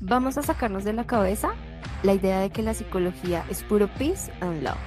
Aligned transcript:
Vamos 0.00 0.38
a 0.38 0.42
sacarnos 0.42 0.84
de 0.84 0.92
la 0.92 1.08
cabeza 1.08 1.54
la 2.04 2.14
idea 2.14 2.38
de 2.38 2.50
que 2.50 2.62
la 2.62 2.72
psicología 2.72 3.44
es 3.50 3.64
puro 3.64 3.88
peace 3.88 4.30
and 4.40 4.62
love, 4.62 4.78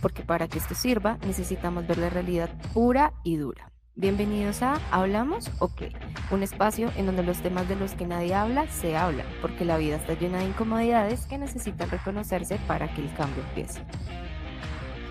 porque 0.00 0.24
para 0.24 0.48
que 0.48 0.58
esto 0.58 0.74
sirva 0.74 1.16
necesitamos 1.24 1.86
ver 1.86 1.98
la 1.98 2.10
realidad 2.10 2.50
pura 2.74 3.12
y 3.22 3.36
dura. 3.36 3.70
Bienvenidos 3.94 4.64
a 4.64 4.80
Hablamos 4.90 5.48
o 5.60 5.72
qué, 5.72 5.92
un 6.32 6.42
espacio 6.42 6.90
en 6.96 7.06
donde 7.06 7.22
los 7.22 7.40
temas 7.40 7.68
de 7.68 7.76
los 7.76 7.92
que 7.92 8.04
nadie 8.04 8.34
habla 8.34 8.66
se 8.66 8.96
hablan, 8.96 9.28
porque 9.40 9.64
la 9.64 9.76
vida 9.76 9.94
está 9.94 10.14
llena 10.14 10.38
de 10.38 10.46
incomodidades 10.46 11.24
que 11.26 11.38
necesitan 11.38 11.88
reconocerse 11.88 12.58
para 12.66 12.92
que 12.92 13.02
el 13.02 13.14
cambio 13.14 13.44
empiece. 13.44 13.80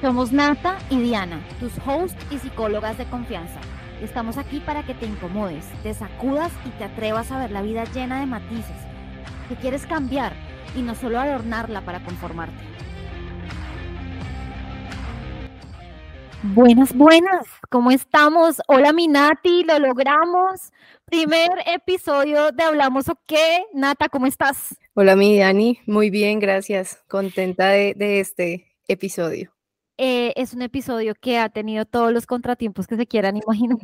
Somos 0.02 0.34
Nata 0.34 0.77
y 0.89 1.00
Diana, 1.00 1.39
tus 1.61 1.71
hosts 1.86 2.21
y 2.32 2.38
psicólogas 2.38 2.98
de 2.98 3.05
confianza. 3.05 3.61
Estamos 4.02 4.38
aquí 4.38 4.59
para 4.59 4.84
que 4.84 4.93
te 4.93 5.05
incomodes, 5.05 5.66
te 5.84 5.93
sacudas 5.93 6.52
y 6.66 6.70
te 6.71 6.84
atrevas 6.84 7.32
a 7.32 7.39
ver 7.39 7.52
la 7.52 7.61
vida 7.61 7.86
llena 7.86 8.20
de 8.20 8.25
matices 8.25 8.91
que 9.52 9.58
quieres 9.58 9.86
cambiar 9.86 10.32
y 10.78 10.82
no 10.82 10.96
solo 10.96 11.20
adornarla 11.20 11.82
para 11.82 12.02
conformarte. 12.05 12.55
Buenas, 16.41 16.96
buenas, 16.96 17.46
¿cómo 17.70 17.91
estamos? 17.91 18.62
Hola, 18.68 18.94
mi 18.94 19.10
Nati, 19.10 19.64
lo 19.66 19.77
logramos. 19.77 20.72
Primer 21.04 21.50
episodio 21.66 22.52
de 22.54 22.64
Hablamos 22.64 23.10
o 23.10 23.20
qué. 23.27 23.66
Nata, 23.74 24.08
¿cómo 24.08 24.26
estás? 24.26 24.77
Hola, 24.94 25.18
mi 25.18 25.38
Dani, 25.38 25.80
muy 25.86 26.10
bien, 26.10 26.40
gracias. 26.40 27.04
Contenta 27.10 27.68
de, 27.72 28.20
este 28.22 28.74
episodio. 28.88 29.52
Eh, 29.98 30.32
es 30.38 30.54
un 30.54 30.62
episodio 30.62 31.13
que 31.13 31.38
ha 31.38 31.49
tenido 31.49 31.84
todos 31.86 32.13
los 32.13 32.26
contratiempos 32.26 32.88
que 32.88 32.96
se 32.96 33.05
quieran 33.05 33.36
imaginar. 33.36 33.77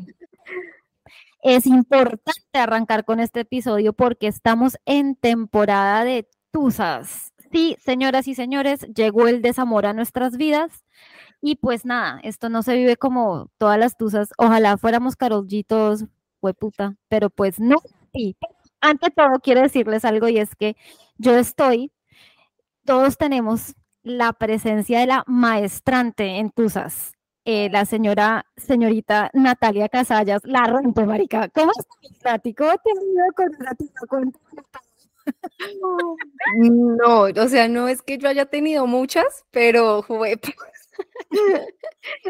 Es 1.49 1.65
importante 1.65 2.59
arrancar 2.59 3.05
con 3.05 3.21
este 3.21 3.39
episodio 3.39 3.93
porque 3.93 4.27
estamos 4.27 4.77
en 4.85 5.15
temporada 5.15 6.03
de 6.03 6.27
tusas. 6.51 7.31
Sí, 7.53 7.77
señoras 7.79 8.27
y 8.27 8.35
señores, 8.35 8.81
llegó 8.93 9.29
el 9.29 9.41
desamor 9.41 9.85
a 9.85 9.93
nuestras 9.93 10.35
vidas 10.35 10.83
y 11.41 11.55
pues 11.55 11.85
nada, 11.85 12.19
esto 12.23 12.49
no 12.49 12.63
se 12.63 12.75
vive 12.75 12.97
como 12.97 13.49
todas 13.57 13.79
las 13.79 13.95
tusas. 13.95 14.33
Ojalá 14.37 14.75
fuéramos 14.75 15.15
carollitos, 15.15 16.03
fue 16.41 16.53
puta, 16.53 16.97
pero 17.07 17.29
pues 17.29 17.61
no. 17.61 17.77
Sí. 18.13 18.35
Ante 18.81 19.09
todo, 19.09 19.39
quiero 19.41 19.61
decirles 19.61 20.03
algo 20.03 20.27
y 20.27 20.39
es 20.39 20.53
que 20.53 20.75
yo 21.17 21.37
estoy, 21.37 21.93
todos 22.85 23.17
tenemos 23.17 23.73
la 24.03 24.33
presencia 24.33 24.99
de 24.99 25.07
la 25.07 25.23
maestrante 25.27 26.39
en 26.39 26.51
tusas. 26.51 27.16
Eh, 27.49 27.69
la 27.71 27.85
señora, 27.85 28.45
señorita 28.57 29.29
Natalia 29.31 29.87
Casallas, 29.87 30.41
la 30.43 30.65
rompe, 30.65 31.05
marica. 31.05 31.47
¿Cómo 31.47 31.71
estás, 31.71 32.41
¿Cómo 32.57 32.73
te 32.73 34.07
con 34.09 34.33
No, 36.57 37.21
o 37.21 37.47
sea, 37.47 37.69
no 37.69 37.87
es 37.87 38.01
que 38.01 38.17
yo 38.17 38.27
haya 38.27 38.47
tenido 38.47 38.85
muchas, 38.85 39.45
pero 39.51 40.03
pues, 40.05 40.35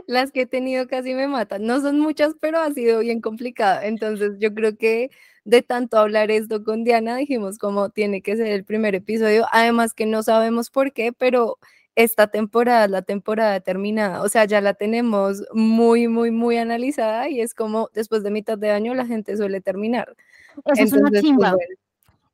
las 0.06 0.32
que 0.32 0.42
he 0.42 0.46
tenido 0.46 0.88
casi 0.88 1.16
me 1.16 1.28
matan. 1.28 1.66
No 1.66 1.82
son 1.82 2.00
muchas, 2.00 2.36
pero 2.40 2.60
ha 2.60 2.72
sido 2.72 3.00
bien 3.00 3.20
complicado. 3.20 3.82
Entonces, 3.82 4.34
yo 4.38 4.54
creo 4.54 4.78
que 4.78 5.10
de 5.46 5.64
tanto 5.64 5.98
hablar 5.98 6.30
esto 6.30 6.64
con 6.64 6.84
Diana, 6.84 7.16
dijimos 7.16 7.58
como 7.58 7.90
tiene 7.90 8.22
que 8.22 8.36
ser 8.38 8.50
el 8.50 8.66
primer 8.66 8.94
episodio. 8.94 9.48
Además 9.52 9.96
que 9.96 10.06
no 10.06 10.22
sabemos 10.22 10.70
por 10.70 10.94
qué, 10.94 11.12
pero 11.12 11.58
esta 11.98 12.28
temporada, 12.28 12.88
la 12.88 13.02
temporada 13.02 13.60
terminada, 13.60 14.22
o 14.22 14.30
sea, 14.30 14.46
ya 14.46 14.62
la 14.62 14.76
tenemos 14.76 15.44
muy, 15.52 16.08
muy, 16.08 16.30
muy 16.30 16.58
analizada 16.58 17.28
y 17.28 17.42
es 17.42 17.56
como 17.56 17.90
después 17.92 18.22
de 18.22 18.30
mitad 18.30 18.56
de 18.56 18.70
año 18.70 18.94
la 18.94 19.08
gente 19.08 19.36
suele 19.36 19.62
terminar. 19.62 20.16
Eso 20.64 20.84
es 20.84 20.94
una 20.94 21.10
pues, 21.10 21.24
chimba. 21.24 21.56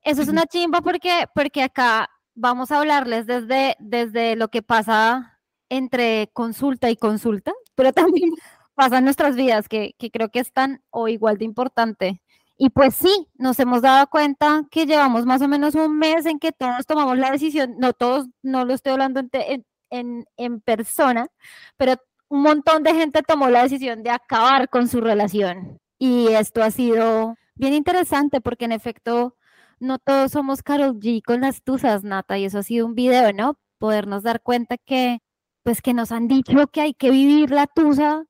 Eso 0.04 0.22
es 0.22 0.28
una 0.28 0.46
chimba 0.48 0.82
porque, 0.82 1.28
porque 1.34 1.64
acá 1.64 2.10
vamos 2.36 2.72
a 2.72 2.80
hablarles 2.80 3.26
desde, 3.26 3.78
desde 3.80 4.36
lo 4.36 4.50
que 4.50 4.62
pasa 4.62 5.40
entre 5.70 6.30
consulta 6.34 6.90
y 6.90 6.98
consulta, 6.98 7.54
pero 7.74 7.94
también 8.22 8.32
pasa 8.76 8.98
en 8.98 9.06
nuestras 9.06 9.38
vidas, 9.38 9.70
que, 9.70 9.96
que 9.98 10.12
creo 10.12 10.28
que 10.28 10.40
es 10.40 10.52
tan 10.52 10.84
o 10.90 11.08
igual 11.08 11.38
de 11.38 11.46
importante 11.46 12.22
y 12.58 12.70
pues 12.70 12.96
sí, 12.96 13.28
nos 13.36 13.60
hemos 13.60 13.82
dado 13.82 14.08
cuenta 14.08 14.64
que 14.70 14.86
llevamos 14.86 15.26
más 15.26 15.42
o 15.42 15.48
menos 15.48 15.76
un 15.76 15.98
mes 15.98 16.26
en 16.26 16.40
que 16.40 16.52
todos 16.52 16.86
tomamos 16.86 17.18
la 17.18 17.32
decisión, 17.32 17.76
no 17.80 17.94
todos, 17.94 18.28
no 18.44 18.66
lo 18.66 18.74
estoy 18.74 18.94
hablando 18.94 19.22
en, 19.90 20.62
persona, 20.62 21.28
pero 21.78 21.96
un 22.30 22.42
montón 22.44 22.84
de 22.84 22.94
gente 22.96 23.22
tomó 23.24 23.50
la 23.50 23.64
decisión 23.64 24.04
de 24.04 24.12
acabar 24.12 24.70
con 24.70 24.88
su 24.88 25.02
relación. 25.02 25.80
Y 26.00 26.28
esto 26.30 26.64
ha 26.64 26.72
sido 26.72 27.36
bien 27.56 27.74
interesante 27.74 28.42
porque 28.42 28.66
en 28.66 28.72
efecto 28.72 29.36
no 29.80 30.00
todos 30.00 30.32
somos 30.32 30.64
Carol 30.64 31.00
G 31.00 31.22
con 31.24 31.42
las 31.42 31.64
tusas, 31.64 32.04
Nata, 32.04 32.38
y 32.38 32.46
eso 32.46 32.60
ha 32.60 32.64
sido 32.64 32.86
un 32.86 32.96
video, 32.96 33.34
¿no? 33.34 33.60
Podernos 33.80 34.24
dar 34.24 34.42
cuenta 34.42 34.78
que, 34.78 35.20
pues 35.64 35.82
que 35.82 35.94
nos 35.94 36.12
han 36.12 36.28
dicho 36.28 36.68
que 36.68 36.82
hay 36.82 36.94
que 36.94 37.12
vivir 37.12 37.52
la 37.52 37.68
tusa 37.68 38.26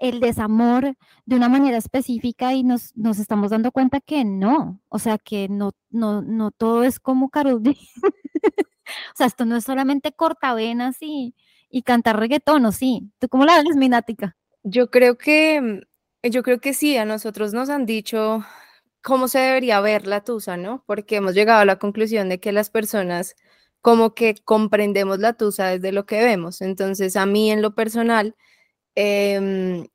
el 0.00 0.20
desamor 0.20 0.96
de 1.26 1.36
una 1.36 1.48
manera 1.48 1.76
específica 1.76 2.54
y 2.54 2.62
nos, 2.62 2.96
nos 2.96 3.18
estamos 3.18 3.50
dando 3.50 3.72
cuenta 3.72 4.00
que 4.00 4.24
no, 4.24 4.80
o 4.88 4.98
sea, 4.98 5.18
que 5.18 5.48
no, 5.48 5.72
no, 5.90 6.22
no 6.22 6.50
todo 6.50 6.84
es 6.84 7.00
como 7.00 7.30
Karol 7.30 7.62
o 9.14 9.16
sea, 9.16 9.26
esto 9.26 9.44
no 9.44 9.56
es 9.56 9.64
solamente 9.64 10.12
cortavenas 10.12 10.96
y, 11.00 11.34
y 11.70 11.82
cantar 11.82 12.18
reggaetón, 12.18 12.64
¿o 12.66 12.72
sí? 12.72 13.10
¿Tú 13.18 13.28
cómo 13.28 13.44
la 13.44 13.62
ves, 13.62 13.76
Minática? 13.76 14.36
Yo 14.62 14.90
creo 14.90 15.18
que, 15.18 15.82
yo 16.22 16.42
creo 16.42 16.60
que 16.60 16.74
sí, 16.74 16.96
a 16.96 17.04
nosotros 17.04 17.52
nos 17.52 17.68
han 17.68 17.86
dicho 17.86 18.44
cómo 19.02 19.28
se 19.28 19.38
debería 19.38 19.80
ver 19.80 20.06
la 20.06 20.22
tusa, 20.22 20.56
¿no? 20.56 20.84
Porque 20.86 21.16
hemos 21.16 21.34
llegado 21.34 21.60
a 21.60 21.64
la 21.64 21.78
conclusión 21.78 22.28
de 22.28 22.40
que 22.40 22.52
las 22.52 22.70
personas 22.70 23.36
como 23.80 24.14
que 24.14 24.34
comprendemos 24.44 25.18
la 25.20 25.34
tusa 25.34 25.68
desde 25.68 25.92
lo 25.92 26.04
que 26.04 26.22
vemos. 26.22 26.60
Entonces, 26.60 27.16
a 27.16 27.26
mí 27.26 27.50
en 27.50 27.62
lo 27.62 27.74
personal, 27.74 28.36
Em, 29.00 29.86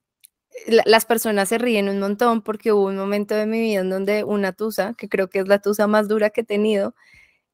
las 0.85 1.05
personas 1.05 1.49
se 1.49 1.57
ríen 1.57 1.89
un 1.89 1.99
montón 1.99 2.41
porque 2.41 2.71
hubo 2.71 2.85
un 2.87 2.95
momento 2.97 3.35
de 3.35 3.45
mi 3.45 3.59
vida 3.59 3.81
en 3.81 3.89
donde 3.89 4.23
una 4.23 4.53
tusa, 4.53 4.93
que 4.97 5.09
creo 5.09 5.29
que 5.29 5.39
es 5.39 5.47
la 5.47 5.59
tusa 5.59 5.87
más 5.87 6.07
dura 6.07 6.29
que 6.29 6.41
he 6.41 6.43
tenido, 6.45 6.95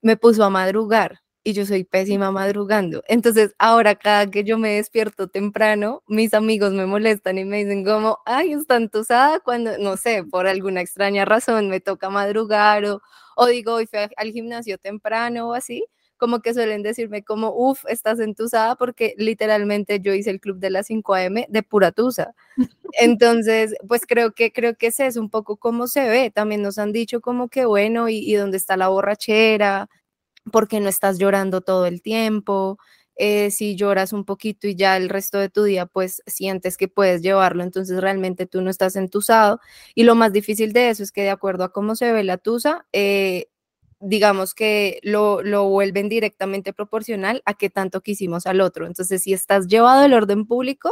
me 0.01 0.17
puso 0.17 0.43
a 0.45 0.49
madrugar 0.51 1.21
y 1.43 1.53
yo 1.53 1.65
soy 1.65 1.83
pésima 1.85 2.31
madrugando. 2.31 3.03
Entonces, 3.07 3.55
ahora 3.59 3.95
cada 3.95 4.29
que 4.31 4.43
yo 4.43 4.57
me 4.59 4.75
despierto 4.75 5.27
temprano, 5.29 6.03
mis 6.07 6.33
amigos 6.35 6.73
me 6.73 6.85
molestan 6.87 7.37
y 7.39 7.45
me 7.45 7.59
dicen 7.65 7.85
como, 7.85 8.19
ay, 8.25 8.53
están 8.53 8.89
tusada 8.89 9.39
cuando, 9.41 9.77
no 9.79 9.97
sé, 9.97 10.23
por 10.25 10.47
alguna 10.47 10.81
extraña 10.81 11.25
razón 11.25 11.69
me 11.69 11.81
toca 11.81 12.09
madrugar 12.11 12.85
o, 12.85 13.01
o 13.37 13.47
digo, 13.47 13.75
hoy 13.75 13.87
fui 13.87 13.99
al 14.17 14.31
gimnasio 14.31 14.77
temprano 14.79 15.49
o 15.49 15.53
así 15.55 15.85
como 16.19 16.41
que 16.41 16.53
suelen 16.53 16.83
decirme 16.83 17.23
como, 17.23 17.51
uff, 17.55 17.85
estás 17.87 18.19
entusada 18.19 18.75
porque 18.75 19.15
literalmente 19.17 19.99
yo 20.01 20.13
hice 20.13 20.29
el 20.29 20.39
club 20.39 20.59
de 20.59 20.69
las 20.69 20.87
5 20.87 21.15
AM 21.15 21.45
de 21.49 21.63
pura 21.63 21.91
tusa. 21.91 22.35
Entonces, 22.99 23.75
pues 23.87 24.03
creo 24.07 24.33
que, 24.33 24.51
creo 24.51 24.75
que 24.75 24.87
ese 24.87 25.07
es 25.07 25.17
un 25.17 25.29
poco 25.31 25.57
cómo 25.57 25.87
se 25.87 26.07
ve. 26.09 26.31
También 26.31 26.61
nos 26.61 26.77
han 26.77 26.91
dicho 26.91 27.21
como 27.21 27.49
que 27.49 27.65
bueno, 27.65 28.09
y, 28.09 28.17
y 28.19 28.35
dónde 28.35 28.57
está 28.57 28.77
la 28.77 28.89
borrachera, 28.89 29.89
porque 30.51 30.79
no 30.79 30.89
estás 30.89 31.19
llorando 31.19 31.61
todo 31.61 31.85
el 31.87 32.01
tiempo. 32.01 32.77
Eh, 33.21 33.51
si 33.51 33.75
lloras 33.75 34.13
un 34.13 34.23
poquito 34.23 34.65
y 34.67 34.75
ya 34.75 34.95
el 34.95 35.09
resto 35.09 35.39
de 35.39 35.49
tu 35.49 35.63
día 35.63 35.85
pues 35.85 36.23
sientes 36.25 36.77
que 36.77 36.87
puedes 36.87 37.21
llevarlo, 37.21 37.63
entonces 37.63 37.99
realmente 37.99 38.45
tú 38.45 38.61
no 38.61 38.69
estás 38.69 38.95
entusado. 38.95 39.59
Y 39.95 40.03
lo 40.03 40.15
más 40.15 40.31
difícil 40.31 40.71
de 40.73 40.89
eso 40.89 41.03
es 41.03 41.11
que 41.11 41.23
de 41.23 41.29
acuerdo 41.29 41.65
a 41.65 41.73
cómo 41.73 41.95
se 41.97 42.13
ve 42.13 42.23
la 42.23 42.37
tusa, 42.37 42.85
eh, 42.93 43.47
digamos 43.99 44.53
que 44.53 44.99
lo, 45.03 45.41
lo, 45.41 45.65
vuelven 45.69 46.09
directamente 46.09 46.73
proporcional 46.73 47.41
a 47.45 47.53
qué 47.53 47.69
tanto 47.69 48.01
quisimos 48.01 48.45
al 48.47 48.61
otro. 48.61 48.87
Entonces, 48.87 49.23
si 49.23 49.33
estás 49.33 49.67
llevado 49.67 50.01
al 50.01 50.13
orden 50.13 50.45
público, 50.45 50.91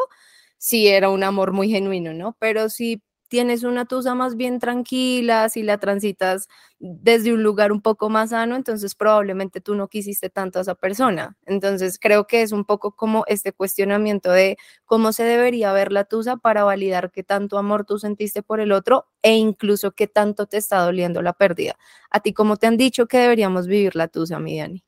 sí 0.57 0.87
era 0.87 1.09
un 1.09 1.23
amor 1.23 1.53
muy 1.53 1.69
genuino, 1.69 2.13
¿no? 2.13 2.35
Pero 2.39 2.69
si 2.69 3.01
tienes 3.27 3.63
una 3.63 3.85
tusa 3.85 4.15
más 4.15 4.35
bien 4.35 4.59
tranquila, 4.59 5.49
si 5.49 5.63
la 5.63 5.77
transitas 5.77 6.47
desde 6.79 7.33
un 7.33 7.43
lugar 7.43 7.71
un 7.71 7.81
poco 7.81 8.09
más 8.09 8.29
sano, 8.31 8.55
entonces 8.55 8.95
probablemente 8.95 9.61
tú 9.61 9.75
no 9.75 9.87
quisiste 9.87 10.29
tanto 10.29 10.59
a 10.59 10.61
esa 10.61 10.75
persona. 10.75 11.37
Entonces 11.45 11.97
creo 11.99 12.27
que 12.27 12.41
es 12.41 12.51
un 12.51 12.65
poco 12.65 12.91
como 12.95 13.23
este 13.27 13.51
cuestionamiento 13.51 14.31
de 14.31 14.57
cómo 14.85 15.11
se 15.13 15.23
debería 15.23 15.73
ver 15.73 15.91
la 15.91 16.03
tusa 16.05 16.37
para 16.37 16.63
validar 16.63 17.11
qué 17.11 17.23
tanto 17.23 17.57
amor 17.57 17.85
tú 17.85 17.99
sentiste 17.99 18.43
por 18.43 18.59
el 18.59 18.71
otro 18.71 19.07
e 19.21 19.35
incluso 19.35 19.91
qué 19.91 20.07
tanto 20.07 20.45
te 20.45 20.57
está 20.57 20.79
doliendo 20.81 21.21
la 21.21 21.33
pérdida. 21.33 21.75
¿A 22.11 22.19
ti 22.19 22.33
cómo 22.33 22.57
te 22.57 22.67
han 22.67 22.77
dicho 22.77 23.07
que 23.07 23.17
deberíamos 23.17 23.67
vivir 23.67 23.95
la 23.95 24.07
tusa, 24.07 24.39
mi 24.39 24.59
Dani? 24.59 24.83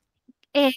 Eh, 0.54 0.72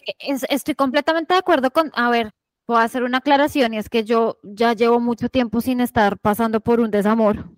estoy 0.50 0.74
completamente 0.74 1.34
de 1.34 1.38
acuerdo 1.40 1.70
con, 1.70 1.90
a 1.94 2.10
ver, 2.10 2.32
Puedo 2.64 2.80
hacer 2.80 3.02
una 3.02 3.18
aclaración 3.18 3.74
y 3.74 3.78
es 3.78 3.88
que 3.88 4.04
yo 4.04 4.38
ya 4.42 4.72
llevo 4.72 5.00
mucho 5.00 5.28
tiempo 5.28 5.60
sin 5.60 5.80
estar 5.80 6.18
pasando 6.18 6.60
por 6.60 6.80
un 6.80 6.90
desamor. 6.90 7.50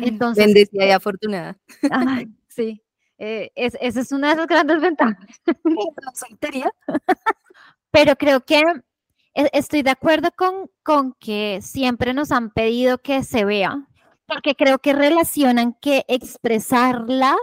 Entonces, 0.00 0.44
Bendecida 0.44 0.86
y 0.86 0.90
afortunada. 0.90 1.56
sí, 2.48 2.82
eh, 3.18 3.50
esa 3.54 4.00
es 4.00 4.12
una 4.12 4.30
de 4.30 4.36
las 4.36 4.46
grandes 4.46 4.80
ventajas 4.80 5.26
Pero 7.90 8.16
creo 8.16 8.40
que 8.44 8.62
e, 9.34 9.50
estoy 9.52 9.82
de 9.82 9.90
acuerdo 9.90 10.30
con, 10.36 10.70
con 10.82 11.14
que 11.14 11.60
siempre 11.62 12.12
nos 12.12 12.32
han 12.32 12.50
pedido 12.50 12.98
que 12.98 13.22
se 13.22 13.44
vea, 13.44 13.86
porque 14.26 14.54
creo 14.54 14.78
que 14.78 14.92
relacionan 14.92 15.74
que 15.80 16.04
expresarla 16.08 17.36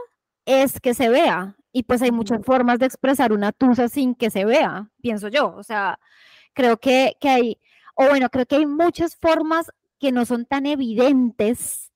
es 0.46 0.80
que 0.80 0.94
se 0.94 1.10
vea 1.10 1.56
Y 1.72 1.84
pues 1.84 2.02
hay 2.02 2.12
muchas 2.12 2.46
formas 2.46 2.80
de 2.80 2.86
expresar 2.86 3.34
una 3.34 3.52
tusa 3.52 3.90
sin 3.90 4.16
que 4.16 4.30
se 4.30 4.46
vea, 4.46 4.90
pienso 5.02 5.28
yo. 5.30 5.54
O 5.56 5.64
sea, 5.64 6.00
creo 6.56 6.78
que, 6.78 7.18
que 7.20 7.30
hay, 7.30 7.60
o 7.94 8.08
bueno, 8.08 8.30
creo 8.30 8.48
que 8.48 8.56
hay 8.56 8.66
muchas 8.66 9.16
formas 9.16 9.72
que 10.00 10.12
no 10.12 10.26
son 10.26 10.46
tan 10.46 10.66
evidentes 10.66 11.92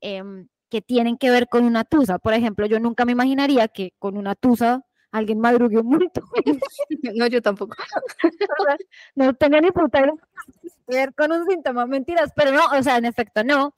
em, 0.00 0.48
que 0.70 0.80
tienen 0.80 1.18
que 1.18 1.30
ver 1.30 1.48
con 1.48 1.64
una 1.64 1.84
tusa. 1.84 2.18
Por 2.18 2.32
ejemplo, 2.32 2.66
yo 2.66 2.80
nunca 2.80 3.04
me 3.04 3.12
imaginaría 3.12 3.68
que 3.68 3.92
con 3.98 4.16
una 4.16 4.34
tusa 4.34 4.82
alguien 5.10 5.38
madrugue 5.38 5.78
un 5.78 5.88
montón. 5.88 6.24
No, 7.14 7.26
yo 7.26 7.42
tampoco. 7.42 7.76
no 9.14 9.34
tengo 9.34 9.60
ni 9.60 9.70
puta 9.70 10.02
ver 10.86 11.14
con 11.14 11.32
un 11.32 11.46
síntoma, 11.46 11.86
mentiras, 11.86 12.32
pero 12.34 12.50
no, 12.52 12.64
o 12.78 12.82
sea, 12.82 12.96
en 12.96 13.04
efecto 13.04 13.44
no. 13.44 13.74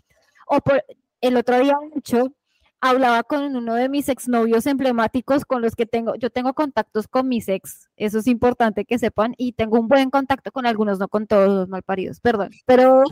O 0.46 0.60
por 0.60 0.84
el 1.20 1.36
otro 1.36 1.58
día, 1.58 1.76
hecho, 1.96 2.32
hablaba 2.80 3.22
con 3.22 3.56
uno 3.56 3.74
de 3.74 3.88
mis 3.88 4.08
exnovios 4.08 4.66
emblemáticos 4.66 5.44
con 5.44 5.62
los 5.62 5.74
que 5.74 5.86
tengo, 5.86 6.14
yo 6.16 6.30
tengo 6.30 6.54
contactos 6.54 7.08
con 7.08 7.28
mis 7.28 7.48
ex, 7.48 7.88
eso 7.96 8.18
es 8.18 8.26
importante 8.26 8.84
que 8.84 8.98
sepan, 8.98 9.34
y 9.38 9.52
tengo 9.52 9.78
un 9.78 9.88
buen 9.88 10.10
contacto 10.10 10.52
con 10.52 10.66
algunos, 10.66 10.98
no 10.98 11.08
con 11.08 11.26
todos 11.26 11.48
los 11.48 11.68
malparidos, 11.68 12.20
perdón, 12.20 12.50
pero 12.66 13.04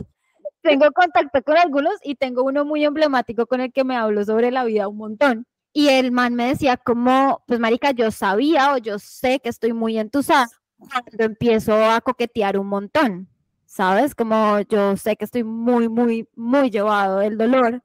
tengo 0.61 0.91
contacto 0.91 1.41
con 1.43 1.57
algunos 1.57 1.93
y 2.03 2.15
tengo 2.15 2.43
uno 2.43 2.65
muy 2.65 2.83
emblemático 2.83 3.45
con 3.45 3.61
el 3.61 3.71
que 3.71 3.83
me 3.83 3.95
hablo 3.95 4.25
sobre 4.25 4.51
la 4.51 4.63
vida 4.63 4.87
un 4.87 4.97
montón. 4.97 5.45
Y 5.73 5.89
el 5.89 6.11
man 6.11 6.33
me 6.35 6.47
decía 6.47 6.77
como, 6.77 7.43
pues 7.47 7.59
marica, 7.59 7.91
yo 7.91 8.09
sabía 8.09 8.73
o 8.73 8.77
yo 8.77 8.97
sé 8.97 9.39
que 9.41 9.49
estoy 9.49 9.73
muy 9.73 9.97
entusiasmada 9.99 10.49
cuando 10.77 11.23
empiezo 11.23 11.75
a 11.75 12.01
coquetear 12.01 12.57
un 12.57 12.67
montón, 12.67 13.27
¿sabes? 13.65 14.15
Como 14.15 14.61
yo 14.61 14.95
sé 14.97 15.17
que 15.17 15.25
estoy 15.25 15.43
muy, 15.43 15.89
muy, 15.89 16.27
muy 16.35 16.69
llevado 16.69 17.19
del 17.19 17.37
dolor 17.37 17.83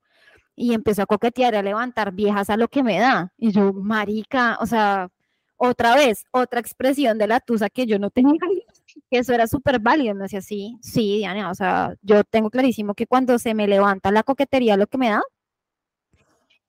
y 0.60 0.74
empiezo 0.74 1.02
a 1.02 1.06
coquetear, 1.06 1.54
a 1.54 1.62
levantar 1.62 2.12
viejas 2.12 2.50
a 2.50 2.56
lo 2.58 2.68
que 2.68 2.82
me 2.82 2.98
da. 2.98 3.32
Y 3.38 3.50
yo, 3.50 3.72
marica, 3.72 4.58
o 4.60 4.66
sea, 4.66 5.08
otra 5.56 5.94
vez, 5.96 6.24
otra 6.32 6.60
expresión 6.60 7.16
de 7.16 7.26
la 7.26 7.40
tusa 7.40 7.70
que 7.70 7.86
yo 7.86 7.98
no 7.98 8.10
tenía, 8.10 8.38
que 9.10 9.18
eso 9.18 9.32
era 9.32 9.46
súper 9.46 9.80
válido. 9.80 10.14
Me 10.14 10.24
decía, 10.24 10.42
sí, 10.42 10.76
sí, 10.82 11.16
Diana, 11.16 11.50
o 11.50 11.54
sea, 11.54 11.94
yo 12.02 12.24
tengo 12.24 12.50
clarísimo 12.50 12.94
que 12.94 13.06
cuando 13.06 13.38
se 13.38 13.54
me 13.54 13.66
levanta 13.66 14.10
la 14.10 14.22
coquetería, 14.22 14.76
lo 14.76 14.86
que 14.86 14.98
me 14.98 15.08
da, 15.08 15.22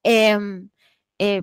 eh, 0.04 0.38
eh, 1.20 1.42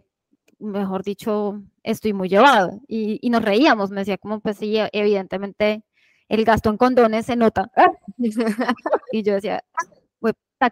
mejor 0.58 1.04
dicho, 1.04 1.62
estoy 1.82 2.14
muy 2.14 2.30
llevado. 2.30 2.80
Y, 2.88 3.28
nos 3.28 3.42
reíamos, 3.42 3.90
me 3.90 4.00
decía 4.00 4.16
como, 4.16 4.40
pues 4.40 4.56
sí, 4.56 4.76
evidentemente 4.92 5.82
el 6.28 6.44
gasto 6.44 6.70
en 6.70 6.78
condones 6.78 7.26
se 7.26 7.36
nota. 7.36 7.70
y 9.12 9.22
yo 9.22 9.34
decía, 9.34 9.62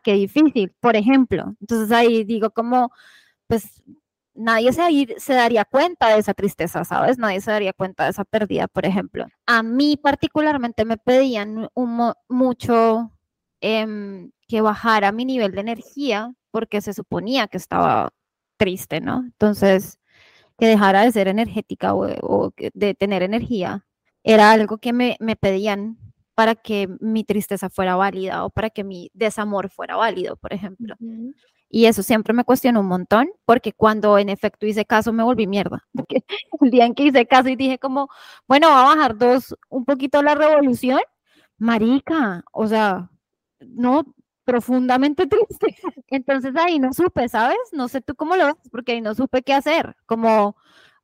qué 0.03 0.15
difícil, 0.15 0.73
por 0.81 0.97
ejemplo. 0.97 1.55
Entonces 1.61 1.93
ahí 1.93 2.25
digo 2.25 2.51
como, 2.51 2.91
pues 3.47 3.83
nadie 4.35 4.73
se, 4.73 5.15
se 5.19 5.35
daría 5.35 5.65
cuenta 5.65 6.09
de 6.09 6.19
esa 6.19 6.35
tristeza, 6.35 6.85
¿sabes? 6.85 7.19
Nadie 7.19 7.41
se 7.41 7.51
daría 7.51 7.73
cuenta 7.73 8.05
de 8.05 8.11
esa 8.11 8.25
pérdida, 8.25 8.69
por 8.69 8.87
ejemplo. 8.87 9.27
A 9.47 9.63
mí 9.63 9.97
particularmente 9.97 10.85
me 10.85 10.99
pedían 10.99 11.69
un, 11.75 12.13
mucho 12.29 13.13
em, 13.61 14.31
que 14.49 14.61
bajara 14.61 15.13
mi 15.13 15.25
nivel 15.25 15.53
de 15.53 15.61
energía 15.61 16.33
porque 16.51 16.81
se 16.81 16.93
suponía 16.95 17.49
que 17.49 17.57
estaba 17.59 18.11
triste, 18.57 19.01
¿no? 19.01 19.21
Entonces, 19.25 19.99
que 20.59 20.67
dejara 20.67 21.03
de 21.03 21.13
ser 21.13 21.29
energética 21.29 21.95
o, 21.95 22.53
de 22.75 22.95
tener 22.95 23.23
energía 23.23 23.87
era 24.25 24.51
algo 24.53 24.79
que 24.79 24.93
me, 24.93 25.17
pedían 25.41 25.99
para 26.37 26.55
que 26.55 26.87
mi 27.01 27.25
tristeza 27.25 27.71
fuera 27.71 27.97
válida 27.97 28.45
o 28.45 28.51
para 28.51 28.69
que 28.71 28.85
mi 28.85 29.11
desamor 29.15 29.71
fuera 29.71 29.97
válido, 29.97 30.37
por 30.37 30.53
ejemplo. 30.53 30.95
Y 31.71 31.87
eso 31.87 32.03
siempre 32.03 32.35
me 32.35 32.45
cuestionó 32.45 32.81
un 32.81 32.89
montón, 32.89 33.29
porque 33.47 33.73
cuando 33.73 34.19
en 34.19 34.29
efecto 34.29 34.67
hice 34.67 34.85
caso 34.85 35.15
me 35.15 35.25
volví 35.25 35.47
mierda. 35.47 35.83
Porque 35.95 36.25
el 36.61 36.71
día 36.71 36.85
en 36.85 36.95
que 36.95 37.05
hice 37.05 37.27
caso 37.27 37.49
y 37.49 37.57
dije 37.57 37.79
como, 37.79 38.09
bueno, 38.47 38.69
va 38.69 38.83
a 38.83 38.95
bajar 38.95 39.17
dos, 39.17 39.57
un 39.71 39.85
poquito 39.87 40.23
la 40.23 40.35
revolución, 40.35 41.01
marica, 41.59 42.45
o 42.53 42.67
sea, 42.67 43.11
no, 43.61 44.05
profundamente 44.45 45.27
triste. 45.49 45.77
Entonces 46.09 46.55
ahí 46.57 46.79
no 46.79 46.93
supe, 46.93 47.29
¿sabes? 47.31 47.59
No 47.73 47.89
sé 47.89 48.03
tú 48.03 48.15
cómo 48.15 48.37
lo 48.37 48.47
ves, 48.47 48.57
porque 48.71 48.93
ahí 48.93 49.01
no 49.01 49.15
supe 49.15 49.43
qué 49.43 49.55
hacer. 49.55 49.97
Como, 50.05 50.55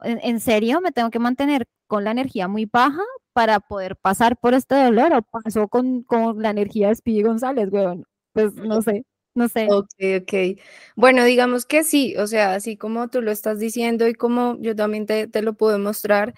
en, 0.02 0.40
serio, 0.40 0.80
me 0.80 0.92
tengo 0.92 1.10
que 1.10 1.18
mantener 1.18 1.66
con 1.92 2.04
la 2.04 2.10
energía 2.12 2.48
muy 2.48 2.64
baja 2.64 3.02
para 3.34 3.60
poder 3.60 3.96
pasar 3.96 4.38
por 4.38 4.54
este 4.54 4.74
dolor, 4.74 5.12
o 5.12 5.22
pasó 5.22 5.68
con, 5.68 6.02
con 6.04 6.40
la 6.40 6.48
energía 6.50 6.88
de 6.88 6.94
Speedy 6.94 7.22
González, 7.22 7.68
weón. 7.70 8.06
Pues 8.32 8.54
no 8.54 8.80
sé. 8.80 9.04
No 9.34 9.48
sé. 9.48 9.66
Ok, 9.70 9.88
ok. 10.22 10.58
Bueno, 10.96 11.24
digamos 11.24 11.66
que 11.66 11.84
sí, 11.84 12.16
o 12.16 12.26
sea, 12.26 12.54
así 12.54 12.76
como 12.78 13.08
tú 13.08 13.20
lo 13.22 13.30
estás 13.30 13.58
diciendo 13.58 14.08
y 14.08 14.14
como 14.14 14.56
yo 14.60 14.74
también 14.74 15.06
te, 15.06 15.26
te 15.26 15.42
lo 15.42 15.54
puedo 15.54 15.78
mostrar, 15.78 16.34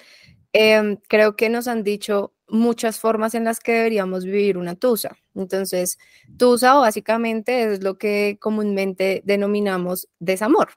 Em, 0.56 0.98
creo 1.08 1.34
que 1.36 1.48
nos 1.50 1.66
han 1.68 1.82
dicho 1.82 2.32
muchas 2.48 3.00
formas 3.00 3.34
en 3.34 3.42
las 3.44 3.58
que 3.58 3.72
deberíamos 3.72 4.24
vivir 4.24 4.56
una 4.56 4.76
tusa. 4.76 5.16
Entonces, 5.34 5.98
tusa 6.38 6.74
básicamente 6.74 7.72
es 7.74 7.82
lo 7.82 7.98
que 7.98 8.38
comúnmente 8.40 9.20
denominamos 9.24 10.08
desamor. 10.20 10.70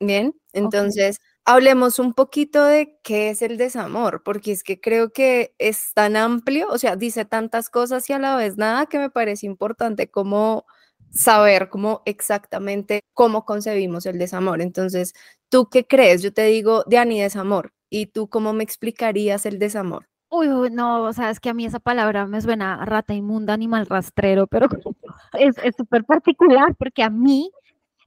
Bien, 0.00 0.34
entonces 0.54 1.20
hablemos 1.48 1.98
un 1.98 2.12
poquito 2.12 2.62
de 2.62 2.98
qué 3.02 3.30
es 3.30 3.40
el 3.40 3.56
desamor, 3.56 4.22
porque 4.22 4.52
es 4.52 4.62
que 4.62 4.78
creo 4.82 5.12
que 5.14 5.54
es 5.56 5.94
tan 5.94 6.14
amplio, 6.14 6.68
o 6.68 6.76
sea, 6.76 6.94
dice 6.94 7.24
tantas 7.24 7.70
cosas 7.70 8.08
y 8.10 8.12
a 8.12 8.18
la 8.18 8.36
vez 8.36 8.58
nada 8.58 8.84
que 8.84 8.98
me 8.98 9.08
parece 9.08 9.46
importante 9.46 10.10
como 10.10 10.66
saber 11.10 11.70
cómo 11.70 12.02
exactamente 12.04 13.00
cómo 13.14 13.46
concebimos 13.46 14.04
el 14.04 14.18
desamor. 14.18 14.60
Entonces, 14.60 15.14
¿tú 15.48 15.70
qué 15.70 15.86
crees? 15.86 16.20
Yo 16.22 16.34
te 16.34 16.44
digo, 16.44 16.84
Diani, 16.86 17.22
desamor. 17.22 17.72
¿Y 17.88 18.06
tú 18.08 18.28
cómo 18.28 18.52
me 18.52 18.62
explicarías 18.62 19.46
el 19.46 19.58
desamor? 19.58 20.06
Uy, 20.28 20.48
no, 20.70 21.04
o 21.04 21.12
sea, 21.14 21.30
es 21.30 21.40
que 21.40 21.48
a 21.48 21.54
mí 21.54 21.64
esa 21.64 21.80
palabra 21.80 22.26
me 22.26 22.42
suena 22.42 22.74
a 22.74 22.84
rata 22.84 23.14
inmunda, 23.14 23.54
animal 23.54 23.86
rastrero, 23.86 24.46
pero 24.48 24.68
es 25.32 25.56
súper 25.74 26.04
particular 26.04 26.74
porque 26.78 27.02
a 27.02 27.08
mí 27.08 27.50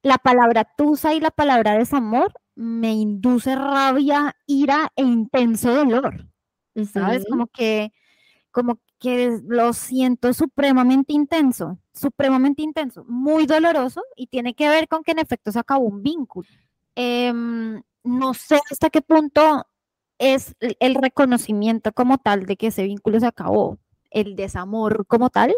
la 0.04 0.20
palabra 0.20 0.68
tusa 0.78 1.16
y 1.16 1.20
la 1.20 1.32
palabra 1.32 1.76
desamor 1.76 2.32
me 2.62 2.94
induce 2.94 3.56
rabia, 3.56 4.36
ira 4.46 4.92
e 4.96 5.02
intenso 5.02 5.74
dolor. 5.74 6.28
¿Sabes? 6.94 7.26
Como 7.28 7.48
que, 7.48 7.92
como 8.52 8.80
que 9.00 9.40
lo 9.48 9.74
siento 9.74 10.32
supremamente 10.34 11.12
intenso, 11.12 11.80
supremamente 11.92 12.62
intenso, 12.62 13.04
muy 13.08 13.48
doloroso 13.48 14.04
y 14.16 14.28
tiene 14.28 14.54
que 14.54 14.70
ver 14.70 14.88
con 14.88 15.04
que 15.04 15.12
en 15.12 15.20
efecto 15.20 15.52
se 15.52 15.60
acabó 15.60 15.86
un 15.86 16.04
vínculo. 16.04 16.48
Em, 16.96 17.82
no 18.04 18.34
sé 18.36 18.60
hasta 18.70 18.90
qué 18.92 19.02
punto 19.02 19.66
es 20.20 20.56
el 20.60 20.96
reconocimiento 20.96 21.92
como 21.94 22.20
tal 22.20 22.46
de 22.46 22.58
que 22.58 22.68
ese 22.68 22.84
vínculo 22.84 23.20
se 23.20 23.26
acabó, 23.26 23.80
el 24.12 24.36
desamor 24.36 25.08
como 25.08 25.32
tal, 25.32 25.56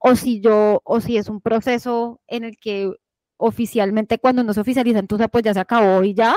o 0.00 0.14
si 0.14 0.40
yo, 0.40 0.80
o 0.84 1.00
si 1.00 1.16
es 1.16 1.28
un 1.28 1.40
proceso 1.40 2.20
en 2.28 2.44
el 2.44 2.56
que 2.56 2.92
oficialmente 3.36 4.18
cuando 4.18 4.42
no 4.42 4.54
se 4.54 4.60
oficializa 4.60 4.98
entonces 4.98 5.28
pues 5.30 5.44
ya 5.44 5.54
se 5.54 5.60
acabó 5.60 6.02
y 6.02 6.14
ya, 6.14 6.34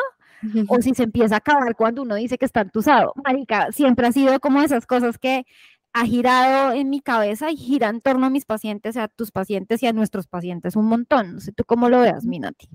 o 0.68 0.82
si 0.82 0.94
se 0.94 1.04
empieza 1.04 1.36
a 1.36 1.38
acabar 1.40 1.76
cuando 1.76 2.02
uno 2.02 2.16
dice 2.16 2.38
que 2.38 2.46
está 2.46 2.62
entusado. 2.62 3.14
Marica, 3.24 3.72
siempre 3.72 4.08
ha 4.08 4.12
sido 4.12 4.40
como 4.40 4.62
esas 4.62 4.86
cosas 4.86 5.18
que 5.18 5.46
ha 5.94 6.06
girado 6.06 6.74
en 6.74 6.90
mi 6.90 7.02
cabeza 7.02 7.52
y 7.52 7.58
gira 7.58 7.90
en 7.90 8.02
torno 8.02 8.28
a 8.28 8.30
mis 8.30 8.46
pacientes, 8.46 8.96
a 8.98 9.08
tus 9.08 9.32
pacientes 9.32 9.82
y 9.82 9.88
a 9.88 9.94
nuestros 9.94 10.28
pacientes 10.28 10.76
un 10.76 10.86
montón. 10.86 11.36
No 11.36 11.40
sé 11.40 11.52
tú 11.52 11.64
cómo 11.66 11.90
lo 11.90 12.02
veas, 12.02 12.26
Minati. 12.26 12.70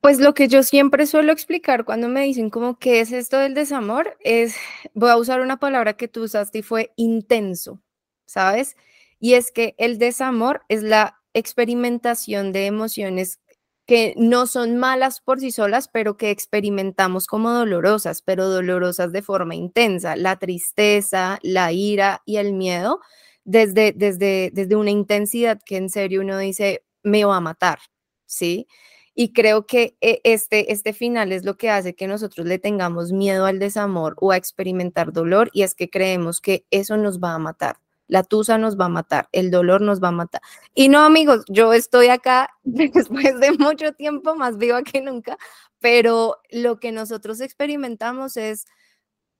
Pues 0.00 0.20
lo 0.20 0.34
que 0.34 0.46
yo 0.46 0.62
siempre 0.62 1.06
suelo 1.06 1.32
explicar 1.32 1.84
cuando 1.84 2.08
me 2.08 2.22
dicen 2.22 2.48
como 2.48 2.78
qué 2.78 3.00
es 3.00 3.10
esto 3.10 3.38
del 3.38 3.54
desamor 3.54 4.16
es, 4.20 4.54
voy 4.94 5.10
a 5.10 5.16
usar 5.16 5.40
una 5.40 5.58
palabra 5.58 5.94
que 5.94 6.06
tú 6.06 6.22
usaste 6.22 6.58
y 6.58 6.62
fue 6.62 6.92
intenso, 6.94 7.82
¿sabes? 8.24 8.76
Y 9.18 9.34
es 9.34 9.50
que 9.50 9.74
el 9.78 9.98
desamor 9.98 10.62
es 10.68 10.84
la 10.84 11.20
experimentación 11.34 12.52
de 12.52 12.66
emociones 12.66 13.40
que 13.90 14.14
no 14.16 14.46
son 14.46 14.76
malas 14.76 15.20
por 15.20 15.40
sí 15.40 15.50
solas, 15.50 15.88
pero 15.88 16.16
que 16.16 16.30
experimentamos 16.30 17.26
como 17.26 17.50
dolorosas, 17.50 18.22
pero 18.22 18.48
dolorosas 18.48 19.10
de 19.10 19.20
forma 19.20 19.56
intensa. 19.56 20.14
La 20.14 20.38
tristeza, 20.38 21.40
la 21.42 21.72
ira 21.72 22.22
y 22.24 22.36
el 22.36 22.52
miedo, 22.52 23.00
desde, 23.44 23.90
desde, 23.90 24.52
desde 24.54 24.76
una 24.76 24.92
intensidad 24.92 25.58
que 25.66 25.76
en 25.76 25.90
serio 25.90 26.20
uno 26.20 26.38
dice, 26.38 26.84
me 27.02 27.24
va 27.24 27.38
a 27.38 27.40
matar, 27.40 27.80
¿sí? 28.26 28.68
Y 29.12 29.32
creo 29.32 29.66
que 29.66 29.96
eh, 30.00 30.20
este, 30.22 30.72
este 30.72 30.92
final 30.92 31.32
es 31.32 31.44
lo 31.44 31.56
que 31.56 31.68
hace 31.70 31.96
que 31.96 32.06
nosotros 32.06 32.46
le 32.46 32.60
tengamos 32.60 33.10
miedo 33.10 33.44
al 33.44 33.58
desamor 33.58 34.14
o 34.20 34.30
a 34.30 34.36
experimentar 34.36 35.12
dolor 35.12 35.50
y 35.52 35.62
es 35.62 35.74
que 35.74 35.90
creemos 35.90 36.40
que 36.40 36.64
eso 36.70 36.96
nos 36.96 37.18
va 37.18 37.34
a 37.34 37.40
matar. 37.40 37.78
La 38.10 38.24
tusa 38.24 38.58
nos 38.58 38.78
va 38.78 38.86
a 38.86 38.88
matar, 38.88 39.28
el 39.32 39.50
dolor 39.50 39.80
nos 39.80 40.02
va 40.02 40.08
a 40.08 40.12
matar. 40.12 40.42
Y 40.74 40.88
no, 40.88 41.00
amigos, 41.00 41.44
yo 41.48 41.72
estoy 41.72 42.08
acá 42.08 42.50
después 42.64 43.40
de 43.40 43.52
mucho 43.52 43.92
tiempo, 43.92 44.34
más 44.34 44.58
viva 44.58 44.82
que 44.82 45.00
nunca, 45.00 45.38
pero 45.78 46.36
lo 46.50 46.78
que 46.80 46.92
nosotros 46.92 47.40
experimentamos 47.40 48.36
es, 48.36 48.66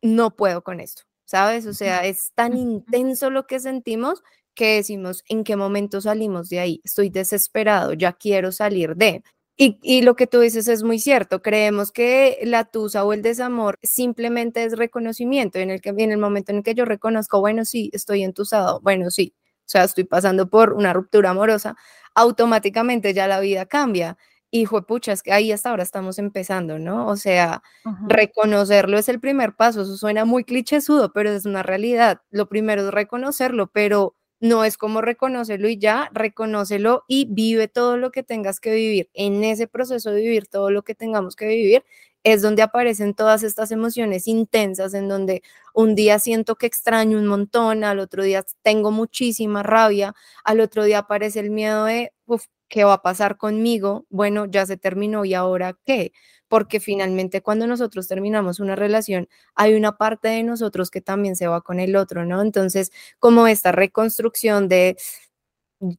no 0.02 0.36
puedo 0.36 0.62
con 0.62 0.80
esto, 0.80 1.02
¿sabes? 1.24 1.66
O 1.66 1.74
sea, 1.74 2.06
es 2.06 2.32
tan 2.34 2.56
intenso 2.56 3.30
lo 3.30 3.46
que 3.46 3.60
sentimos 3.60 4.22
que 4.54 4.76
decimos, 4.76 5.24
¿en 5.28 5.44
qué 5.44 5.56
momento 5.56 6.00
salimos 6.00 6.48
de 6.48 6.60
ahí? 6.60 6.80
Estoy 6.84 7.10
desesperado, 7.10 7.94
ya 7.94 8.12
quiero 8.12 8.52
salir 8.52 8.96
de. 8.96 9.22
Y, 9.62 10.00
lo 10.00 10.16
que 10.16 10.26
tú 10.26 10.40
dices 10.40 10.68
es 10.68 10.82
muy 10.82 10.98
cierto. 10.98 11.42
Creemos 11.42 11.92
que 11.92 12.38
la 12.44 12.64
tusa 12.64 13.04
o 13.04 13.12
el 13.12 13.20
desamor 13.20 13.78
simplemente 13.82 14.64
es 14.64 14.78
reconocimiento. 14.78 15.58
En 15.58 15.70
el, 15.70 15.82
que, 15.82 15.90
en 15.90 16.10
el 16.10 16.16
momento 16.16 16.50
en 16.50 16.58
el 16.58 16.64
que 16.64 16.74
yo 16.74 16.86
reconozco, 16.86 17.40
bueno, 17.40 17.66
sí, 17.66 17.90
estoy 17.92 18.22
entusado, 18.22 18.80
bueno, 18.80 19.10
sí, 19.10 19.34
o 19.36 19.62
sea, 19.66 19.84
estoy 19.84 20.04
pasando 20.04 20.48
por 20.48 20.72
una 20.72 20.94
ruptura 20.94 21.30
amorosa, 21.30 21.76
automáticamente 22.14 23.12
ya 23.12 23.26
la 23.26 23.38
vida 23.40 23.66
cambia. 23.66 24.16
Y 24.50 24.66
pucha, 24.66 25.12
es 25.12 25.22
que 25.22 25.32
ahí 25.32 25.52
hasta 25.52 25.68
ahora 25.70 25.82
estamos 25.82 26.18
empezando, 26.18 26.78
¿no? 26.78 27.06
O 27.06 27.16
sea, 27.16 27.62
reconocerlo 28.08 28.96
es 28.98 29.10
el 29.10 29.20
primer 29.20 29.54
paso. 29.56 29.82
Eso 29.82 29.96
suena 29.98 30.24
muy 30.24 30.44
clichésudo, 30.44 31.12
pero 31.12 31.30
es 31.30 31.44
una 31.44 31.62
realidad. 31.62 32.22
Lo 32.30 32.48
primero 32.48 32.82
es 32.88 32.90
reconocerlo, 32.94 33.66
pero 33.70 34.16
no 34.40 34.64
es 34.64 34.76
como 34.78 35.00
reconocerlo 35.02 35.68
y 35.68 35.78
ya, 35.78 36.10
reconócelo 36.12 37.04
y 37.08 37.26
vive 37.30 37.68
todo 37.68 37.96
lo 37.98 38.10
que 38.10 38.22
tengas 38.22 38.60
que 38.60 38.72
vivir. 38.74 39.10
En 39.14 39.44
ese 39.44 39.66
proceso 39.68 40.10
de 40.12 40.20
vivir 40.22 40.46
todo 40.48 40.70
lo 40.70 40.82
que 40.82 40.94
tengamos 40.94 41.36
que 41.36 41.46
vivir 41.48 41.84
es 42.24 42.42
donde 42.42 42.62
aparecen 42.62 43.14
todas 43.14 43.42
estas 43.42 43.70
emociones 43.72 44.28
intensas, 44.28 44.92
en 44.94 45.08
donde 45.08 45.42
un 45.74 45.94
día 45.94 46.18
siento 46.18 46.56
que 46.56 46.66
extraño 46.66 47.18
un 47.18 47.26
montón, 47.26 47.82
al 47.84 47.98
otro 47.98 48.22
día 48.24 48.44
tengo 48.62 48.90
muchísima 48.90 49.62
rabia, 49.62 50.14
al 50.44 50.60
otro 50.60 50.84
día 50.84 50.98
aparece 51.00 51.40
el 51.40 51.50
miedo 51.50 51.84
de, 51.86 52.12
uff, 52.26 52.44
¿qué 52.68 52.84
va 52.84 52.94
a 52.94 53.02
pasar 53.02 53.36
conmigo? 53.38 54.04
Bueno, 54.10 54.46
ya 54.46 54.66
se 54.66 54.76
terminó 54.76 55.24
y 55.24 55.34
ahora 55.34 55.76
qué? 55.86 56.12
Porque 56.50 56.80
finalmente 56.80 57.42
cuando 57.42 57.68
nosotros 57.68 58.08
terminamos 58.08 58.58
una 58.58 58.74
relación, 58.74 59.28
hay 59.54 59.74
una 59.74 59.96
parte 59.96 60.26
de 60.28 60.42
nosotros 60.42 60.90
que 60.90 61.00
también 61.00 61.36
se 61.36 61.46
va 61.46 61.60
con 61.60 61.78
el 61.78 61.94
otro, 61.94 62.26
¿no? 62.26 62.42
Entonces, 62.42 62.90
como 63.20 63.46
esta 63.46 63.70
reconstrucción 63.70 64.66
de 64.66 64.96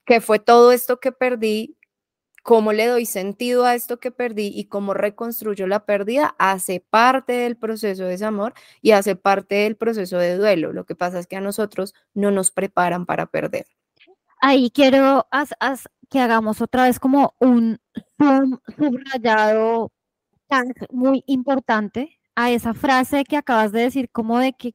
qué 0.05 0.20
fue 0.20 0.39
todo 0.39 0.74
esto 0.74 1.00
que 1.00 1.13
perdí, 1.13 1.77
cómo 2.43 2.74
le 2.74 2.88
doy 2.88 3.05
sentido 3.05 3.65
a 3.65 3.75
esto 3.75 4.01
que 4.01 4.12
perdí 4.12 4.51
y 4.53 4.65
cómo 4.65 4.93
reconstruyo 4.93 5.67
la 5.67 5.86
pérdida, 5.86 6.36
hace 6.38 6.81
parte 6.81 7.31
del 7.31 7.55
proceso 7.55 8.03
de 8.03 8.10
desamor 8.10 8.53
y 8.81 8.91
hace 8.91 9.15
parte 9.15 9.55
del 9.55 9.77
proceso 9.77 10.17
de 10.17 10.36
duelo. 10.36 10.74
Lo 10.74 10.86
que 10.86 10.96
pasa 10.96 11.20
es 11.20 11.27
que 11.27 11.38
a 11.38 11.41
nosotros 11.41 11.93
no 12.13 12.29
nos 12.29 12.51
preparan 12.51 13.05
para 13.05 13.25
perder. 13.27 13.67
Ahí 14.41 14.70
quiero 14.70 15.27
que 16.10 16.20
hagamos 16.20 16.60
otra 16.60 16.84
vez 16.84 17.00
como 17.00 17.36
un 17.39 17.79
subrayado 18.77 19.93
muy 20.91 21.24
importante 21.27 22.20
a 22.36 22.51
esa 22.51 22.74
frase 22.74 23.24
que 23.24 23.38
acabas 23.38 23.72
de 23.72 23.81
decir, 23.81 24.10
como 24.12 24.39
de 24.39 24.53
que, 24.53 24.74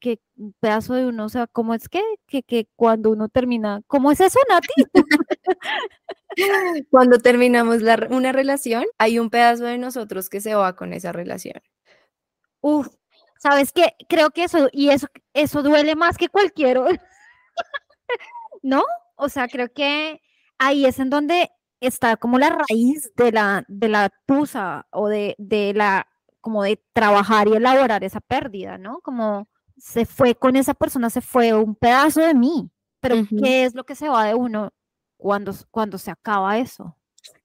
que 0.00 0.20
un 0.36 0.54
pedazo 0.60 0.94
de 0.94 1.06
uno, 1.06 1.24
o 1.24 1.28
sea, 1.28 1.46
¿cómo 1.46 1.74
es 1.74 1.88
que, 1.88 2.02
que, 2.26 2.42
que 2.42 2.68
cuando 2.76 3.10
uno 3.10 3.28
termina, 3.28 3.82
¿cómo 3.86 4.10
es 4.12 4.20
eso, 4.20 4.38
Nati? 4.48 4.84
cuando 6.90 7.18
terminamos 7.18 7.82
la, 7.82 8.06
una 8.10 8.32
relación, 8.32 8.84
hay 8.98 9.18
un 9.18 9.30
pedazo 9.30 9.64
de 9.64 9.78
nosotros 9.78 10.28
que 10.28 10.40
se 10.40 10.54
va 10.54 10.76
con 10.76 10.92
esa 10.92 11.12
relación. 11.12 11.62
Uf, 12.60 12.88
¿sabes 13.38 13.72
qué? 13.72 13.94
Creo 14.08 14.30
que 14.30 14.44
eso, 14.44 14.68
y 14.72 14.90
eso, 14.90 15.06
eso 15.34 15.62
duele 15.62 15.94
más 15.94 16.16
que 16.18 16.28
cualquier, 16.28 16.78
¿no? 18.62 18.84
O 19.16 19.28
sea, 19.28 19.48
creo 19.48 19.72
que 19.72 20.20
ahí 20.58 20.86
es 20.86 20.98
en 20.98 21.10
donde 21.10 21.50
está 21.86 22.16
como 22.16 22.38
la 22.38 22.50
raíz 22.50 23.12
de 23.16 23.32
la, 23.32 23.64
de 23.68 23.88
la 23.88 24.10
tusa 24.26 24.86
o 24.90 25.08
de, 25.08 25.34
de 25.38 25.72
la, 25.74 26.06
como 26.40 26.62
de 26.62 26.82
trabajar 26.92 27.48
y 27.48 27.54
elaborar 27.54 28.04
esa 28.04 28.20
pérdida, 28.20 28.78
¿no? 28.78 29.00
Como 29.00 29.48
se 29.76 30.06
fue 30.06 30.34
con 30.34 30.56
esa 30.56 30.74
persona, 30.74 31.10
se 31.10 31.20
fue 31.20 31.52
un 31.52 31.74
pedazo 31.74 32.20
de 32.20 32.34
mí, 32.34 32.70
pero 33.00 33.16
¿qué 33.42 33.64
es 33.64 33.74
lo 33.74 33.84
que 33.84 33.94
se 33.94 34.08
va 34.08 34.24
de 34.24 34.34
uno 34.34 34.72
cuando, 35.16 35.54
cuando 35.70 35.98
se 35.98 36.10
acaba 36.10 36.58
eso? 36.58 36.96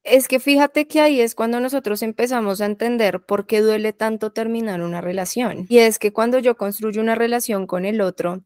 Es 0.04 0.28
que 0.28 0.40
fíjate 0.40 0.88
que 0.88 1.02
ahí 1.02 1.22
es 1.22 1.36
cuando 1.36 1.60
nosotros 1.60 2.02
empezamos 2.02 2.62
a 2.62 2.66
entender 2.66 3.24
por 3.24 3.46
qué 3.46 3.62
duele 3.62 3.94
tanto 3.94 4.32
terminar 4.32 4.82
una 4.82 5.02
relación. 5.02 5.66
Y 5.70 5.80
es 5.80 6.00
que 6.00 6.12
cuando 6.12 6.40
yo 6.40 6.58
construyo 6.58 7.02
una 7.02 7.16
relación 7.16 7.68
con 7.68 7.86
el 7.86 8.02
otro, 8.02 8.44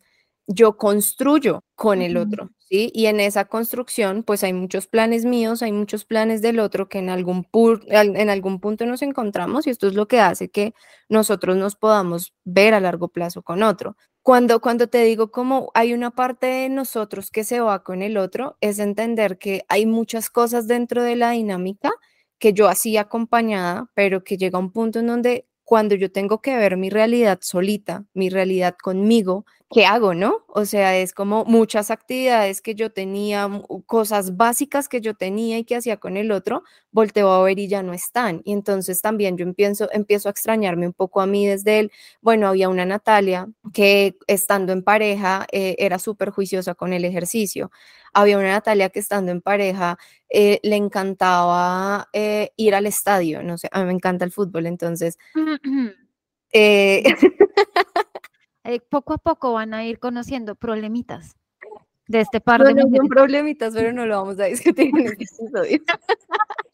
yo 0.47 0.77
construyo 0.77 1.63
con 1.75 2.01
el 2.01 2.17
otro, 2.17 2.51
¿sí? 2.69 2.91
Y 2.93 3.05
en 3.07 3.19
esa 3.19 3.45
construcción, 3.45 4.23
pues 4.23 4.43
hay 4.43 4.53
muchos 4.53 4.87
planes 4.87 5.25
míos, 5.25 5.61
hay 5.61 5.71
muchos 5.71 6.05
planes 6.05 6.41
del 6.41 6.59
otro 6.59 6.89
que 6.89 6.99
en 6.99 7.09
algún, 7.09 7.43
punto 7.45 8.85
nos 8.85 9.01
encontramos 9.01 9.67
y 9.67 9.69
esto 9.69 9.87
es 9.87 9.93
lo 9.93 10.07
que 10.07 10.19
hace 10.19 10.49
que 10.49 10.73
nosotros 11.09 11.55
nos 11.57 11.75
podamos 11.75 12.33
ver 12.43 12.73
a 12.73 12.79
largo 12.79 13.09
plazo 13.09 13.43
con 13.43 13.63
otro. 13.63 13.95
Cuando, 14.21 14.59
cuando 14.59 14.87
te 14.87 15.03
digo 15.03 15.31
como 15.31 15.71
hay 15.75 15.93
una 15.93 16.11
parte 16.11 16.47
de 16.47 16.69
nosotros 16.69 17.29
que 17.29 17.43
se 17.43 17.59
va 17.59 17.83
con 17.83 18.01
el 18.01 18.17
otro, 18.17 18.57
es 18.61 18.79
entender 18.79 19.37
que 19.37 19.63
hay 19.69 19.85
muchas 19.85 20.29
cosas 20.29 20.67
dentro 20.67 21.03
de 21.03 21.15
la 21.15 21.31
dinámica 21.31 21.91
que 22.39 22.53
yo 22.53 22.67
hacía 22.67 23.01
acompañada, 23.01 23.89
pero 23.93 24.23
que 24.23 24.37
llega 24.37 24.59
un 24.59 24.71
punto 24.71 24.99
en 24.99 25.07
donde 25.07 25.47
cuando 25.63 25.95
yo 25.95 26.11
tengo 26.11 26.41
que 26.41 26.55
ver 26.55 26.77
mi 26.77 26.89
realidad 26.89 27.39
solita, 27.41 28.05
mi 28.13 28.29
realidad 28.29 28.75
conmigo, 28.81 29.45
¿qué 29.71 29.85
hago, 29.85 30.13
no? 30.13 30.45
O 30.47 30.65
sea, 30.65 30.97
es 30.97 31.13
como 31.13 31.43
muchas 31.45 31.91
actividades 31.91 32.61
que 32.61 32.75
yo 32.75 32.91
tenía, 32.91 33.49
cosas 33.85 34.37
básicas 34.37 34.87
que 34.87 35.01
yo 35.01 35.15
tenía 35.15 35.57
y 35.57 35.63
que 35.65 35.75
hacía 35.75 35.97
con 35.97 36.17
el 36.17 36.31
otro, 36.31 36.63
volteo 36.91 37.31
a 37.31 37.43
ver 37.43 37.59
y 37.59 37.67
ya 37.67 37.83
no 37.83 37.93
están. 37.93 38.41
Y 38.45 38.53
entonces 38.53 39.01
también 39.01 39.37
yo 39.37 39.43
empiezo, 39.43 39.89
empiezo 39.91 40.29
a 40.29 40.31
extrañarme 40.31 40.87
un 40.87 40.93
poco 40.93 41.21
a 41.21 41.25
mí 41.27 41.47
desde 41.47 41.79
él. 41.79 41.91
Bueno, 42.21 42.47
había 42.47 42.69
una 42.69 42.85
Natalia 42.85 43.47
que 43.73 44.15
estando 44.27 44.71
en 44.71 44.83
pareja 44.83 45.47
eh, 45.51 45.75
era 45.79 45.99
súper 45.99 46.29
juiciosa 46.29 46.75
con 46.75 46.93
el 46.93 47.03
ejercicio. 47.05 47.71
Había 48.13 48.37
una 48.37 48.49
Natalia 48.51 48.89
que 48.89 48.99
estando 48.99 49.31
en 49.31 49.41
pareja 49.41 49.97
eh, 50.29 50.59
le 50.63 50.75
encantaba 50.77 52.07
eh, 52.13 52.51
ir 52.55 52.75
al 52.75 52.85
estadio, 52.85 53.43
no 53.43 53.57
sé, 53.57 53.67
a 53.71 53.79
mí 53.81 53.87
me 53.87 53.93
encanta 53.93 54.25
el 54.25 54.31
fútbol, 54.31 54.67
entonces... 54.67 55.17
Eh, 56.57 57.03
poco 58.89 59.13
a 59.13 59.17
poco 59.17 59.53
van 59.53 59.73
a 59.73 59.85
ir 59.85 59.99
conociendo 59.99 60.55
problemitas 60.55 61.35
de 62.07 62.21
este 62.21 62.39
par 62.39 62.63
de 62.63 62.81
son 62.81 63.07
problemitas, 63.07 63.73
pero 63.73 63.91
no 63.91 64.05
lo 64.05 64.17
vamos 64.17 64.39
a 64.39 64.45
discutir 64.45 64.89
en 64.89 65.07
este 65.07 65.13
episodio. 65.23 65.79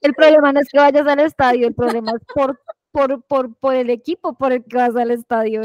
el 0.01 0.13
problema 0.13 0.51
no 0.53 0.59
es 0.59 0.69
que 0.69 0.77
vayas 0.77 1.07
al 1.07 1.19
estadio, 1.19 1.67
el 1.67 1.73
problema 1.73 2.11
es 2.11 2.25
por, 2.33 2.59
por, 2.91 3.23
por, 3.23 3.55
por 3.55 3.75
el 3.75 3.89
equipo 3.89 4.33
por 4.33 4.51
el 4.51 4.63
que 4.65 4.77
vas 4.77 4.95
al 4.95 5.11
estadio. 5.11 5.61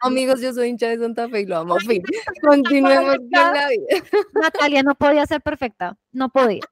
Amigos, 0.00 0.40
yo 0.40 0.52
soy 0.52 0.68
hincha 0.68 0.88
de 0.88 0.98
Santa 0.98 1.28
Fe 1.28 1.42
y 1.42 1.46
lo 1.46 1.58
amo. 1.58 1.76
Fin, 1.76 2.02
continuemos 2.42 3.16
con 3.16 3.30
la 3.30 3.68
vida. 3.68 4.04
Natalia 4.34 4.82
no 4.82 4.94
podía 4.94 5.26
ser 5.26 5.42
perfecta, 5.42 5.96
no 6.12 6.30
podía. 6.30 6.62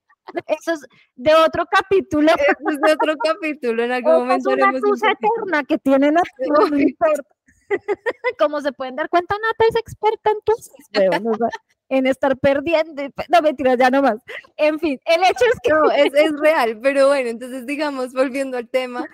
Eso 0.47 0.73
es 0.73 0.81
de 1.17 1.35
otro 1.35 1.65
capítulo. 1.71 2.31
Eso 2.33 2.71
es 2.71 2.81
de 2.81 2.93
otro 2.93 3.17
capítulo, 3.17 3.83
en 3.83 3.93
algún 3.93 4.13
momento. 4.13 4.51
Es 4.51 4.57
una 4.57 4.81
cosa 4.81 5.11
eterna 5.11 5.65
que 5.65 5.79
tiene 5.79 6.13
la 6.13 6.23
no 6.71 6.79
importa. 6.79 7.38
Como 8.39 8.61
se 8.61 8.73
pueden 8.73 8.97
dar 8.97 9.09
cuenta, 9.09 9.35
Nata 9.35 9.65
es 9.69 9.77
experta 9.77 10.31
en 10.31 10.39
tus 10.45 10.71
en 11.89 12.07
estar 12.07 12.37
perdiendo. 12.39 13.03
No, 13.29 13.43
mentira, 13.43 13.75
ya 13.75 13.91
no 13.91 14.03
más. 14.03 14.19
En 14.57 14.79
fin, 14.79 15.01
el 15.07 15.23
hecho 15.23 15.45
es 15.53 15.61
que. 15.63 15.71
No, 15.71 15.91
es, 15.91 16.13
es, 16.15 16.33
real, 16.39 16.79
pero 16.83 17.09
bueno, 17.09 17.31
entonces 17.31 17.67
digamos, 17.67 18.13
volviendo 18.13 18.57
al 18.57 18.69
tema, 18.69 19.07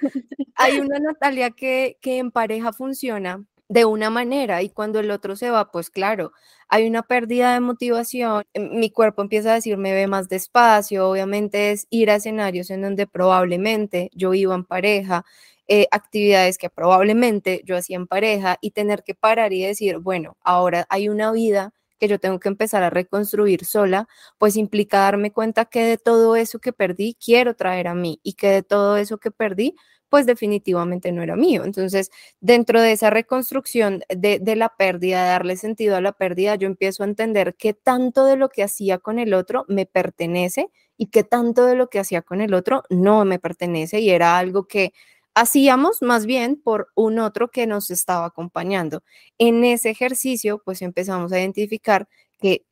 hay 0.57 0.81
una 0.81 0.99
Natalia 0.99 1.51
que, 1.51 1.99
que 2.01 2.19
en 2.19 2.31
pareja 2.31 2.73
funciona 2.73 3.45
de 3.69 3.85
una 3.85 4.11
manera 4.11 4.63
y 4.63 4.69
cuando 4.69 5.01
el 5.01 5.11
otro 5.11 5.37
se 5.37 5.51
va, 5.51 5.71
pues 5.71 5.91
claro, 5.91 6.33
hay 6.69 6.87
una 6.87 7.03
pérdida 7.03 7.55
de 7.55 7.61
motivación, 7.61 8.45
mi 8.55 8.91
cuerpo 8.91 9.23
empieza 9.23 9.53
a 9.53 9.55
decir, 9.55 9.79
me 9.79 9.93
ve 9.93 10.07
más 10.07 10.29
despacio, 10.29 11.09
obviamente 11.09 11.73
es 11.73 11.87
ir 11.91 12.11
a 12.11 12.17
escenarios 12.17 12.71
en 12.71 12.83
donde 12.83 13.07
probablemente 13.07 14.11
yo 14.15 14.35
iba 14.35 14.55
en 14.55 14.65
pareja, 14.65 15.25
eh, 15.69 15.87
actividades 15.91 16.59
que 16.59 16.71
probablemente 16.71 17.63
yo 17.65 17.77
hacía 17.77 17.97
en 17.97 18.07
pareja 18.07 18.59
y 18.61 18.73
tener 18.73 19.03
que 19.03 19.15
parar 19.15 19.53
y 19.53 19.63
decir, 19.63 19.99
bueno, 19.99 20.37
ahora 20.43 20.87
hay 20.91 21.09
una 21.09 21.33
vida 21.33 21.73
que 21.99 22.09
yo 22.09 22.19
tengo 22.19 22.41
que 22.41 22.49
empezar 22.49 22.83
a 22.83 22.91
reconstruir 22.91 23.65
sola, 23.65 24.09
pues 24.39 24.57
implica 24.57 24.99
darme 24.99 25.33
cuenta 25.33 25.65
que 25.65 25.85
de 25.85 25.99
todo 25.99 26.37
eso 26.37 26.59
que 26.59 26.73
perdí 26.73 27.17
quiero 27.25 27.55
traer 27.55 27.89
a 27.89 27.95
mí 27.95 28.21
y 28.23 28.35
que 28.35 28.49
de 28.49 28.63
todo 28.63 28.97
eso 28.97 29.19
que 29.19 29.31
perdí 29.31 29.75
pues 30.15 30.27
definitivamente 30.27 31.11
no 31.11 31.23
era 31.25 31.35
mío. 31.35 31.65
Entonces, 31.65 32.11
dentro 32.41 32.81
de 32.81 32.93
esa 32.93 33.11
reconstrucción 33.11 34.05
de, 34.09 34.39
de, 34.41 34.55
la 34.55 34.69
pérdida, 34.69 35.25
de 35.25 35.29
darle 35.31 35.57
sentido 35.57 35.97
a 35.97 36.01
la 36.01 36.13
pérdida, 36.13 36.55
yo 36.55 36.69
empiezo 36.69 37.03
a 37.03 37.07
entender 37.07 37.57
qué 37.57 37.75
tanto 37.75 38.25
de 38.25 38.37
lo 38.37 38.49
que 38.49 38.63
hacía 38.63 38.99
con 38.99 39.19
el 39.19 39.35
otro 39.35 39.65
me 39.67 39.87
pertenece 39.87 40.71
y 40.97 41.07
qué 41.07 41.25
tanto 41.25 41.67
de 41.67 41.75
lo 41.75 41.89
que 41.89 41.99
hacía 41.99 42.23
con 42.23 42.41
el 42.41 42.55
otro 42.55 42.85
no 42.91 43.25
me 43.25 43.41
pertenece 43.41 43.99
y 44.01 44.11
era 44.11 44.39
algo 44.39 44.69
que 44.69 44.93
hacíamos 45.35 46.03
más 46.03 46.27
bien 46.27 46.61
por 46.63 46.89
un 46.95 47.19
otro 47.19 47.51
que 47.51 47.67
nos 47.67 47.91
estaba 47.91 48.27
acompañando. 48.27 49.03
En 49.39 49.65
ese 49.65 49.91
ejercicio, 49.91 50.63
pues 50.65 50.83
empezamos 50.83 51.33
a 51.33 51.41
identificar 51.41 52.09
que 52.41 52.65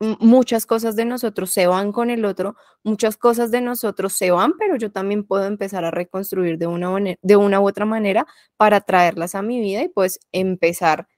muchas 0.00 0.66
cosas 0.66 0.94
de 0.96 1.04
nosotros 1.06 1.50
se 1.50 1.66
van 1.66 1.92
con 1.92 2.10
el 2.10 2.24
otro, 2.26 2.56
muchas 2.84 3.16
cosas 3.16 3.50
de 3.50 3.62
nosotros 3.62 4.12
se 4.12 4.30
van, 4.30 4.52
pero 4.58 4.76
yo 4.76 4.92
también 4.92 5.24
puedo 5.24 5.46
empezar 5.46 5.84
a 5.84 5.90
reconstruir 5.90 6.58
de 6.58 6.66
una, 6.66 6.90
de 7.22 7.36
una 7.36 7.60
u 7.60 7.68
otra 7.68 7.86
manera 7.86 8.26
para 8.58 8.80
traerlas 8.82 9.34
a 9.34 9.42
mi 9.42 9.60
vida 9.60 9.82
y 9.82 9.88
pues 9.88 10.20
empezar 10.32 11.08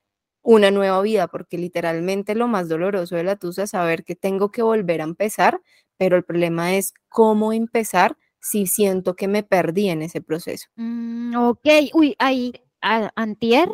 una 0.42 0.70
nueva 0.70 1.02
vida, 1.02 1.28
porque 1.28 1.58
literalmente 1.58 2.34
lo 2.34 2.48
más 2.48 2.68
doloroso 2.68 3.16
de 3.16 3.24
la 3.24 3.36
tusa 3.36 3.64
es 3.64 3.70
saber 3.70 4.04
que 4.04 4.16
tengo 4.16 4.50
que 4.52 4.62
volver 4.62 5.00
a 5.00 5.04
empezar, 5.04 5.60
pero 5.98 6.16
el 6.16 6.24
problema 6.24 6.74
es 6.76 6.94
cómo 7.08 7.52
empezar 7.52 8.16
si 8.40 8.66
siento 8.66 9.14
que 9.14 9.28
me 9.28 9.42
perdí 9.42 9.88
en 9.88 10.02
ese 10.02 10.20
proceso. 10.20 10.66
Mm, 10.76 11.34
ok, 11.36 11.68
uy, 11.94 12.16
ahí, 12.18 12.52
antier, 12.80 13.68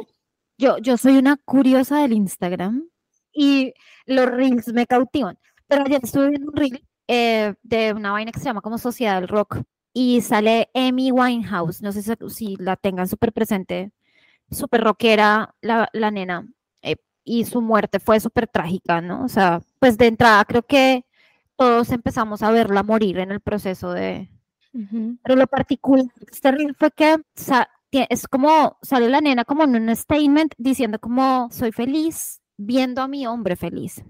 yo, 0.59 0.79
yo 0.79 0.97
soy 0.97 1.17
una 1.19 1.37
curiosa 1.37 2.01
del 2.01 2.13
Instagram 2.13 2.89
y 3.33 3.75
los 4.07 4.27
reels 4.27 4.73
me 4.73 4.87
cautivan. 4.87 5.39
Pero 5.67 5.85
ayer 5.85 6.01
estuve 6.03 6.31
viendo 6.31 6.51
un 6.51 6.57
reel 6.57 6.87
eh, 7.09 7.55
de 7.63 7.93
una 7.93 8.13
vaina 8.13 8.33
que 8.33 8.39
se 8.39 8.47
llama 8.47 8.61
como 8.61 8.79
Sociedad 8.79 9.21
del 9.21 9.29
Rock 9.29 9.63
y 9.93 10.21
sale 10.23 10.71
Amy 10.75 11.13
Winehouse, 11.13 11.81
no 11.83 11.93
sé 11.93 12.03
si, 12.03 12.57
la 12.57 12.77
tengan 12.77 13.09
súper 13.09 13.33
presente, 13.33 13.93
súper 14.51 14.83
rockera 14.83 15.55
la, 15.61 15.89
la 15.93 16.11
nena, 16.11 16.49
eh, 16.83 16.97
y 17.25 17.45
su 17.45 17.63
muerte 17.63 18.01
fue 18.01 18.21
súper 18.21 18.49
trágica, 18.49 19.01
¿no? 19.01 19.25
O 19.25 19.29
sea, 19.29 19.61
pues 19.79 19.97
de 19.99 20.09
entrada 20.09 20.45
creo 20.45 20.63
que 20.63 21.05
todos 21.57 21.91
empezamos 21.93 22.43
a 22.43 22.51
verla 22.51 22.83
morir 22.83 23.19
en 23.19 23.31
el 23.31 23.41
proceso 23.41 23.93
de... 23.93 24.31
Pero 25.23 25.37
lo 25.37 25.47
particular 25.47 26.07
fue 26.77 26.91
que 26.91 27.17
es 27.93 28.27
como, 28.27 28.77
sale 28.83 29.09
la 29.09 29.21
nena 29.21 29.45
como 29.45 29.63
en 29.65 29.77
un 29.77 29.95
statement 29.95 30.53
diciendo 30.59 30.99
como 30.99 31.49
soy 31.53 31.71
feliz 31.71 32.41
viendo 32.57 33.03
a 33.03 33.09
mi 33.09 33.27
hombre 33.27 33.57
feliz. 33.57 34.03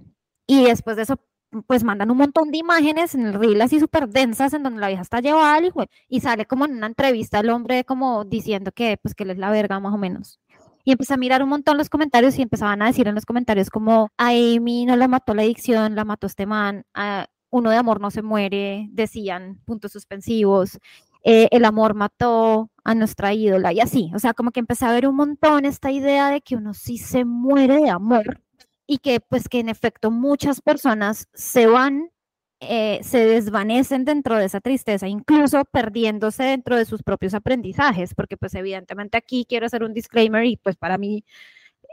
Y 0.46 0.64
después 0.64 0.96
de 0.96 1.02
eso 1.02 1.20
pues 1.66 1.84
mandan 1.84 2.10
un 2.10 2.16
montón 2.16 2.50
de 2.50 2.58
imágenes 2.58 3.14
en 3.14 3.26
el 3.26 3.34
reel 3.34 3.60
así 3.62 3.78
súper 3.78 4.08
densas 4.08 4.54
en 4.54 4.62
donde 4.64 4.80
la 4.80 4.88
vieja 4.88 5.02
está 5.02 5.20
llevada 5.20 5.54
al 5.54 5.66
hijo 5.66 5.84
y 6.08 6.20
sale 6.20 6.46
como 6.46 6.64
en 6.64 6.72
una 6.76 6.86
entrevista 6.88 7.38
el 7.40 7.50
hombre 7.50 7.84
como 7.84 8.24
diciendo 8.24 8.72
que 8.72 8.96
pues 9.00 9.14
que 9.14 9.22
él 9.22 9.30
es 9.30 9.38
la 9.38 9.50
verga 9.50 9.78
más 9.80 9.94
o 9.94 9.98
menos. 9.98 10.40
Y 10.84 10.92
empecé 10.92 11.14
a 11.14 11.16
mirar 11.16 11.42
un 11.42 11.48
montón 11.48 11.78
los 11.78 11.88
comentarios 11.88 12.38
y 12.38 12.42
empezaban 12.42 12.82
a 12.82 12.86
decir 12.86 13.06
en 13.08 13.14
los 13.14 13.24
comentarios 13.24 13.70
como 13.70 14.10
a 14.18 14.28
Amy 14.28 14.84
no 14.84 14.96
la 14.96 15.08
mató 15.08 15.32
la 15.34 15.42
adicción, 15.42 15.94
la 15.94 16.04
mató 16.04 16.26
este 16.26 16.44
man, 16.44 16.84
a 16.92 17.26
uno 17.54 17.70
de 17.70 17.76
amor 17.76 18.00
no 18.00 18.10
se 18.10 18.20
muere, 18.20 18.88
decían 18.90 19.60
puntos 19.64 19.92
suspensivos, 19.92 20.80
eh, 21.22 21.48
el 21.52 21.64
amor 21.64 21.94
mató 21.94 22.68
a 22.82 22.96
nuestra 22.96 23.32
ídola 23.32 23.72
y 23.72 23.78
así, 23.78 24.10
o 24.12 24.18
sea, 24.18 24.34
como 24.34 24.50
que 24.50 24.58
empecé 24.58 24.86
a 24.86 24.92
ver 24.92 25.06
un 25.06 25.14
montón 25.14 25.64
esta 25.64 25.92
idea 25.92 26.30
de 26.30 26.40
que 26.40 26.56
uno 26.56 26.74
sí 26.74 26.98
se 26.98 27.24
muere 27.24 27.76
de 27.76 27.90
amor 27.90 28.40
y 28.88 28.98
que 28.98 29.20
pues 29.20 29.48
que 29.48 29.60
en 29.60 29.68
efecto 29.68 30.10
muchas 30.10 30.60
personas 30.60 31.28
se 31.32 31.68
van, 31.68 32.10
eh, 32.58 32.98
se 33.04 33.24
desvanecen 33.24 34.04
dentro 34.04 34.36
de 34.36 34.46
esa 34.46 34.60
tristeza, 34.60 35.06
incluso 35.06 35.64
perdiéndose 35.64 36.42
dentro 36.42 36.76
de 36.76 36.86
sus 36.86 37.04
propios 37.04 37.34
aprendizajes, 37.34 38.16
porque 38.16 38.36
pues 38.36 38.52
evidentemente 38.56 39.16
aquí 39.16 39.46
quiero 39.48 39.66
hacer 39.66 39.84
un 39.84 39.94
disclaimer 39.94 40.44
y 40.44 40.56
pues 40.56 40.74
para 40.74 40.98
mí 40.98 41.24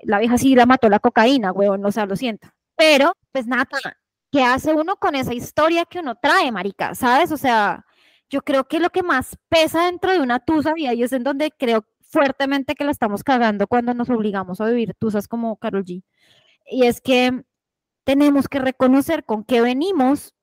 la 0.01 0.17
vieja 0.17 0.39
sí 0.39 0.55
la 0.55 0.65
mató 0.65 0.89
la 0.89 0.99
cocaína, 0.99 1.51
huevón, 1.51 1.85
o 1.85 1.91
sea, 1.91 2.07
lo 2.07 2.15
siento. 2.15 2.47
Pero 2.75 3.13
pues 3.31 3.45
nada, 3.45 3.67
¿qué 4.31 4.43
hace 4.43 4.73
uno 4.73 4.95
con 4.97 5.15
esa 5.15 5.33
historia 5.33 5.85
que 5.85 5.99
uno 5.99 6.15
trae, 6.15 6.51
marica? 6.51 6.95
¿Sabes? 6.95 7.31
O 7.31 7.37
sea, 7.37 7.85
yo 8.29 8.41
creo 8.41 8.65
que 8.67 8.79
lo 8.79 8.89
que 8.89 9.03
más 9.03 9.37
pesa 9.49 9.85
dentro 9.85 10.11
de 10.11 10.19
una 10.21 10.39
tusa, 10.39 10.73
y 10.77 10.87
ahí 10.87 11.03
es 11.03 11.13
en 11.13 11.23
donde 11.23 11.51
creo 11.51 11.85
fuertemente 12.01 12.75
que 12.75 12.83
la 12.85 12.91
estamos 12.91 13.23
cagando 13.23 13.67
cuando 13.67 13.93
nos 13.93 14.09
obligamos 14.09 14.61
a 14.61 14.65
vivir 14.65 14.93
tusas 14.99 15.27
como 15.27 15.57
Carol 15.57 15.85
G 15.85 16.03
y 16.71 16.85
es 16.85 17.01
que 17.01 17.43
tenemos 18.03 18.47
que 18.47 18.59
reconocer 18.59 19.25
con 19.25 19.43
qué 19.43 19.61
venimos 19.61 20.33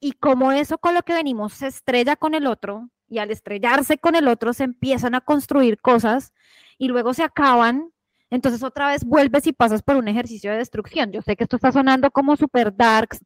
y 0.00 0.12
cómo 0.12 0.52
eso 0.52 0.78
con 0.78 0.94
lo 0.94 1.02
que 1.02 1.14
venimos 1.14 1.54
se 1.54 1.68
estrella 1.68 2.16
con 2.16 2.34
el 2.34 2.46
otro 2.46 2.90
y 3.08 3.18
al 3.18 3.30
estrellarse 3.30 3.98
con 3.98 4.14
el 4.16 4.28
otro 4.28 4.52
se 4.52 4.64
empiezan 4.64 5.14
a 5.14 5.20
construir 5.20 5.80
cosas 5.80 6.32
y 6.76 6.88
luego 6.88 7.14
se 7.14 7.24
acaban. 7.24 7.92
Entonces 8.30 8.62
otra 8.62 8.88
vez 8.88 9.04
vuelves 9.04 9.46
y 9.46 9.52
pasas 9.52 9.82
por 9.82 9.96
un 9.96 10.08
ejercicio 10.08 10.50
de 10.50 10.58
destrucción. 10.58 11.12
Yo 11.12 11.22
sé 11.22 11.36
que 11.36 11.44
esto 11.44 11.56
está 11.56 11.72
sonando 11.72 12.10
como 12.10 12.36
super 12.36 12.74
dark. 12.76 13.16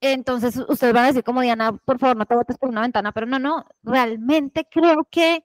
Entonces 0.00 0.56
ustedes 0.68 0.92
van 0.92 1.04
a 1.04 1.08
decir 1.08 1.24
como 1.24 1.40
Diana, 1.40 1.72
por 1.72 1.98
favor, 1.98 2.16
no 2.16 2.26
te 2.26 2.34
botes 2.34 2.58
por 2.58 2.68
una 2.68 2.82
ventana, 2.82 3.12
pero 3.12 3.26
no, 3.26 3.38
no, 3.38 3.66
realmente 3.82 4.66
creo 4.70 5.06
que 5.10 5.44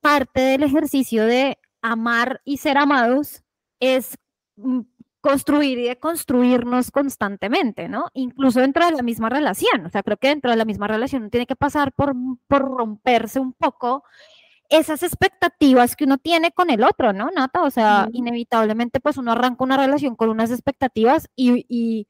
parte 0.00 0.40
del 0.40 0.62
ejercicio 0.62 1.24
de 1.26 1.58
amar 1.82 2.40
y 2.44 2.58
ser 2.58 2.78
amados 2.78 3.42
es 3.80 4.16
mm, 4.56 4.80
construir 5.20 5.78
y 5.78 5.88
de 5.88 5.98
construirnos 5.98 6.90
constantemente, 6.90 7.88
¿no? 7.88 8.06
Incluso 8.14 8.60
dentro 8.60 8.86
de 8.86 8.92
la 8.92 9.02
misma 9.02 9.28
relación. 9.28 9.84
O 9.86 9.90
sea, 9.90 10.02
creo 10.02 10.16
que 10.16 10.28
dentro 10.28 10.50
de 10.50 10.56
la 10.56 10.64
misma 10.64 10.86
relación 10.88 11.22
uno 11.22 11.30
tiene 11.30 11.46
que 11.46 11.56
pasar 11.56 11.92
por, 11.92 12.14
por 12.46 12.62
romperse 12.62 13.40
un 13.40 13.52
poco 13.52 14.04
esas 14.68 15.02
expectativas 15.02 15.96
que 15.96 16.04
uno 16.04 16.18
tiene 16.18 16.52
con 16.52 16.70
el 16.70 16.84
otro, 16.84 17.12
¿no, 17.12 17.30
Nata? 17.30 17.62
O 17.62 17.70
sea, 17.70 18.08
inevitablemente 18.12 19.00
pues 19.00 19.16
uno 19.16 19.32
arranca 19.32 19.64
una 19.64 19.76
relación 19.76 20.14
con 20.14 20.28
unas 20.28 20.50
expectativas 20.50 21.28
y, 21.34 21.64
y, 21.68 22.06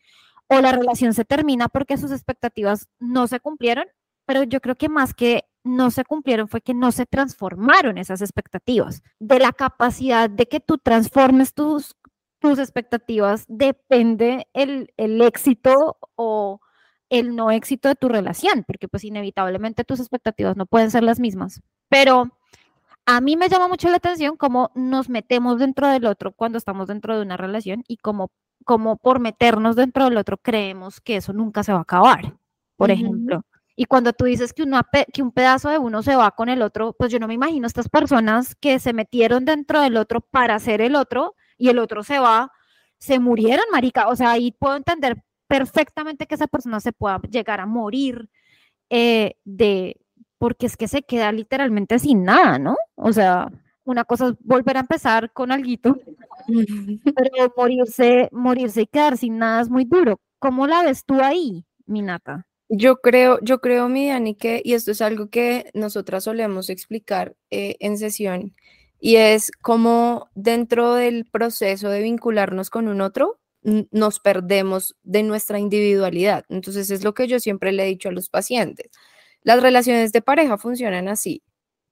o 0.48 0.60
la 0.60 0.72
relación 0.72 1.14
se 1.14 1.24
termina 1.24 1.68
porque 1.68 1.96
sus 1.98 2.10
expectativas 2.10 2.88
no 2.98 3.26
se 3.26 3.40
cumplieron, 3.40 3.86
pero 4.26 4.42
yo 4.42 4.60
creo 4.60 4.74
que 4.74 4.88
más 4.88 5.14
que 5.14 5.44
no 5.62 5.90
se 5.90 6.04
cumplieron 6.04 6.48
fue 6.48 6.60
que 6.60 6.74
no 6.74 6.92
se 6.92 7.06
transformaron 7.06 7.98
esas 7.98 8.22
expectativas. 8.22 9.02
De 9.20 9.38
la 9.38 9.52
capacidad 9.52 10.28
de 10.28 10.46
que 10.46 10.60
tú 10.60 10.78
transformes 10.78 11.54
tus 11.54 11.94
tus 12.40 12.58
expectativas 12.58 13.44
depende 13.48 14.46
el, 14.52 14.92
el 14.96 15.20
éxito 15.22 15.98
o 16.14 16.60
el 17.10 17.34
no 17.34 17.50
éxito 17.50 17.88
de 17.88 17.94
tu 17.94 18.08
relación, 18.08 18.64
porque 18.66 18.88
pues 18.88 19.04
inevitablemente 19.04 19.84
tus 19.84 20.00
expectativas 20.00 20.56
no 20.56 20.66
pueden 20.66 20.90
ser 20.90 21.02
las 21.02 21.20
mismas. 21.20 21.60
Pero 21.88 22.37
a 23.10 23.22
mí 23.22 23.38
me 23.38 23.48
llama 23.48 23.68
mucho 23.68 23.88
la 23.88 23.96
atención 23.96 24.36
cómo 24.36 24.70
nos 24.74 25.08
metemos 25.08 25.58
dentro 25.58 25.88
del 25.88 26.04
otro 26.04 26.32
cuando 26.32 26.58
estamos 26.58 26.88
dentro 26.88 27.16
de 27.16 27.22
una 27.22 27.38
relación 27.38 27.82
y 27.88 27.96
cómo, 27.96 28.30
cómo 28.66 28.98
por 28.98 29.18
meternos 29.18 29.76
dentro 29.76 30.04
del 30.04 30.18
otro 30.18 30.36
creemos 30.36 31.00
que 31.00 31.16
eso 31.16 31.32
nunca 31.32 31.62
se 31.62 31.72
va 31.72 31.78
a 31.78 31.82
acabar, 31.82 32.36
por 32.76 32.90
ejemplo. 32.90 33.46
Y 33.74 33.86
cuando 33.86 34.12
tú 34.12 34.26
dices 34.26 34.52
que, 34.52 34.66
que 35.10 35.22
un 35.22 35.32
pedazo 35.32 35.70
de 35.70 35.78
uno 35.78 36.02
se 36.02 36.16
va 36.16 36.30
con 36.32 36.50
el 36.50 36.60
otro, 36.60 36.92
pues 36.98 37.10
yo 37.10 37.18
no 37.18 37.26
me 37.26 37.32
imagino 37.32 37.66
estas 37.66 37.88
personas 37.88 38.54
que 38.56 38.78
se 38.78 38.92
metieron 38.92 39.46
dentro 39.46 39.80
del 39.80 39.96
otro 39.96 40.20
para 40.20 40.58
ser 40.58 40.82
el 40.82 40.94
otro 40.94 41.34
y 41.56 41.70
el 41.70 41.78
otro 41.78 42.02
se 42.02 42.18
va, 42.18 42.52
se 42.98 43.18
murieron, 43.18 43.64
marica. 43.72 44.08
O 44.08 44.16
sea, 44.16 44.32
ahí 44.32 44.52
puedo 44.52 44.76
entender 44.76 45.24
perfectamente 45.46 46.26
que 46.26 46.34
esa 46.34 46.46
persona 46.46 46.78
se 46.78 46.92
pueda 46.92 47.22
llegar 47.30 47.58
a 47.58 47.64
morir 47.64 48.28
eh, 48.90 49.36
de, 49.46 49.98
porque 50.38 50.66
es 50.66 50.76
que 50.76 50.88
se 50.88 51.02
queda 51.02 51.32
literalmente 51.32 51.98
sin 51.98 52.24
nada, 52.24 52.58
¿no? 52.58 52.76
O 52.94 53.12
sea, 53.12 53.50
una 53.84 54.04
cosa 54.04 54.28
es 54.28 54.34
volver 54.40 54.76
a 54.76 54.80
empezar 54.80 55.32
con 55.32 55.50
algo, 55.50 55.98
pero 56.46 57.52
morirse, 57.56 58.28
morirse 58.32 58.82
y 58.82 58.86
quedar 58.86 59.18
sin 59.18 59.38
nada 59.38 59.62
es 59.62 59.68
muy 59.68 59.84
duro. 59.84 60.20
¿Cómo 60.38 60.66
la 60.66 60.82
ves 60.82 61.04
tú 61.04 61.20
ahí, 61.20 61.64
Minata? 61.86 62.46
Yo 62.68 62.96
creo, 62.96 63.38
yo 63.42 63.60
creo, 63.60 63.88
mi 63.88 64.08
Dani, 64.08 64.34
que, 64.34 64.60
y 64.64 64.74
esto 64.74 64.90
es 64.90 65.00
algo 65.00 65.30
que 65.30 65.70
nosotras 65.72 66.24
solemos 66.24 66.68
explicar 66.68 67.34
eh, 67.50 67.76
en 67.80 67.96
sesión, 67.96 68.54
y 69.00 69.16
es 69.16 69.50
como 69.62 70.28
dentro 70.34 70.94
del 70.94 71.24
proceso 71.24 71.88
de 71.88 72.02
vincularnos 72.02 72.68
con 72.68 72.88
un 72.88 73.00
otro, 73.00 73.38
nos 73.62 74.20
perdemos 74.20 74.96
de 75.02 75.22
nuestra 75.22 75.58
individualidad. 75.58 76.44
Entonces 76.48 76.90
es 76.90 77.04
lo 77.04 77.14
que 77.14 77.26
yo 77.26 77.40
siempre 77.40 77.72
le 77.72 77.84
he 77.84 77.86
dicho 77.86 78.08
a 78.08 78.12
los 78.12 78.28
pacientes. 78.28 78.90
Las 79.48 79.62
relaciones 79.62 80.12
de 80.12 80.20
pareja 80.20 80.58
funcionan 80.58 81.08
así. 81.08 81.42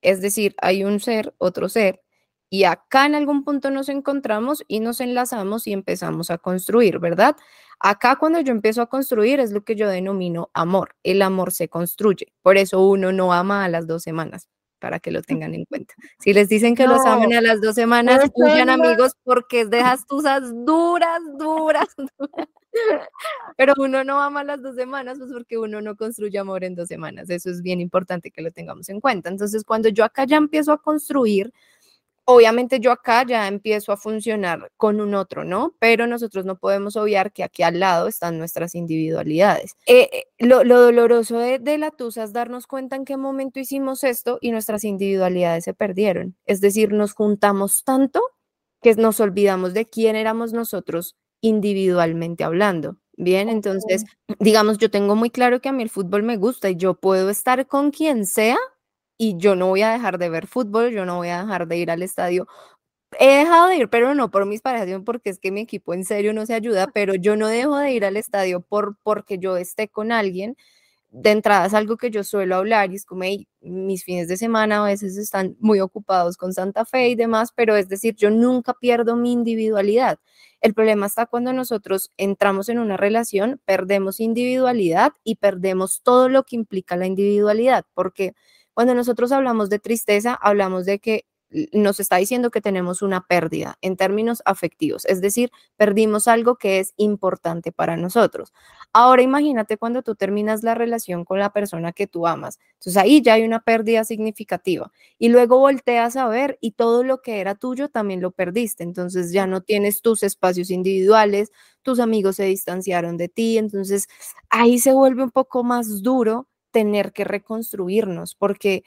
Es 0.03 0.21
decir, 0.21 0.55
hay 0.61 0.85
un 0.85 1.01
ser, 1.01 1.35
otro 1.39 1.71
ser, 1.71 2.03
y 2.51 2.65
acá 2.65 3.07
en 3.07 3.15
algún 3.15 3.45
punto 3.45 3.71
nos 3.71 3.89
encontramos 3.89 4.63
y 4.69 4.81
nos 4.81 5.01
enlazamos 5.01 5.67
y 5.67 5.73
empezamos 5.73 6.31
a 6.31 6.37
construir, 6.37 6.99
¿verdad? 6.99 7.35
Acá 7.81 8.17
cuando 8.17 8.41
yo 8.41 8.53
empiezo 8.53 8.83
a 8.83 8.91
construir 8.91 9.41
es 9.41 9.53
lo 9.53 9.65
que 9.65 9.75
yo 9.75 9.89
denomino 9.89 10.51
amor. 10.53 10.97
El 11.03 11.23
amor 11.23 11.51
se 11.51 11.71
construye. 11.71 12.27
Por 12.43 12.59
eso 12.59 12.87
uno 12.87 13.11
no 13.11 13.33
ama 13.33 13.65
a 13.65 13.71
las 13.71 13.87
dos 13.87 14.03
semanas 14.03 14.51
para 14.79 15.01
que 15.01 15.11
lo 15.11 15.23
tengan 15.23 15.55
en 15.55 15.65
cuenta. 15.65 15.95
Si 16.19 16.35
les 16.35 16.51
dicen 16.51 16.75
que 16.75 16.87
los 16.87 17.07
aman 17.07 17.33
a 17.33 17.41
las 17.41 17.63
dos 17.63 17.75
semanas, 17.75 18.21
huyan 18.35 18.69
amigos 18.69 19.13
porque 19.25 19.65
dejas 19.65 20.07
tusas 20.07 20.43
duras, 20.67 21.21
duras, 21.39 21.89
duras. 22.19 22.49
Pero 23.57 23.75
uno 23.79 24.05
no 24.05 24.21
ama 24.21 24.45
las 24.45 24.63
dos 24.63 24.77
semanas, 24.77 25.19
pues 25.19 25.31
porque 25.33 25.59
uno 25.59 25.81
no 25.81 25.97
construye 25.97 26.39
amor 26.39 26.65
en 26.65 26.75
dos 26.75 26.89
semanas. 26.89 27.31
Eso 27.31 27.51
es 27.51 27.63
bien 27.63 27.81
importante 27.81 28.31
que 28.31 28.43
lo 28.43 28.51
tengamos 28.51 28.89
en 28.89 29.01
cuenta. 29.01 29.31
Entonces, 29.31 29.65
cuando 29.65 29.89
yo 29.89 30.05
acá 30.05 30.25
ya 30.25 30.37
empiezo 30.37 30.73
a 30.73 30.83
construir, 30.83 31.53
obviamente 32.27 32.81
yo 32.81 32.91
acá 32.91 33.25
ya 33.25 33.47
empiezo 33.47 33.93
a 33.93 33.97
funcionar 33.97 34.71
con 34.77 35.01
un 35.01 35.15
otro, 35.15 35.45
¿no? 35.45 35.75
Pero 35.79 36.07
nosotros 36.07 36.45
no 36.45 36.59
podemos 36.59 36.97
obviar 36.97 37.33
que 37.33 37.45
aquí 37.45 37.63
al 37.63 37.79
lado 37.81 38.09
están 38.09 38.37
nuestras 38.39 38.75
individualidades. 38.75 39.77
Eh, 39.87 40.11
eh, 40.13 40.25
lo, 40.39 40.65
doloroso 40.65 41.39
de, 41.39 41.79
la 41.79 41.93
tusa 41.93 42.25
es 42.25 42.33
darnos 42.33 42.67
cuenta 42.67 42.97
en 42.97 43.05
qué 43.05 43.17
momento 43.17 43.61
hicimos 43.61 44.03
esto 44.05 44.39
y 44.41 44.51
nuestras 44.51 44.85
individualidades 44.85 45.65
se 45.65 45.73
perdieron. 45.73 46.37
Es 46.47 46.61
decir, 46.61 46.93
nos 46.93 47.15
juntamos 47.15 47.85
tanto 47.85 48.21
que 48.83 48.95
nos 48.97 49.21
olvidamos 49.21 49.73
de 49.73 49.87
quién 49.87 50.17
éramos 50.17 50.53
nosotros 50.53 51.17
individualmente 51.41 52.45
hablando. 52.45 52.97
Bien, 53.19 53.49
entonces, 53.49 54.05
digamos, 54.41 54.79
yo 54.79 54.91
tengo 54.91 55.17
muy 55.17 55.31
claro 55.31 55.61
que 55.61 55.69
a 55.71 55.73
mí 55.73 55.83
el 55.83 55.91
fútbol 55.91 56.23
me 56.23 56.37
gusta 56.37 56.69
y 56.71 56.77
yo 56.77 56.95
puedo 56.95 57.31
estar 57.31 57.67
con 57.67 57.91
quien 57.91 58.27
sea 58.27 58.59
y 59.19 59.37
yo 59.39 59.57
no 59.57 59.69
voy 59.69 59.83
a 59.83 59.91
dejar 59.93 60.19
de 60.19 60.29
ver 60.29 60.47
fútbol, 60.47 60.91
yo 60.91 61.07
no 61.07 61.17
voy 61.17 61.29
a 61.29 61.43
dejar 61.43 61.67
de 61.69 61.79
ir 61.79 61.91
al 61.91 62.03
estadio. 62.03 62.47
He 63.19 63.39
dejado 63.39 63.69
de 63.69 63.77
ir, 63.79 63.91
pero 63.91 64.15
no 64.15 64.31
por 64.31 64.47
mis 64.47 64.63
parejas, 64.63 65.03
porque 65.05 65.31
es 65.31 65.39
que 65.39 65.53
mi 65.53 65.63
equipo 65.63 65.95
en 65.95 66.05
serio 66.05 66.35
no 66.35 66.47
se 66.47 66.55
ayuda, 66.55 66.89
pero 66.93 67.15
yo 67.15 67.37
no 67.37 67.49
dejo 67.49 67.79
de 67.79 67.93
ir 67.93 68.05
al 68.05 68.17
estadio 68.17 68.61
por 68.61 68.97
porque 69.03 69.39
yo 69.39 69.57
esté 69.57 69.89
con 69.89 70.13
alguien 70.13 70.57
de 71.19 71.31
entrada 71.31 71.65
es 71.67 71.73
algo 71.73 71.97
que 71.97 72.11
yo 72.11 72.23
suelo 72.25 72.57
hablar 72.57 72.93
y 72.93 72.97
es 72.97 73.07
como 73.07 73.25
mis 73.63 74.05
fines 74.05 74.29
de 74.29 74.37
semana 74.37 74.83
a 74.83 74.87
veces 74.87 75.17
están 75.17 75.57
muy 75.61 75.81
ocupados 75.81 76.37
con 76.37 76.53
Santa 76.53 76.85
Fe 76.85 77.09
y 77.09 77.15
demás, 77.15 77.53
pero 77.55 77.75
es 77.75 77.89
decir, 77.89 78.15
yo 78.17 78.31
nunca 78.31 78.75
pierdo 78.75 79.17
mi 79.17 79.33
individualidad. 79.33 80.19
El 80.61 80.75
problema 80.75 81.07
está 81.07 81.25
cuando 81.25 81.55
nosotros 81.55 82.13
entramos 82.19 82.69
en 82.69 82.79
una 82.79 82.99
relación, 82.99 83.61
perdemos 83.65 84.21
individualidad 84.21 85.13
y 85.25 85.37
perdemos 85.37 86.03
todo 86.03 86.29
lo 86.29 86.43
que 86.45 86.57
implica 86.57 86.97
la 86.97 87.07
individualidad, 87.07 87.87
porque 87.95 88.35
cuando 88.75 88.95
nosotros 88.95 89.33
hablamos 89.33 89.71
de 89.71 89.79
tristeza, 89.79 90.35
hablamos 90.35 90.85
de 90.85 90.99
que 90.99 91.25
nos 91.73 92.01
está 92.01 92.17
diciendo 92.17 92.51
que 92.51 92.61
tenemos 92.61 93.03
una 93.03 93.27
pérdida 93.27 93.79
en 93.81 93.97
términos 93.97 94.43
afectivos, 94.45 95.05
es 95.07 95.21
decir, 95.21 95.51
perdimos 95.77 96.27
algo 96.29 96.57
que 96.57 96.81
es 96.81 96.93
importante 96.97 97.73
para 97.73 97.97
nosotros. 97.97 98.53
Ahora 98.93 99.23
imagínate 99.23 99.77
cuando 99.79 100.03
tú 100.03 100.15
terminas 100.17 100.63
la 100.63 100.75
relación 100.75 101.25
con 101.25 101.39
la 101.39 101.53
persona 101.53 101.93
que 101.93 102.07
tú 102.07 102.27
amas. 102.27 102.59
Entonces 102.75 102.97
ahí 102.97 103.23
ya 103.23 103.35
hay 103.35 103.45
una 103.45 103.61
pérdida 103.61 104.05
significativa 104.05 104.91
y 105.19 105.29
luego 105.29 105.59
volteas 105.59 106.17
a 106.17 106.29
ver 106.29 106.59
y 106.61 106.73
todo 106.73 107.05
lo 107.05 107.23
que 107.23 107.41
era 107.41 107.55
tuyo 107.55 107.89
también 107.89 108.21
lo 108.21 108.33
perdiste. 108.33 108.83
Entonces 108.83 109.33
ya 109.33 109.47
no 109.47 109.61
tienes 109.61 110.03
tus 110.03 110.23
espacios 110.23 110.71
individuales, 110.71 111.53
tus 111.83 112.01
amigos 112.01 112.37
se 112.37 112.45
distanciaron 112.45 113.17
de 113.17 113.29
ti, 113.29 113.59
entonces 113.59 114.09
ahí 114.51 114.79
se 114.79 114.93
vuelve 114.93 115.23
un 115.23 115.31
poco 115.31 115.63
más 115.63 116.03
duro 116.03 116.49
tener 116.73 117.13
que 117.13 117.25
reconstruirnos 117.25 118.35
porque 118.35 118.85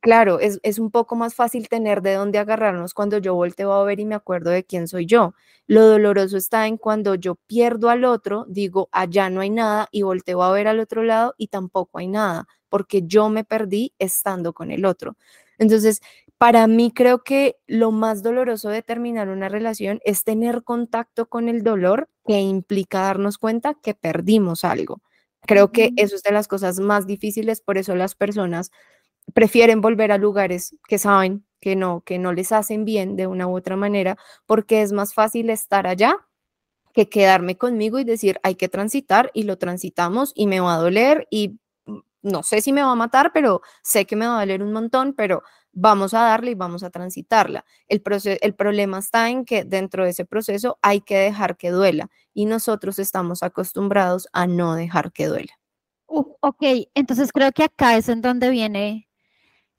claro, 0.00 0.38
es, 0.40 0.78
un 0.78 0.90
poco 0.90 1.16
más 1.16 1.34
fácil 1.34 1.68
tener 1.68 2.02
de 2.02 2.14
dónde 2.14 2.38
agarrarnos 2.38 2.94
cuando 2.94 3.18
yo 3.18 3.34
volteo 3.34 3.72
a 3.72 3.84
ver 3.84 4.00
y 4.00 4.04
me 4.04 4.14
acuerdo 4.14 4.50
de 4.50 4.64
quién 4.64 4.88
soy 4.88 5.06
yo. 5.06 5.34
Lo 5.66 5.86
doloroso 5.86 6.36
está 6.36 6.66
en 6.66 6.76
cuando 6.76 7.14
yo 7.14 7.36
pierdo 7.46 7.88
al 7.90 8.04
otro, 8.04 8.44
digo, 8.48 8.88
allá 8.92 9.30
no 9.30 9.40
hay 9.40 9.50
nada 9.50 9.88
y 9.90 10.02
volteo 10.02 10.42
a 10.42 10.52
ver 10.52 10.68
al 10.68 10.80
otro 10.80 11.02
lado 11.02 11.34
y 11.36 11.48
tampoco 11.48 11.98
hay 11.98 12.08
nada, 12.08 12.46
porque 12.68 13.02
yo 13.06 13.28
me 13.28 13.44
perdí 13.44 13.94
estando 13.98 14.52
con 14.52 14.70
el 14.70 14.84
otro. 14.84 15.16
Entonces, 15.58 16.00
para 16.38 16.66
mí 16.66 16.90
creo 16.92 17.22
que 17.22 17.56
lo 17.68 17.92
más 17.92 18.22
doloroso 18.22 18.68
de 18.68 18.82
terminar 18.82 19.28
una 19.28 19.48
relación 19.48 20.00
es 20.04 20.24
tener 20.24 20.64
contacto 20.64 21.28
con 21.28 21.48
el 21.48 21.62
dolor 21.62 22.08
que 22.26 22.40
implica 22.40 23.02
darnos 23.02 23.38
cuenta 23.38 23.74
que 23.74 23.94
perdimos 23.94 24.64
algo. 24.64 25.02
Creo 25.46 25.72
que 25.72 25.92
eso 25.96 26.16
es 26.16 26.22
de 26.22 26.32
las 26.32 26.48
cosas 26.48 26.78
más 26.80 27.06
difíciles, 27.06 27.60
por 27.60 27.78
eso 27.78 27.94
las 27.96 28.14
personas 28.14 28.70
prefieren 29.34 29.80
volver 29.80 30.12
a 30.12 30.18
lugares 30.18 30.76
que 30.88 30.98
saben 30.98 31.44
que 31.60 31.76
no, 31.76 32.02
que 32.02 32.18
no 32.18 32.32
les 32.32 32.52
hacen 32.52 32.84
bien 32.84 33.16
de 33.16 33.26
una 33.26 33.46
u 33.46 33.56
otra 33.56 33.76
manera, 33.76 34.18
porque 34.46 34.82
es 34.82 34.92
más 34.92 35.14
fácil 35.14 35.48
estar 35.48 35.86
allá 35.86 36.16
que 36.92 37.08
quedarme 37.08 37.56
conmigo 37.56 37.98
y 37.98 38.04
decir, 38.04 38.38
hay 38.42 38.56
que 38.56 38.68
transitar 38.68 39.30
y 39.32 39.44
lo 39.44 39.56
transitamos 39.58 40.32
y 40.34 40.46
me 40.46 40.60
va 40.60 40.74
a 40.74 40.78
doler 40.78 41.26
y 41.30 41.58
no 42.22 42.42
sé 42.42 42.60
si 42.60 42.72
me 42.72 42.82
va 42.82 42.92
a 42.92 42.96
matar, 42.96 43.32
pero 43.32 43.62
sé 43.82 44.06
que 44.06 44.16
me 44.16 44.26
va 44.26 44.36
a 44.36 44.40
doler 44.40 44.62
un 44.62 44.72
montón, 44.72 45.14
pero 45.14 45.42
vamos 45.72 46.14
a 46.14 46.22
darle 46.22 46.52
y 46.52 46.54
vamos 46.54 46.82
a 46.82 46.90
transitarla. 46.90 47.64
El, 47.88 48.02
el 48.40 48.54
problema 48.54 48.98
está 48.98 49.30
en 49.30 49.44
que 49.44 49.64
dentro 49.64 50.04
de 50.04 50.10
ese 50.10 50.24
proceso 50.24 50.78
hay 50.82 51.00
que 51.00 51.16
dejar 51.16 51.56
que 51.56 51.70
duela 51.70 52.10
y 52.34 52.46
nosotros 52.46 52.98
estamos 52.98 53.42
acostumbrados 53.42 54.28
a 54.32 54.46
no 54.46 54.74
dejar 54.74 55.12
que 55.12 55.26
duela. 55.26 55.52
ok, 56.06 56.62
entonces 56.94 57.32
creo 57.32 57.52
que 57.52 57.64
acá 57.64 57.96
es 57.96 58.08
en 58.08 58.20
donde 58.20 58.50
viene 58.50 59.08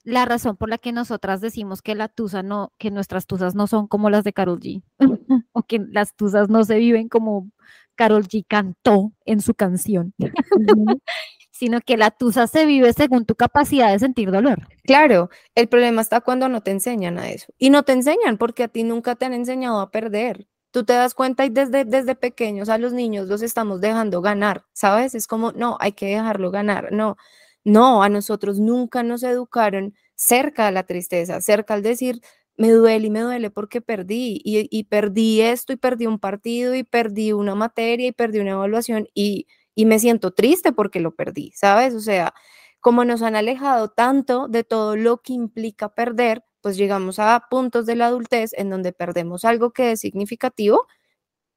la 0.04 0.26
razón 0.26 0.56
por 0.56 0.68
la 0.68 0.78
que 0.78 0.92
nosotras 0.92 1.40
decimos 1.40 1.82
que 1.82 1.94
la 1.94 2.08
tusa 2.08 2.42
no, 2.42 2.72
que 2.78 2.90
nuestras 2.90 3.26
tusas 3.26 3.54
no 3.54 3.66
son 3.66 3.88
como 3.88 4.10
las 4.10 4.22
de 4.22 4.34
Carol 4.34 4.60
G, 4.60 4.82
o 5.52 5.62
que 5.62 5.80
las 5.90 6.14
tusas 6.14 6.48
no 6.48 6.64
se 6.64 6.76
viven 6.76 7.08
como 7.08 7.50
Carol 7.94 8.24
G 8.24 8.44
cantó 8.46 9.12
en 9.24 9.40
su 9.40 9.54
canción, 9.54 10.14
sino 11.50 11.80
que 11.80 11.96
la 11.96 12.10
tusa 12.10 12.46
se 12.46 12.66
vive 12.66 12.92
según 12.92 13.24
tu 13.24 13.34
capacidad 13.34 13.90
de 13.90 13.98
sentir 13.98 14.30
dolor. 14.30 14.68
Claro, 14.84 15.30
el 15.54 15.68
problema 15.68 16.02
está 16.02 16.20
cuando 16.20 16.48
no 16.48 16.60
te 16.60 16.70
enseñan 16.72 17.18
a 17.18 17.30
eso. 17.30 17.52
Y 17.58 17.70
no 17.70 17.84
te 17.84 17.92
enseñan 17.92 18.36
porque 18.36 18.64
a 18.64 18.68
ti 18.68 18.82
nunca 18.82 19.14
te 19.14 19.24
han 19.24 19.32
enseñado 19.32 19.80
a 19.80 19.90
perder. 19.90 20.46
Tú 20.72 20.84
te 20.84 20.92
das 20.92 21.14
cuenta 21.14 21.46
y 21.46 21.50
desde, 21.50 21.84
desde 21.84 22.16
pequeños 22.16 22.68
a 22.68 22.78
los 22.78 22.92
niños 22.92 23.28
los 23.28 23.42
estamos 23.42 23.80
dejando 23.80 24.20
ganar, 24.20 24.64
¿sabes? 24.72 25.14
Es 25.14 25.28
como, 25.28 25.52
no, 25.52 25.76
hay 25.80 25.92
que 25.92 26.06
dejarlo 26.06 26.50
ganar, 26.50 26.90
no 26.92 27.16
no, 27.64 28.02
a 28.02 28.08
nosotros 28.08 28.58
nunca 28.60 29.02
nos 29.02 29.22
educaron 29.22 29.94
cerca 30.14 30.66
de 30.66 30.72
la 30.72 30.84
tristeza, 30.84 31.40
cerca 31.40 31.74
al 31.74 31.82
decir, 31.82 32.20
me 32.56 32.70
duele 32.70 33.08
y 33.08 33.10
me 33.10 33.20
duele 33.20 33.50
porque 33.50 33.80
perdí 33.80 34.40
y, 34.44 34.84
perdí 34.84 35.40
esto 35.40 35.72
y 35.72 35.76
perdí 35.76 36.06
un 36.06 36.18
partido 36.18 36.74
y 36.74 36.84
perdí 36.84 37.32
una 37.32 37.54
materia 37.54 38.08
y 38.08 38.12
perdí 38.12 38.38
una 38.38 38.52
evaluación 38.52 39.08
y, 39.14 39.46
y 39.74 39.86
me 39.86 39.98
siento 39.98 40.32
triste 40.32 40.72
porque 40.72 41.00
lo 41.00 41.14
perdí, 41.14 41.52
¿sabes? 41.56 41.94
O 41.94 42.00
sea, 42.00 42.34
como 42.80 43.04
nos 43.04 43.22
han 43.22 43.34
alejado 43.36 43.88
tanto 43.90 44.46
de 44.48 44.62
todo 44.62 44.96
lo 44.96 45.18
que 45.22 45.32
implica 45.32 45.88
perder, 45.94 46.44
pues 46.60 46.76
llegamos 46.76 47.18
a 47.18 47.46
puntos 47.50 47.86
de 47.86 47.96
la 47.96 48.06
adultez 48.06 48.52
en 48.54 48.70
donde 48.70 48.92
perdemos 48.92 49.44
algo 49.44 49.72
que 49.72 49.92
es 49.92 50.00
significativo 50.00 50.86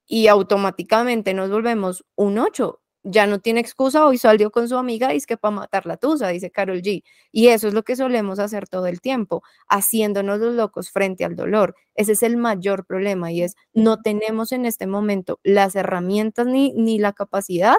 y 0.08 0.28
automáticamente 0.28 1.34
nos 1.34 1.50
volvemos 1.52 2.06
un 2.16 2.40
8 2.40 2.82
ya 3.10 3.26
no 3.28 3.40
tiene 3.40 3.60
excusa, 3.62 4.06
hoy 4.06 4.18
salió 4.18 4.52
con 4.52 4.68
su 4.68 4.78
amiga 4.78 5.14
y 5.14 5.18
es 5.18 5.26
que 5.26 5.38
para 5.38 5.56
matar 5.56 5.86
la 5.86 5.98
tusa, 5.98 6.28
dice 6.30 6.52
Carol 6.52 6.82
G. 6.82 7.04
Y 7.32 7.48
eso 7.48 7.68
es 7.68 7.74
lo 7.74 7.84
que 7.84 7.96
solemos 7.96 8.40
hacer 8.40 8.68
todo 8.68 8.88
el 8.88 9.02
tiempo, 9.02 9.44
haciéndonos 9.70 10.40
los 10.40 10.56
locos 10.56 10.92
frente 10.92 11.26
al 11.26 11.36
dolor. 11.36 11.76
Ese 11.96 12.14
es 12.14 12.24
el 12.24 12.38
mayor 12.38 12.86
problema 12.86 13.32
y 13.32 13.44
es 13.44 13.56
no 13.74 14.02
tenemos 14.02 14.52
en 14.52 14.66
este 14.66 14.88
momento 14.88 15.40
las 15.44 15.76
herramientas 15.76 16.48
ni, 16.48 16.74
ni 16.74 17.00
la 17.00 17.14
capacidad 17.14 17.78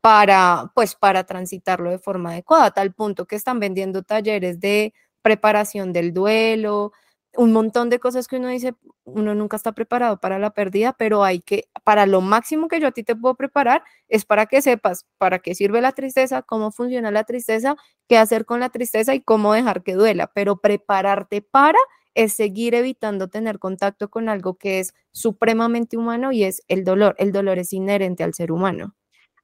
para, 0.00 0.70
pues, 0.74 0.94
para 0.94 1.24
transitarlo 1.24 1.90
de 1.90 1.98
forma 1.98 2.30
adecuada, 2.30 2.66
a 2.66 2.70
tal 2.70 2.92
punto 2.94 3.26
que 3.26 3.36
están 3.36 3.60
vendiendo 3.60 4.02
talleres 4.02 4.60
de 4.60 4.94
preparación 5.22 5.92
del 5.92 6.12
duelo, 6.12 6.92
un 7.36 7.52
montón 7.52 7.90
de 7.90 7.98
cosas 7.98 8.28
que 8.28 8.36
uno 8.36 8.48
dice, 8.48 8.74
uno 9.04 9.34
nunca 9.34 9.56
está 9.56 9.72
preparado 9.72 10.18
para 10.18 10.38
la 10.38 10.50
pérdida, 10.50 10.94
pero 10.98 11.24
hay 11.24 11.40
que, 11.40 11.68
para 11.84 12.06
lo 12.06 12.20
máximo 12.20 12.68
que 12.68 12.80
yo 12.80 12.88
a 12.88 12.92
ti 12.92 13.02
te 13.04 13.16
puedo 13.16 13.34
preparar 13.34 13.82
es 14.08 14.24
para 14.24 14.46
que 14.46 14.62
sepas 14.62 15.06
para 15.18 15.38
qué 15.38 15.54
sirve 15.54 15.80
la 15.80 15.92
tristeza, 15.92 16.42
cómo 16.42 16.72
funciona 16.72 17.10
la 17.10 17.24
tristeza, 17.24 17.76
qué 18.08 18.18
hacer 18.18 18.44
con 18.46 18.60
la 18.60 18.70
tristeza 18.70 19.14
y 19.14 19.20
cómo 19.20 19.52
dejar 19.52 19.82
que 19.82 19.94
duela, 19.94 20.28
pero 20.34 20.56
prepararte 20.56 21.42
para 21.42 21.78
es 22.14 22.32
seguir 22.32 22.74
evitando 22.74 23.28
tener 23.28 23.58
contacto 23.58 24.08
con 24.08 24.28
algo 24.28 24.54
que 24.54 24.80
es 24.80 24.94
supremamente 25.12 25.96
humano 25.98 26.32
y 26.32 26.44
es 26.44 26.62
el 26.66 26.82
dolor. 26.82 27.14
El 27.18 27.30
dolor 27.30 27.58
es 27.58 27.72
inherente 27.74 28.24
al 28.24 28.32
ser 28.32 28.50
humano. 28.52 28.94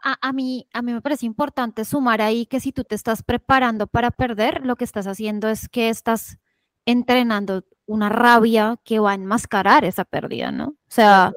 A, 0.03 0.17
a, 0.21 0.33
mí, 0.33 0.67
a 0.73 0.83
mí 0.83 0.93
me 0.93 1.03
parece 1.03 1.27
importante 1.27 1.85
sumar 1.85 2.23
ahí 2.23 2.47
que 2.47 2.61
si 2.61 2.73
tú 2.73 2.83
te 2.83 2.95
estás 2.95 3.23
preparando 3.23 3.87
para 3.87 4.11
perder, 4.11 4.65
lo 4.67 4.77
que 4.77 4.85
estás 4.85 5.07
haciendo 5.07 5.49
es 5.49 5.69
que 5.69 5.91
estás 5.91 6.39
entrenando 6.87 7.65
una 7.87 8.09
rabia 8.09 8.77
que 8.85 8.99
va 8.99 9.13
a 9.13 9.15
enmascarar 9.15 9.85
esa 9.85 10.05
pérdida, 10.05 10.51
¿no? 10.53 10.69
O 10.69 10.77
sea, 10.89 11.33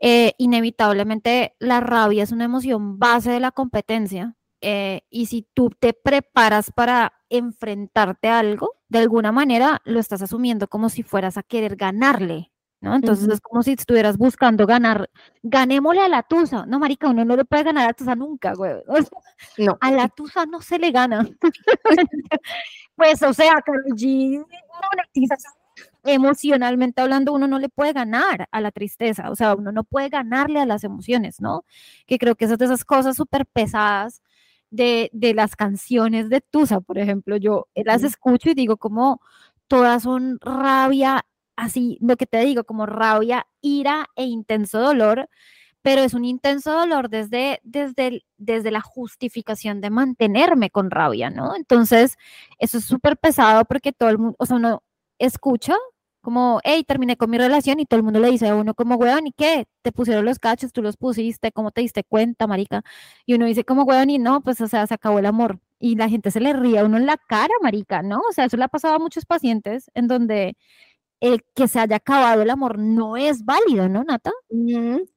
eh, 0.00 0.34
inevitablemente 0.38 1.56
la 1.58 1.80
rabia 1.80 2.22
es 2.22 2.32
una 2.32 2.44
emoción 2.44 2.98
base 2.98 3.30
de 3.30 3.40
la 3.40 3.50
competencia 3.52 4.36
eh, 4.60 5.02
y 5.10 5.26
si 5.26 5.46
tú 5.54 5.70
te 5.70 5.92
preparas 5.92 6.70
para 6.72 7.12
enfrentarte 7.30 8.28
a 8.28 8.38
algo, 8.38 8.74
de 8.88 8.98
alguna 8.98 9.32
manera 9.32 9.80
lo 9.84 10.00
estás 10.00 10.22
asumiendo 10.22 10.68
como 10.68 10.88
si 10.88 11.02
fueras 11.02 11.36
a 11.36 11.42
querer 11.42 11.76
ganarle, 11.76 12.52
¿no? 12.80 12.94
Entonces 12.94 13.28
es 13.28 13.40
como 13.40 13.62
si 13.62 13.72
estuvieras 13.72 14.16
buscando 14.16 14.66
ganar, 14.66 15.10
ganémosle 15.42 16.00
a 16.02 16.08
la 16.08 16.22
tusa. 16.22 16.66
No, 16.66 16.78
marica, 16.78 17.08
uno 17.08 17.24
no 17.24 17.36
le 17.36 17.44
puede 17.44 17.64
ganar 17.64 17.84
a 17.84 17.86
la 17.88 17.92
tusa 17.94 18.14
nunca, 18.14 18.54
güey. 18.54 18.74
no. 19.58 19.78
A 19.80 19.90
la 19.92 20.08
tusa 20.16 20.46
no 20.46 20.60
se 20.60 20.78
le 20.78 20.90
gana. 20.90 21.28
pues, 22.96 23.22
o 23.22 23.32
sea, 23.32 23.60
Carol 23.62 23.84
G 23.94 24.44
emocionalmente 26.04 27.02
hablando, 27.02 27.32
uno 27.32 27.46
no 27.48 27.58
le 27.58 27.68
puede 27.68 27.92
ganar 27.92 28.48
a 28.50 28.60
la 28.60 28.70
tristeza, 28.70 29.30
o 29.30 29.36
sea, 29.36 29.54
uno 29.54 29.72
no 29.72 29.84
puede 29.84 30.08
ganarle 30.08 30.60
a 30.60 30.66
las 30.66 30.84
emociones, 30.84 31.40
¿no? 31.40 31.64
Que 32.06 32.18
creo 32.18 32.34
que 32.36 32.46
esas 32.46 32.58
de 32.58 32.66
esas 32.66 32.84
cosas 32.84 33.16
súper 33.16 33.46
pesadas 33.46 34.22
de, 34.70 35.10
de, 35.12 35.34
las 35.34 35.56
canciones 35.56 36.28
de 36.28 36.40
Tusa, 36.40 36.80
por 36.80 36.98
ejemplo, 36.98 37.36
yo 37.36 37.68
las 37.74 38.02
escucho 38.04 38.50
y 38.50 38.54
digo 38.54 38.76
como 38.76 39.20
todas 39.68 40.02
son 40.04 40.38
rabia, 40.40 41.26
así, 41.56 41.98
lo 42.00 42.16
que 42.16 42.26
te 42.26 42.38
digo, 42.40 42.64
como 42.64 42.86
rabia, 42.86 43.46
ira 43.60 44.08
e 44.16 44.24
intenso 44.24 44.80
dolor, 44.80 45.28
pero 45.86 46.02
es 46.02 46.14
un 46.14 46.24
intenso 46.24 46.72
dolor 46.72 47.08
desde, 47.08 47.60
desde, 47.62 48.24
desde 48.38 48.72
la 48.72 48.80
justificación 48.80 49.80
de 49.80 49.90
mantenerme 49.90 50.68
con 50.68 50.90
rabia, 50.90 51.30
¿no? 51.30 51.54
Entonces, 51.54 52.16
eso 52.58 52.78
es 52.78 52.84
súper 52.84 53.16
pesado 53.16 53.64
porque 53.66 53.92
todo 53.92 54.08
el 54.08 54.18
mundo, 54.18 54.34
o 54.40 54.46
sea, 54.46 54.56
uno 54.56 54.82
escucha 55.20 55.76
como, 56.22 56.60
hey, 56.64 56.82
terminé 56.82 57.16
con 57.16 57.30
mi 57.30 57.38
relación 57.38 57.78
y 57.78 57.86
todo 57.86 57.98
el 57.98 58.02
mundo 58.02 58.18
le 58.18 58.32
dice 58.32 58.48
a 58.48 58.56
uno 58.56 58.74
como, 58.74 58.96
weón, 58.96 59.28
¿y 59.28 59.32
qué? 59.32 59.66
Te 59.82 59.92
pusieron 59.92 60.24
los 60.24 60.40
cachos, 60.40 60.72
tú 60.72 60.82
los 60.82 60.96
pusiste, 60.96 61.52
¿cómo 61.52 61.70
te 61.70 61.82
diste 61.82 62.02
cuenta, 62.02 62.48
marica? 62.48 62.82
Y 63.24 63.34
uno 63.34 63.46
dice 63.46 63.62
como, 63.62 63.84
weón, 63.84 64.10
y 64.10 64.18
no, 64.18 64.40
pues, 64.40 64.60
o 64.60 64.66
sea, 64.66 64.88
se 64.88 64.94
acabó 64.94 65.20
el 65.20 65.26
amor. 65.26 65.60
Y 65.78 65.94
la 65.94 66.08
gente 66.08 66.32
se 66.32 66.40
le 66.40 66.52
ríe 66.52 66.80
a 66.80 66.84
uno 66.84 66.96
en 66.96 67.06
la 67.06 67.16
cara, 67.16 67.54
marica, 67.62 68.02
¿no? 68.02 68.18
O 68.28 68.32
sea, 68.32 68.46
eso 68.46 68.56
le 68.56 68.64
ha 68.64 68.68
pasado 68.68 68.94
a 68.96 68.98
muchos 68.98 69.24
pacientes 69.24 69.88
en 69.94 70.08
donde 70.08 70.56
el 71.20 71.44
que 71.54 71.68
se 71.68 71.80
haya 71.80 71.96
acabado 71.96 72.42
el 72.42 72.50
amor 72.50 72.78
no 72.78 73.16
es 73.16 73.44
válido, 73.44 73.88
¿no, 73.88 74.04
Nata? 74.04 74.32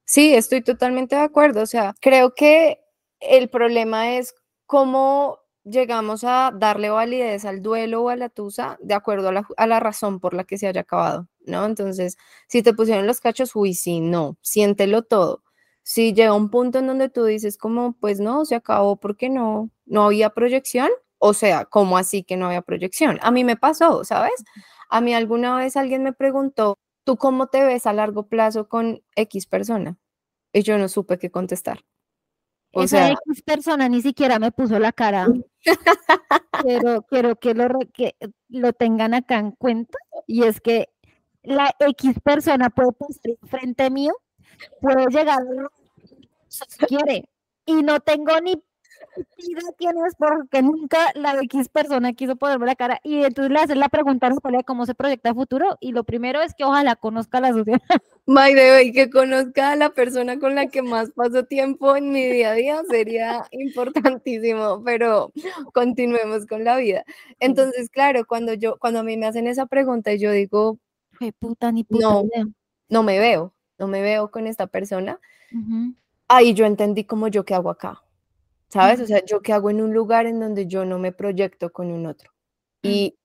Sí, 0.06 0.34
estoy 0.34 0.62
totalmente 0.62 1.16
de 1.16 1.22
acuerdo. 1.22 1.62
O 1.62 1.66
sea, 1.66 1.94
creo 2.00 2.34
que 2.34 2.80
el 3.20 3.50
problema 3.50 4.16
es 4.16 4.34
cómo 4.66 5.40
llegamos 5.64 6.24
a 6.24 6.52
darle 6.56 6.90
validez 6.90 7.46
al 7.46 7.62
duelo 7.62 8.04
o 8.04 8.10
a 8.10 8.16
la 8.16 8.30
tusa 8.30 8.78
de 8.82 8.94
acuerdo 8.94 9.30
a 9.58 9.68
la, 9.68 9.80
razón 9.80 10.20
por 10.20 10.34
la 10.34 10.44
que 10.44 10.58
se 10.58 10.68
haya 10.68 10.82
acabado, 10.82 11.28
¿no? 11.46 11.66
Entonces, 11.66 12.18
si 12.48 12.64
te 12.64 12.74
pusieron 12.74 13.06
los 13.08 13.20
cachos, 13.20 13.56
uy, 13.56 13.74
sí, 13.74 14.00
no, 14.00 14.38
siéntelo 14.42 15.04
todo. 15.04 15.44
Si 15.84 16.14
llega 16.14 16.34
un 16.34 16.50
punto 16.50 16.80
en 16.80 16.88
donde 16.88 17.10
tú 17.10 17.26
dices 17.26 17.58
como, 17.58 17.94
pues 17.94 18.20
no, 18.20 18.46
se 18.46 18.56
acabó 18.56 18.98
porque 18.98 19.30
no, 19.30 19.70
no 19.86 20.06
había 20.06 20.30
proyección, 20.32 20.90
o 21.18 21.34
sea, 21.34 21.66
¿cómo 21.66 21.98
así 21.98 22.24
que 22.24 22.38
no 22.38 22.48
había 22.48 22.62
proyección? 22.62 23.20
A 23.22 23.32
mí 23.32 23.44
me 23.44 23.58
pasó, 23.58 24.04
¿sabes? 24.04 24.34
A 24.90 25.02
mí 25.02 25.14
alguna 25.14 25.56
vez 25.56 25.78
alguien 25.78 26.04
me 26.04 26.14
preguntó, 26.14 26.78
¿tú 27.04 27.18
cómo 27.18 27.48
te 27.48 27.64
ves 27.64 27.86
a 27.86 27.94
largo 27.94 28.28
plazo 28.28 28.68
con 28.68 29.02
X 29.16 29.46
persona? 29.46 29.98
Y 30.52 30.64
yo 30.64 30.78
no 30.78 30.90
supe 30.90 31.20
qué 31.20 31.30
contestar. 31.30 31.86
O 32.72 32.84
Esa 32.84 33.10
X 33.10 33.42
persona 33.44 33.88
ni 33.90 34.02
siquiera 34.02 34.40
me 34.40 34.52
puso 34.52 34.80
la 34.80 34.92
cara. 34.92 35.28
pero 36.64 37.04
quiero 37.04 37.36
que 37.36 37.54
lo, 37.54 37.68
que 37.94 38.16
lo 38.48 38.74
tengan 38.74 39.14
acá 39.14 39.40
en 39.40 39.52
cuenta. 39.52 39.98
Y 40.28 40.44
es 40.44 40.60
que 40.62 40.90
la 41.44 41.72
X 41.80 42.16
persona 42.24 42.70
puede 42.70 42.92
pasar 42.94 43.38
frente 43.48 43.90
mío, 43.90 44.14
puede 44.82 45.08
llegar 45.08 45.40
si 46.48 46.86
quiere. 46.86 47.30
Y 47.66 47.84
no 47.84 48.00
tengo 48.00 48.40
ni 48.42 48.62
idea 49.38 49.62
quién 49.78 49.96
es 50.06 50.16
porque 50.16 50.62
nunca 50.62 51.12
la 51.16 51.40
X 51.42 51.70
persona 51.70 52.14
quiso 52.14 52.36
ponerme 52.36 52.66
la 52.66 52.76
cara. 52.76 53.00
Y 53.04 53.24
entonces 53.24 53.52
le 53.52 53.60
hacen 53.60 53.80
la 53.80 53.90
pregunta 53.90 54.28
a 54.28 54.64
cómo 54.64 54.86
se 54.86 54.96
proyecta 54.96 55.30
el 55.30 55.36
futuro. 55.36 55.78
Y 55.80 55.92
lo 55.92 56.04
primero 56.04 56.42
es 56.42 56.54
que 56.54 56.64
ojalá 56.64 56.96
conozca 56.96 57.40
la 57.40 57.54
sociedad. 57.54 57.80
Maide, 58.26 58.84
y 58.84 58.92
que 58.92 59.10
conozca 59.10 59.72
a 59.72 59.76
la 59.76 59.90
persona 59.90 60.38
con 60.40 60.54
la 60.54 60.68
que 60.68 60.82
más 60.82 61.10
paso 61.12 61.46
tiempo 61.46 61.96
en 61.96 62.12
mi 62.12 62.26
día 62.26 62.52
a 62.52 62.54
día 62.54 62.82
sería 62.90 63.46
importantísimo, 63.52 64.84
pero 64.84 65.32
continuemos 65.74 66.46
con 66.46 66.64
la 66.64 66.78
vida. 66.78 67.04
Entonces, 67.40 67.90
claro, 67.90 68.26
cuando 68.28 68.54
yo, 68.54 68.78
cuando 68.78 69.00
a 69.00 69.04
mí 69.04 69.18
me 69.18 69.26
hacen 69.26 69.48
esa 69.48 69.66
pregunta 69.66 70.14
yo 70.14 70.32
digo, 70.32 70.78
puta 71.40 71.72
ni 71.72 71.84
puta 71.84 72.06
no, 72.06 72.24
no 72.88 73.04
me 73.04 73.20
veo, 73.20 73.54
no 73.78 73.88
me 73.88 74.02
veo 74.02 74.32
con 74.32 74.48
esta 74.48 74.68
persona, 74.68 75.20
ahí 76.28 76.54
yo 76.54 76.66
entendí 76.66 77.04
como 77.04 77.28
yo 77.28 77.44
qué 77.46 77.56
hago 77.56 77.70
acá, 77.70 78.02
¿sabes? 78.70 79.00
O 79.02 79.06
sea, 79.06 79.24
yo 79.26 79.42
qué 79.42 79.54
hago 79.54 79.70
en 79.70 79.82
un 79.82 79.94
lugar 79.94 80.26
en 80.26 80.40
donde 80.40 80.68
yo 80.68 80.86
no 80.86 81.00
me 81.00 81.12
proyecto 81.12 81.72
con 81.72 81.92
un 81.92 82.06
otro. 82.06 82.32
Y 82.82 83.18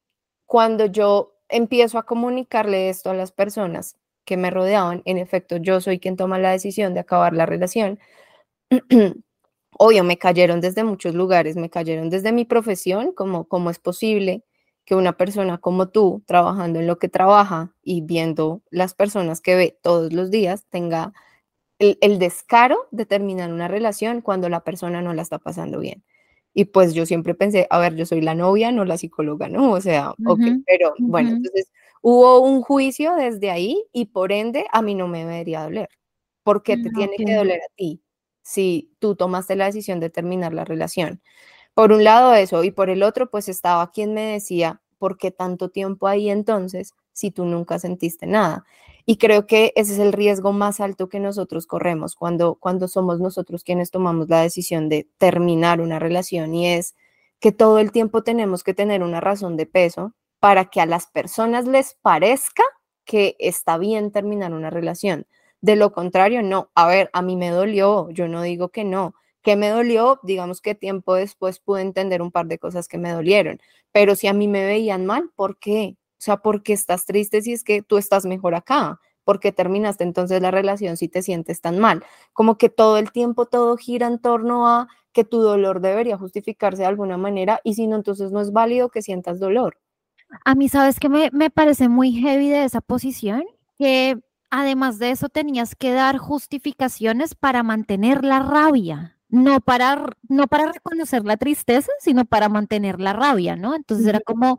cuando 0.47 0.87
yo 0.87 1.37
empiezo 1.49 1.99
a 1.99 2.05
comunicarle 2.05 2.89
esto 2.89 3.11
a 3.11 3.15
las 3.15 3.33
personas, 3.33 3.97
que 4.25 4.37
me 4.37 4.51
rodeaban, 4.51 5.03
en 5.05 5.19
efecto, 5.19 5.57
yo 5.57 5.81
soy 5.81 5.99
quien 6.01 6.17
toma 6.17 6.39
la 6.39 6.51
decisión 6.51 6.95
de 6.95 7.01
acabar 7.01 7.35
la 7.35 7.47
relación. 7.47 7.99
Obvio, 9.79 10.05
me 10.05 10.19
cayeron 10.19 10.61
desde 10.61 10.85
muchos 10.85 11.15
lugares, 11.15 11.57
me 11.57 11.71
cayeron 11.71 12.11
desde 12.11 12.33
mi 12.33 12.45
profesión, 12.45 13.13
como 13.13 13.47
cómo 13.47 13.71
es 13.71 13.79
posible 13.79 14.45
que 14.85 14.95
una 14.95 15.17
persona 15.17 15.59
como 15.59 15.89
tú, 15.89 16.23
trabajando 16.27 16.79
en 16.81 16.87
lo 16.87 16.99
que 16.99 17.09
trabaja 17.09 17.75
y 17.83 18.03
viendo 18.03 18.63
las 18.71 18.95
personas 18.95 19.41
que 19.41 19.57
ve 19.57 19.79
todos 19.83 20.13
los 20.13 20.31
días, 20.31 20.67
tenga 20.71 21.13
el, 21.79 21.99
el 22.01 22.19
descaro 22.19 22.89
de 22.91 23.07
terminar 23.07 23.53
una 23.53 23.69
relación 23.69 24.21
cuando 24.21 24.49
la 24.49 24.65
persona 24.65 25.03
no 25.03 25.15
la 25.15 25.23
está 25.23 25.39
pasando 25.39 25.81
bien. 25.81 26.05
Y 26.55 26.67
pues 26.67 26.95
yo 26.95 27.05
siempre 27.05 27.35
pensé, 27.35 27.67
a 27.69 27.79
ver, 27.81 27.97
yo 27.97 28.07
soy 28.07 28.21
la 28.21 28.37
novia, 28.37 28.71
no 28.71 28.85
la 28.85 28.97
psicóloga, 28.97 29.49
¿no? 29.49 29.73
O 29.73 29.81
sea, 29.81 30.11
ok, 30.25 30.41
pero 30.65 30.95
bueno, 30.99 31.31
entonces 31.31 31.71
hubo 32.01 32.39
un 32.41 32.63
juicio 32.63 33.17
desde 33.17 33.51
ahí 33.51 33.85
y 33.93 34.07
por 34.07 34.31
ende 34.31 34.65
a 34.73 34.81
mí 34.81 34.95
no 34.95 35.09
me 35.09 35.25
debería 35.25 35.65
doler. 35.65 35.89
¿Por 36.45 36.63
qué 36.63 36.77
te 36.77 36.91
tiene 36.91 37.17
que 37.17 37.35
doler 37.35 37.61
a 37.61 37.75
ti 37.75 38.03
si 38.43 38.93
tú 39.01 39.17
tomaste 39.17 39.57
la 39.57 39.67
decisión 39.67 39.99
de 39.99 40.11
terminar 40.11 40.55
la 40.55 40.65
relación? 40.65 41.21
Por 41.75 41.91
un 41.91 42.05
lado 42.05 42.35
eso 42.35 42.63
y 42.63 42.71
por 42.71 42.89
el 42.89 43.03
otro 43.03 43.31
pues 43.31 43.49
estaba 43.49 43.91
quien 43.91 44.15
me 44.15 44.23
decía, 44.23 44.81
¿por 44.99 45.19
qué 45.19 45.33
tanto 45.33 45.71
tiempo 45.71 46.07
ahí 46.07 46.31
entonces 46.31 46.93
si 47.15 47.31
tú 47.31 47.47
nunca 47.47 47.79
sentiste 47.79 48.27
nada? 48.27 48.67
Y 49.07 49.17
creo 49.17 49.47
que 49.47 49.73
ese 49.77 49.95
es 49.95 49.99
el 49.99 50.13
riesgo 50.13 50.53
más 50.53 50.81
alto 50.81 51.09
que 51.09 51.21
nosotros 51.21 51.67
corremos 51.67 52.15
cuando, 52.15 52.57
cuando 52.57 52.89
somos 52.89 53.21
nosotros 53.21 53.65
quienes 53.65 53.91
tomamos 53.91 54.29
la 54.29 54.43
decisión 54.43 54.91
de 54.91 55.09
terminar 55.19 55.81
una 55.81 55.99
relación 55.99 56.55
y 56.55 56.69
es 56.69 56.95
que 57.41 57.53
todo 57.53 57.79
el 57.79 57.93
tiempo 57.93 58.23
tenemos 58.23 58.63
que 58.63 58.75
tener 58.75 59.03
una 59.03 59.21
razón 59.21 59.57
de 59.57 59.67
peso 59.67 60.15
para 60.41 60.67
que 60.67 60.81
a 60.81 60.87
las 60.87 61.07
personas 61.07 61.67
les 61.67 61.95
parezca 62.03 62.63
que 63.05 63.37
está 63.39 63.79
bien 63.79 64.11
terminar 64.11 64.53
una 64.55 64.71
relación. 64.71 65.27
De 65.61 65.77
lo 65.77 65.93
contrario, 65.93 66.43
no. 66.43 66.71
A 66.75 66.87
ver, 66.87 67.11
a 67.13 67.23
mí 67.23 67.37
me 67.37 67.51
dolió, 67.51 68.11
yo 68.11 68.29
no 68.29 68.43
digo 68.43 68.69
que 68.71 68.85
no. 68.85 69.15
¿Qué 69.43 69.57
me 69.57 69.69
dolió? 69.69 70.21
Digamos 70.23 70.61
que 70.63 70.75
tiempo 70.75 71.15
después 71.15 71.59
pude 71.59 71.83
entender 71.83 72.23
un 72.23 72.31
par 72.31 72.47
de 72.47 72.59
cosas 72.59 72.89
que 72.89 72.99
me 72.99 73.13
dolieron. 73.13 73.61
Pero 73.93 74.17
si 74.17 74.27
a 74.27 74.33
mí 74.33 74.49
me 74.49 74.65
veían 74.65 75.05
mal, 75.05 75.31
¿por 75.37 75.59
qué? 75.59 75.97
Sea, 76.25 76.39
¿por 76.39 76.63
qué 76.63 76.73
estás 76.73 77.05
triste 77.05 77.43
si 77.43 77.53
es 77.53 77.65
que 77.65 77.83
tú 77.83 77.99
estás 77.99 78.25
mejor 78.25 78.55
acá? 78.55 78.99
¿Por 79.25 79.41
qué 79.41 79.53
terminaste 79.53 80.05
entonces 80.05 80.41
la 80.41 80.51
relación 80.51 80.97
si 80.97 81.07
te 81.07 81.21
sientes 81.21 81.61
tan 81.61 81.79
mal? 81.79 82.03
Como 82.33 82.57
que 82.57 82.71
todo 82.71 82.97
el 82.97 83.13
tiempo 83.13 83.45
todo 83.45 83.77
gira 83.77 84.07
en 84.07 84.19
torno 84.19 84.67
a 84.67 84.89
que 85.13 85.25
tu 85.25 85.43
dolor 85.43 85.83
debería 85.83 86.17
justificarse 86.17 86.81
de 86.81 86.89
alguna 86.89 87.19
manera 87.19 87.61
y 87.63 87.75
si 87.75 87.87
no, 87.87 87.97
entonces 87.97 88.33
no 88.33 88.41
es 88.41 88.53
válido 88.53 88.89
que 88.89 89.03
sientas 89.03 89.39
dolor. 89.39 89.77
A 90.47 90.55
mí, 90.55 90.71
¿sabes 90.71 90.99
qué 90.99 91.11
me, 91.11 91.29
me 91.31 91.51
parece 91.51 91.91
muy 91.91 92.13
heavy 92.13 92.49
de 92.49 92.65
esa 92.65 92.81
posición? 92.81 93.45
Que 93.77 94.19
además 94.49 94.99
de 94.99 95.11
eso 95.11 95.29
tenías 95.29 95.77
que 95.77 95.93
dar 95.93 96.17
justificaciones 96.17 97.35
para 97.35 97.63
mantener 97.63 98.25
la 98.25 98.41
rabia, 98.41 99.14
no 99.35 99.61
para, 99.61 100.07
no 100.29 100.47
para 100.47 100.71
reconocer 100.71 101.25
la 101.25 101.37
tristeza, 101.37 101.91
sino 101.99 102.25
para 102.25 102.49
mantener 102.49 103.01
la 103.01 103.13
rabia, 103.13 103.57
¿no? 103.57 103.75
Entonces 103.75 104.07
era 104.07 104.21
como, 104.21 104.59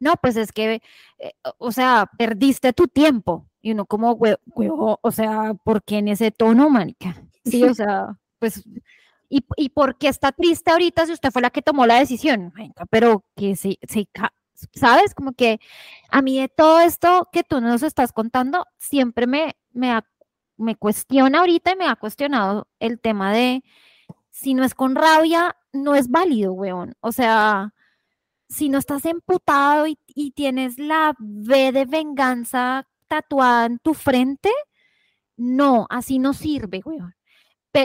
no, 0.00 0.14
pues 0.20 0.36
es 0.36 0.50
que, 0.52 0.82
eh, 1.18 1.32
o 1.58 1.70
sea, 1.70 2.10
perdiste 2.18 2.72
tu 2.72 2.88
tiempo. 2.88 3.46
Y 3.62 3.72
uno 3.72 3.86
como, 3.86 4.12
huevo, 4.12 4.98
o 5.00 5.10
sea, 5.12 5.54
¿por 5.54 5.82
qué 5.84 5.98
en 5.98 6.08
ese 6.08 6.32
tono, 6.32 6.68
manica? 6.68 7.22
Sí, 7.44 7.62
o 7.62 7.72
sea, 7.74 8.18
pues, 8.40 8.64
¿y, 9.28 9.44
¿y 9.56 9.68
por 9.68 9.96
qué 9.96 10.08
está 10.08 10.32
triste 10.32 10.72
ahorita 10.72 11.06
si 11.06 11.12
usted 11.12 11.30
fue 11.30 11.42
la 11.42 11.50
que 11.50 11.62
tomó 11.62 11.86
la 11.86 12.00
decisión? 12.00 12.52
Pero 12.90 13.24
que 13.36 13.54
se, 13.54 13.78
se, 13.88 14.08
¿sabes? 14.74 15.14
Como 15.14 15.34
que 15.34 15.60
a 16.10 16.20
mí 16.20 16.40
de 16.40 16.48
todo 16.48 16.80
esto 16.80 17.28
que 17.32 17.44
tú 17.44 17.60
nos 17.60 17.84
estás 17.84 18.12
contando, 18.12 18.66
siempre 18.78 19.28
me, 19.28 19.56
me, 19.72 20.00
me 20.56 20.74
cuestiona 20.74 21.38
ahorita 21.38 21.72
y 21.72 21.76
me 21.76 21.86
ha 21.86 21.94
cuestionado 21.94 22.66
el 22.80 22.98
tema 22.98 23.32
de 23.32 23.62
si 24.36 24.52
no 24.52 24.64
es 24.64 24.74
con 24.74 24.94
rabia, 24.94 25.56
no 25.72 25.94
es 25.94 26.10
válido, 26.10 26.52
weón. 26.52 26.94
O 27.00 27.10
sea, 27.10 27.72
si 28.48 28.68
no 28.68 28.76
estás 28.78 29.06
emputado 29.06 29.86
y, 29.86 29.96
tienes 30.32 30.78
la 30.78 31.14
V 31.18 31.72
de 31.72 31.86
venganza 31.86 32.86
tatuada 33.08 33.64
en 33.64 33.78
tu 33.78 33.94
frente, 33.94 34.50
no, 35.38 35.86
así 35.88 36.18
no 36.18 36.34
sirve, 36.34 36.82
weón. 36.84 37.14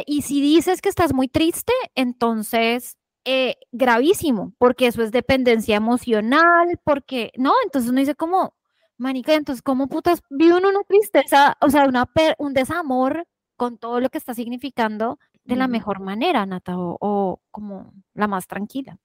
Y 0.06 0.24
si 0.24 0.42
dices 0.42 0.82
que 0.82 0.90
estás 0.90 1.14
muy 1.14 1.30
triste, 1.30 1.74
entonces 1.96 2.98
eh, 3.26 3.56
gravísimo, 3.72 4.54
porque 4.58 4.88
eso 4.88 5.04
es 5.04 5.12
dependencia 5.12 5.78
emocional, 5.78 6.80
porque, 6.84 7.32
¿no? 7.38 7.54
Entonces 7.64 7.92
uno 7.92 8.00
dice 8.02 8.16
como, 8.16 8.56
manica, 8.98 9.34
entonces, 9.36 9.62
¿cómo 9.62 9.88
putas 9.88 10.22
vive 10.30 10.56
uno 10.56 10.70
una 10.70 10.84
tristeza, 10.84 11.58
o 11.62 11.70
sea, 11.70 11.86
una, 11.86 12.10
un 12.40 12.54
desamor 12.54 13.26
con 13.56 13.78
todo 13.78 14.00
lo 14.00 14.10
que 14.10 14.18
está 14.18 14.34
significando 14.34 15.20
de 15.44 15.56
la 15.56 15.68
mejor 15.68 16.00
manera, 16.00 16.46
Nata, 16.46 16.76
o, 16.78 17.42
como 17.52 17.94
la 18.14 18.28
más 18.28 18.48
tranquila? 18.48 18.98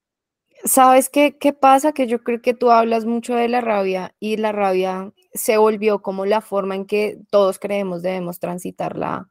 ¿Sabes 0.63 1.09
qué, 1.09 1.37
qué 1.37 1.53
pasa? 1.53 1.91
Que 1.91 2.07
yo 2.07 2.23
creo 2.23 2.41
que 2.41 2.53
tú 2.53 2.71
hablas 2.71 3.05
mucho 3.05 3.35
de 3.35 3.47
la 3.47 3.61
rabia 3.61 4.15
y 4.19 4.37
la 4.37 4.51
rabia 4.51 5.13
se 5.33 5.57
volvió 5.57 6.01
como 6.01 6.25
la 6.25 6.41
forma 6.41 6.75
en 6.75 6.85
que 6.85 7.19
todos 7.29 7.59
creemos 7.59 8.01
debemos 8.01 8.39
transitar 8.39 8.97
la, 8.97 9.29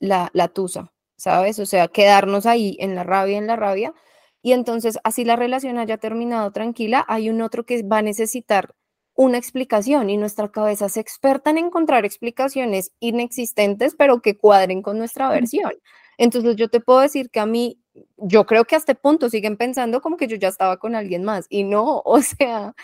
la, 0.00 0.30
la 0.32 0.48
tusa, 0.48 0.92
¿sabes? 1.16 1.58
O 1.58 1.66
sea, 1.66 1.88
quedarnos 1.88 2.46
ahí 2.46 2.76
en 2.80 2.94
la 2.94 3.04
rabia, 3.04 3.38
en 3.38 3.46
la 3.46 3.56
rabia, 3.56 3.94
y 4.42 4.52
entonces 4.52 4.98
así 5.04 5.24
la 5.24 5.36
relación 5.36 5.78
haya 5.78 5.96
terminado 5.98 6.52
tranquila, 6.52 7.04
hay 7.08 7.30
un 7.30 7.40
otro 7.40 7.64
que 7.64 7.82
va 7.82 7.98
a 7.98 8.02
necesitar 8.02 8.74
una 9.14 9.38
explicación 9.38 10.10
y 10.10 10.16
nuestra 10.16 10.50
cabeza 10.50 10.86
es 10.86 10.96
experta 10.96 11.50
en 11.50 11.58
encontrar 11.58 12.04
explicaciones 12.04 12.92
inexistentes, 13.00 13.94
pero 13.96 14.20
que 14.20 14.36
cuadren 14.36 14.82
con 14.82 14.98
nuestra 14.98 15.30
versión. 15.30 15.72
Entonces 16.18 16.56
yo 16.56 16.68
te 16.68 16.80
puedo 16.80 17.00
decir 17.00 17.30
que 17.30 17.40
a 17.40 17.46
mí, 17.46 17.80
yo 18.16 18.46
creo 18.46 18.64
que 18.64 18.74
a 18.74 18.78
este 18.78 18.94
punto 18.94 19.30
siguen 19.30 19.56
pensando 19.56 20.00
como 20.00 20.16
que 20.16 20.26
yo 20.26 20.36
ya 20.36 20.48
estaba 20.48 20.78
con 20.78 20.94
alguien 20.94 21.24
más 21.24 21.46
y 21.48 21.64
no, 21.64 22.02
o 22.04 22.20
sea, 22.22 22.74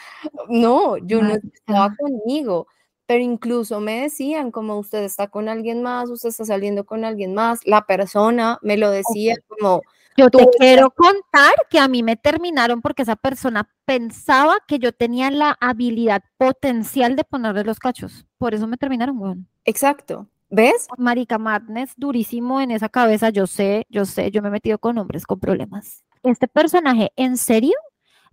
no, 0.48 0.96
yo 0.98 1.22
no 1.22 1.34
estaba 1.34 1.94
conmigo 1.96 2.66
pero 3.10 3.24
incluso 3.24 3.80
me 3.80 4.02
decían 4.02 4.52
como 4.52 4.78
usted 4.78 5.02
está 5.02 5.26
con 5.26 5.48
alguien 5.48 5.82
más, 5.82 6.08
usted 6.10 6.28
está 6.28 6.44
saliendo 6.44 6.84
con 6.86 7.04
alguien 7.04 7.34
más, 7.34 7.58
la 7.64 7.84
persona 7.84 8.60
me 8.62 8.76
lo 8.76 8.88
decía 8.88 9.34
como... 9.48 9.82
Yo 10.16 10.30
te 10.30 10.46
quiero 10.56 10.92
contar 10.92 11.54
que 11.68 11.80
a 11.80 11.88
mí 11.88 12.04
me 12.04 12.14
terminaron 12.14 12.80
porque 12.80 13.02
esa 13.02 13.16
persona 13.16 13.68
pensaba 13.84 14.58
que 14.68 14.78
yo 14.78 14.92
tenía 14.92 15.28
la 15.32 15.56
habilidad 15.60 16.22
potencial 16.36 17.16
de 17.16 17.24
ponerle 17.24 17.64
los 17.64 17.80
cachos. 17.80 18.26
Por 18.38 18.54
eso 18.54 18.68
me 18.68 18.76
terminaron, 18.76 19.18
weón. 19.18 19.48
Exacto. 19.64 20.28
¿Ves? 20.50 20.88
Marica 20.98 21.38
Madness, 21.38 21.94
durísimo 21.96 22.60
en 22.60 22.72
esa 22.72 22.88
cabeza. 22.88 23.30
Yo 23.30 23.46
sé, 23.46 23.86
yo 23.88 24.04
sé, 24.04 24.30
yo 24.30 24.42
me 24.42 24.48
he 24.48 24.50
metido 24.50 24.78
con 24.78 24.98
hombres 24.98 25.24
con 25.24 25.38
problemas. 25.38 26.04
este 26.22 26.48
personaje, 26.48 27.12
¿en 27.16 27.36
serio? 27.36 27.74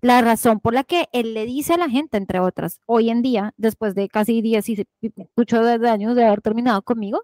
La 0.01 0.21
razón 0.21 0.60
por 0.60 0.73
la 0.73 0.84
que 0.84 1.08
él 1.12 1.34
le 1.34 1.45
dice 1.45 1.73
a 1.73 1.77
la 1.77 1.89
gente, 1.89 2.17
entre 2.17 2.39
otras, 2.39 2.82
hoy 2.86 3.10
en 3.10 3.21
día, 3.21 3.53
después 3.58 3.95
de 3.95 4.10
casi 4.10 4.41
10 4.41 4.69
y 4.69 4.86
8 5.36 5.62
años 5.89 6.15
de 6.15 6.25
haber 6.25 6.41
terminado 6.41 6.82
conmigo, 6.82 7.23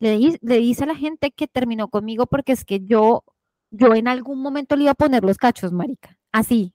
le, 0.00 0.18
le 0.40 0.56
dice 0.58 0.84
a 0.84 0.88
la 0.88 0.96
gente 0.96 1.30
que 1.30 1.46
terminó 1.46 1.88
conmigo 1.88 2.26
porque 2.26 2.52
es 2.52 2.64
que 2.64 2.80
yo, 2.80 3.24
yo 3.70 3.94
en 3.94 4.08
algún 4.08 4.40
momento 4.42 4.76
le 4.76 4.82
iba 4.84 4.92
a 4.92 4.94
poner 4.94 5.22
los 5.22 5.36
cachos, 5.36 5.72
marica. 5.72 6.18
Así. 6.32 6.74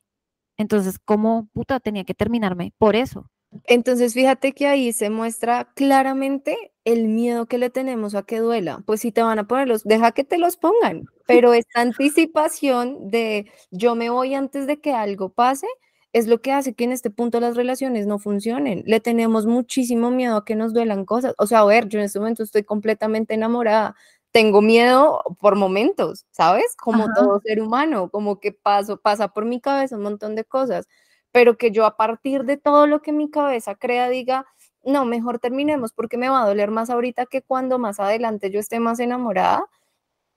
Entonces, 0.57 0.99
¿cómo 0.99 1.47
puta 1.53 1.79
tenía 1.79 2.05
que 2.05 2.13
terminarme? 2.13 2.73
Por 2.77 2.95
eso. 2.95 3.29
Entonces, 3.65 4.13
fíjate 4.13 4.53
que 4.53 4.67
ahí 4.67 4.93
se 4.93 5.09
muestra 5.09 5.71
claramente 5.75 6.74
el 6.85 7.07
miedo 7.07 7.47
que 7.47 7.57
le 7.57 7.69
tenemos 7.69 8.15
a 8.15 8.23
que 8.23 8.39
duela. 8.39 8.81
Pues 8.85 9.01
si 9.01 9.11
te 9.11 9.21
van 9.23 9.39
a 9.39 9.47
poner 9.47 9.67
los, 9.67 9.83
deja 9.83 10.11
que 10.11 10.23
te 10.23 10.37
los 10.37 10.55
pongan, 10.55 11.05
pero 11.27 11.53
esta 11.53 11.81
anticipación 11.81 13.09
de 13.09 13.51
yo 13.71 13.95
me 13.95 14.09
voy 14.09 14.35
antes 14.35 14.67
de 14.67 14.79
que 14.79 14.93
algo 14.93 15.29
pase 15.29 15.67
es 16.13 16.27
lo 16.27 16.41
que 16.41 16.53
hace 16.53 16.73
que 16.73 16.85
en 16.85 16.93
este 16.93 17.09
punto 17.09 17.41
las 17.41 17.57
relaciones 17.57 18.07
no 18.07 18.19
funcionen. 18.19 18.83
Le 18.85 19.01
tenemos 19.01 19.45
muchísimo 19.45 20.11
miedo 20.11 20.37
a 20.37 20.45
que 20.45 20.55
nos 20.55 20.73
duelan 20.73 21.03
cosas. 21.05 21.33
O 21.37 21.47
sea, 21.47 21.59
a 21.59 21.65
ver, 21.65 21.89
yo 21.89 21.99
en 21.99 22.05
este 22.05 22.19
momento 22.19 22.43
estoy 22.43 22.63
completamente 22.63 23.33
enamorada. 23.33 23.95
Tengo 24.31 24.61
miedo 24.61 25.21
por 25.39 25.57
momentos, 25.57 26.25
¿sabes? 26.31 26.75
Como 26.77 27.07
todo 27.13 27.41
ser 27.41 27.61
humano, 27.61 28.09
como 28.09 28.39
que 28.39 28.53
paso, 28.53 28.97
pasa 29.01 29.29
por 29.29 29.45
mi 29.45 29.59
cabeza 29.59 29.97
un 29.97 30.03
montón 30.03 30.35
de 30.35 30.45
cosas 30.45 30.87
pero 31.35 31.57
que 31.57 31.71
yo 31.71 31.85
a 31.85 31.97
partir 31.97 32.45
de 32.45 32.55
todo 32.55 32.87
lo 32.87 33.01
que 33.01 33.11
mi 33.11 33.29
cabeza 33.29 33.75
crea 33.75 34.07
diga, 34.07 34.45
no, 34.85 35.05
mejor 35.05 35.39
terminemos 35.39 35.93
porque 35.93 36.17
me 36.17 36.29
va 36.29 36.43
a 36.43 36.47
doler 36.47 36.71
más 36.71 36.89
ahorita 36.89 37.25
que 37.25 37.41
cuando 37.41 37.79
más 37.79 37.99
adelante 37.99 38.51
yo 38.51 38.59
esté 38.59 38.79
más 38.79 38.99
enamorada. 38.99 39.65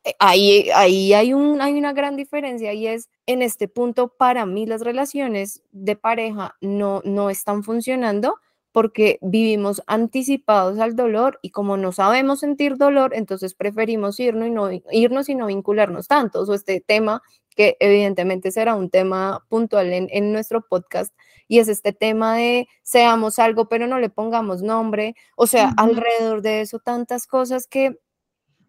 Eh, 0.04 0.14
ahí, 0.20 0.70
ahí 0.74 1.12
hay, 1.14 1.34
un, 1.34 1.60
hay 1.60 1.74
una 1.78 1.92
gran 1.92 2.16
diferencia 2.16 2.72
y 2.72 2.86
es 2.86 3.10
en 3.26 3.42
este 3.42 3.68
punto 3.68 4.08
para 4.08 4.46
mí 4.46 4.66
las 4.66 4.82
relaciones 4.82 5.62
de 5.72 5.96
pareja 5.96 6.56
no, 6.60 7.02
no 7.04 7.30
están 7.30 7.62
funcionando 7.62 8.36
porque 8.72 9.18
vivimos 9.22 9.82
anticipados 9.86 10.78
al 10.78 10.94
dolor 10.94 11.38
y 11.42 11.50
como 11.50 11.76
no 11.76 11.92
sabemos 11.92 12.40
sentir 12.40 12.76
dolor, 12.76 13.12
entonces 13.14 13.54
preferimos 13.54 14.20
irnos 14.20 14.48
y 14.48 14.50
no, 14.50 14.70
irnos 14.92 15.28
y 15.28 15.34
no 15.34 15.46
vincularnos 15.46 16.06
tanto. 16.06 16.42
O 16.42 16.54
este 16.54 16.80
tema 16.80 17.22
que 17.58 17.76
evidentemente 17.80 18.52
será 18.52 18.76
un 18.76 18.88
tema 18.88 19.44
puntual 19.48 19.92
en, 19.92 20.32
nuestro 20.32 20.64
podcast, 20.64 21.12
y 21.48 21.58
es 21.58 21.66
este 21.66 21.92
tema 21.92 22.36
de 22.36 22.68
seamos 22.84 23.40
algo, 23.40 23.68
pero 23.68 23.88
no 23.88 23.98
le 23.98 24.10
pongamos 24.10 24.62
nombre, 24.62 25.16
o 25.34 25.48
sea, 25.48 25.74
alrededor 25.76 26.40
de 26.40 26.60
eso 26.60 26.78
tantas 26.78 27.26
cosas 27.26 27.66
que 27.66 27.98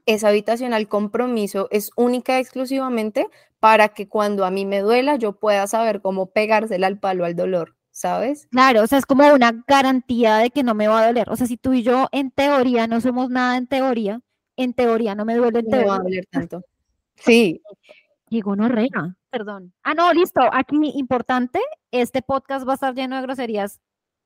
esa 0.08 0.30
habitación 0.30 0.74
al 0.74 0.88
compromiso 0.88 1.68
es 1.70 1.92
única 1.98 2.40
y 2.40 2.42
exclusivamente 2.42 3.28
para 3.60 3.90
que 3.90 4.08
cuando 4.08 4.44
a 4.44 4.50
mí 4.50 4.66
me 4.66 4.80
duela 4.80 5.18
yo 5.18 5.34
pueda 5.34 5.68
saber 5.68 6.02
cómo 6.02 6.32
pegársela 6.32 6.88
al 6.88 7.00
palo 7.00 7.26
al 7.26 7.36
dolor. 7.36 7.76
¿Sabes? 7.92 8.48
Claro, 8.48 8.84
o 8.84 8.88
sea, 8.88 8.98
es 8.98 9.06
como 9.06 9.28
una 9.34 9.64
garantía 9.68 10.38
de 10.38 10.52
que 10.52 10.64
no 10.64 10.74
me 10.74 10.88
va 10.88 11.02
a 11.02 11.08
doler. 11.08 11.30
O 11.30 11.36
sea, 11.36 11.48
si 11.48 11.58
tú 11.58 11.74
y 11.74 11.84
yo 11.84 12.08
en 12.14 12.32
teoría 12.32 12.88
no 12.88 13.02
somos 13.02 13.30
nada 13.30 13.58
en 13.58 13.68
teoría, 13.68 14.22
en 14.56 14.74
teoría 14.74 15.16
no 15.16 15.26
me 15.26 15.36
duele 15.36 15.64
no 15.64 15.86
va 15.86 15.96
a 15.96 16.00
doler 16.00 16.26
tanto. 16.32 16.62
Sí, 17.22 17.62
Digo, 18.30 18.56
no 18.56 18.68
rega, 18.70 19.16
perdón. 19.30 19.74
Ah, 19.84 19.94
no, 19.94 20.14
listo. 20.14 20.42
Aquí 20.52 20.78
importante, 20.96 21.60
este 21.92 22.22
podcast 22.22 22.68
va 22.68 22.74
a 22.74 22.76
estar 22.76 22.94
lleno 22.94 23.16
de 23.16 23.24
groserías, 23.24 23.80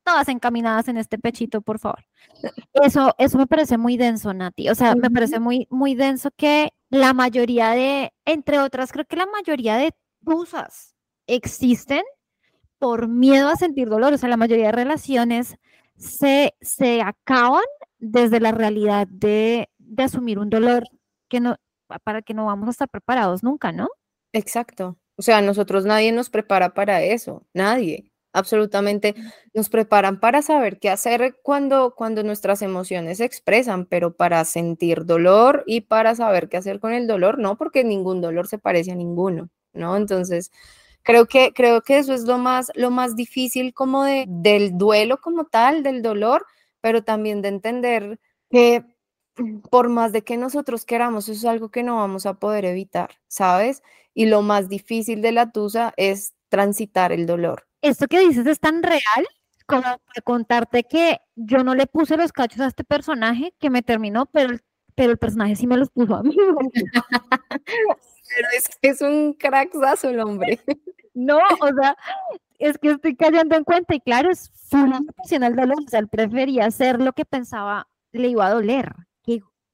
todas 0.04 0.28
encaminadas 0.28 0.88
en 0.88 0.98
este 0.98 1.18
pechito, 1.18 1.62
por 1.62 1.80
favor. 1.80 2.04
Eso, 2.74 3.16
eso 3.18 3.38
me 3.38 3.48
parece 3.48 3.78
muy 3.78 3.98
denso, 3.98 4.34
Nati. 4.34 4.70
O 4.70 4.76
sea, 4.76 4.96
me 4.96 5.10
parece 5.10 5.39
muy, 5.39 5.68
muy 5.70 5.96
denso 5.96 6.32
que 6.36 6.72
la 6.89 7.13
mayoría 7.13 7.72
de, 7.72 8.12
entre 8.26 8.60
otras, 8.60 8.92
creo 8.92 9.06
que 9.06 9.16
la 9.16 9.26
mayoría 9.26 9.78
de 9.78 9.94
cosas 10.26 10.96
existen 11.28 12.04
por 12.78 13.08
miedo 13.08 13.48
a 13.48 13.56
sentir 13.56 13.88
dolor. 13.88 14.13
O 14.13 14.18
sea, 14.18 14.30
la 14.30 14.38
mayoría 14.38 14.68
de 14.68 14.72
relaciones 14.74 15.56
se, 15.96 16.54
se 16.60 17.02
acaban 17.02 17.63
desde 17.98 18.42
la 18.42 18.52
realidad 18.52 19.08
de, 19.10 19.70
de 19.78 20.04
asumir 20.04 20.39
un 20.39 20.50
dolor 20.50 20.84
que 21.30 21.39
no, 21.39 21.56
para 22.04 22.22
que 22.22 22.34
no 22.34 22.46
vamos 22.46 22.67
a 22.67 22.72
estar 22.72 22.89
preparados 22.89 23.43
nunca, 23.43 23.72
¿no? 23.72 23.89
Exacto. 24.34 24.98
O 25.15 25.22
sea, 25.22 25.41
nosotros 25.41 25.86
nadie 25.86 26.12
nos 26.12 26.30
prepara 26.30 26.74
para 26.74 27.04
eso, 27.04 27.46
nadie. 27.54 28.12
Absolutamente 28.36 29.13
nos 29.54 29.69
preparan 29.69 30.19
para 30.19 30.41
saber 30.41 30.80
qué 30.80 30.89
hacer 30.89 31.36
cuando, 31.43 31.93
cuando 31.96 32.24
nuestras 32.24 32.63
emociones 32.63 33.19
se 33.19 33.26
expresan, 33.26 33.86
pero 33.86 34.15
para 34.15 34.43
sentir 34.43 35.06
dolor 35.06 35.63
y 35.67 35.82
para 35.82 36.15
saber 36.15 36.50
qué 36.50 36.58
hacer 36.58 36.80
con 36.80 36.93
el 36.93 37.06
dolor, 37.06 37.38
no, 37.38 37.58
porque 37.58 37.84
ningún 37.84 38.22
dolor 38.22 38.48
se 38.48 38.58
parece 38.58 38.91
a 38.91 38.96
ninguno, 38.96 39.50
¿no? 39.74 39.96
Entonces, 39.98 40.52
creo 41.04 41.28
que, 41.28 41.54
creo 41.54 41.82
que 41.84 42.00
eso 42.00 42.13
es 42.13 42.24
lo 42.24 42.39
más, 42.39 42.72
lo 42.74 42.89
más 42.89 43.15
difícil 43.15 43.72
como 43.74 44.04
de, 44.04 44.26
del 44.28 44.78
duelo 44.80 45.19
como 45.22 45.46
tal, 45.46 45.84
del 45.84 46.02
dolor, 46.02 46.46
pero 46.82 47.04
también 47.04 47.43
de 47.43 47.50
entender 47.50 48.19
que 48.50 48.84
por 49.69 49.89
más 49.89 50.12
de 50.12 50.24
que 50.24 50.38
nosotros 50.38 50.86
queramos, 50.86 51.28
eso 51.30 51.39
es 51.39 51.46
algo 51.46 51.69
que 51.69 51.84
no 51.84 51.98
vamos 51.98 52.26
a 52.26 52.36
poder 52.36 52.65
evitar, 52.65 53.12
¿sabes? 53.28 53.82
Y 54.13 54.28
lo 54.28 54.41
más 54.41 54.69
difícil 54.69 55.22
de 55.22 55.32
la 55.32 55.52
tusa 55.52 55.93
es 55.98 56.34
transitar 56.50 57.12
el 57.12 57.26
dolor. 57.26 57.67
Esto 57.82 58.08
que 58.08 58.19
dices 58.19 58.46
es 58.46 58.60
tan 58.60 58.84
real 58.84 59.28
como 59.65 59.82
para 59.82 60.22
contarte 60.24 60.84
que 60.84 61.19
yo 61.36 61.63
no 61.63 61.74
le 61.74 61.88
puse 61.88 62.17
los 62.17 62.32
cachos 62.32 62.60
a 62.62 62.67
este 62.67 62.84
personaje 62.84 63.54
que 63.60 63.69
me 63.69 63.82
terminó, 63.82 64.28
pero, 64.28 64.58
pero 64.93 65.12
el 65.12 65.17
personaje 65.17 65.56
sí 65.56 65.67
me 65.67 65.78
los 65.78 65.89
puso 65.89 66.15
a 66.15 66.24
mí. 66.24 66.36
pero 68.36 68.48
es 68.56 68.69
que 68.82 68.89
es 68.89 69.02
un 69.02 69.34
cracksazo 69.34 70.10
el 70.10 70.19
hombre. 70.19 70.60
No, 71.15 71.38
o 71.38 71.67
sea, 71.80 71.96
es 72.58 72.80
que 72.80 72.89
estoy 72.89 73.15
cayendo 73.15 73.56
en 73.56 73.63
cuenta 73.63 73.93
y 73.93 74.00
claro, 74.00 74.32
es 74.32 74.50
full 74.67 74.91
emocional 74.91 75.56
dolor, 75.56 75.78
o 75.86 75.88
sea, 75.88 76.00
él 76.00 76.08
prefería 76.08 76.65
hacer 76.65 77.00
lo 77.00 77.13
que 77.13 77.24
pensaba 77.24 77.88
le 78.13 78.30
iba 78.30 78.48
a 78.48 78.52
doler 78.52 78.96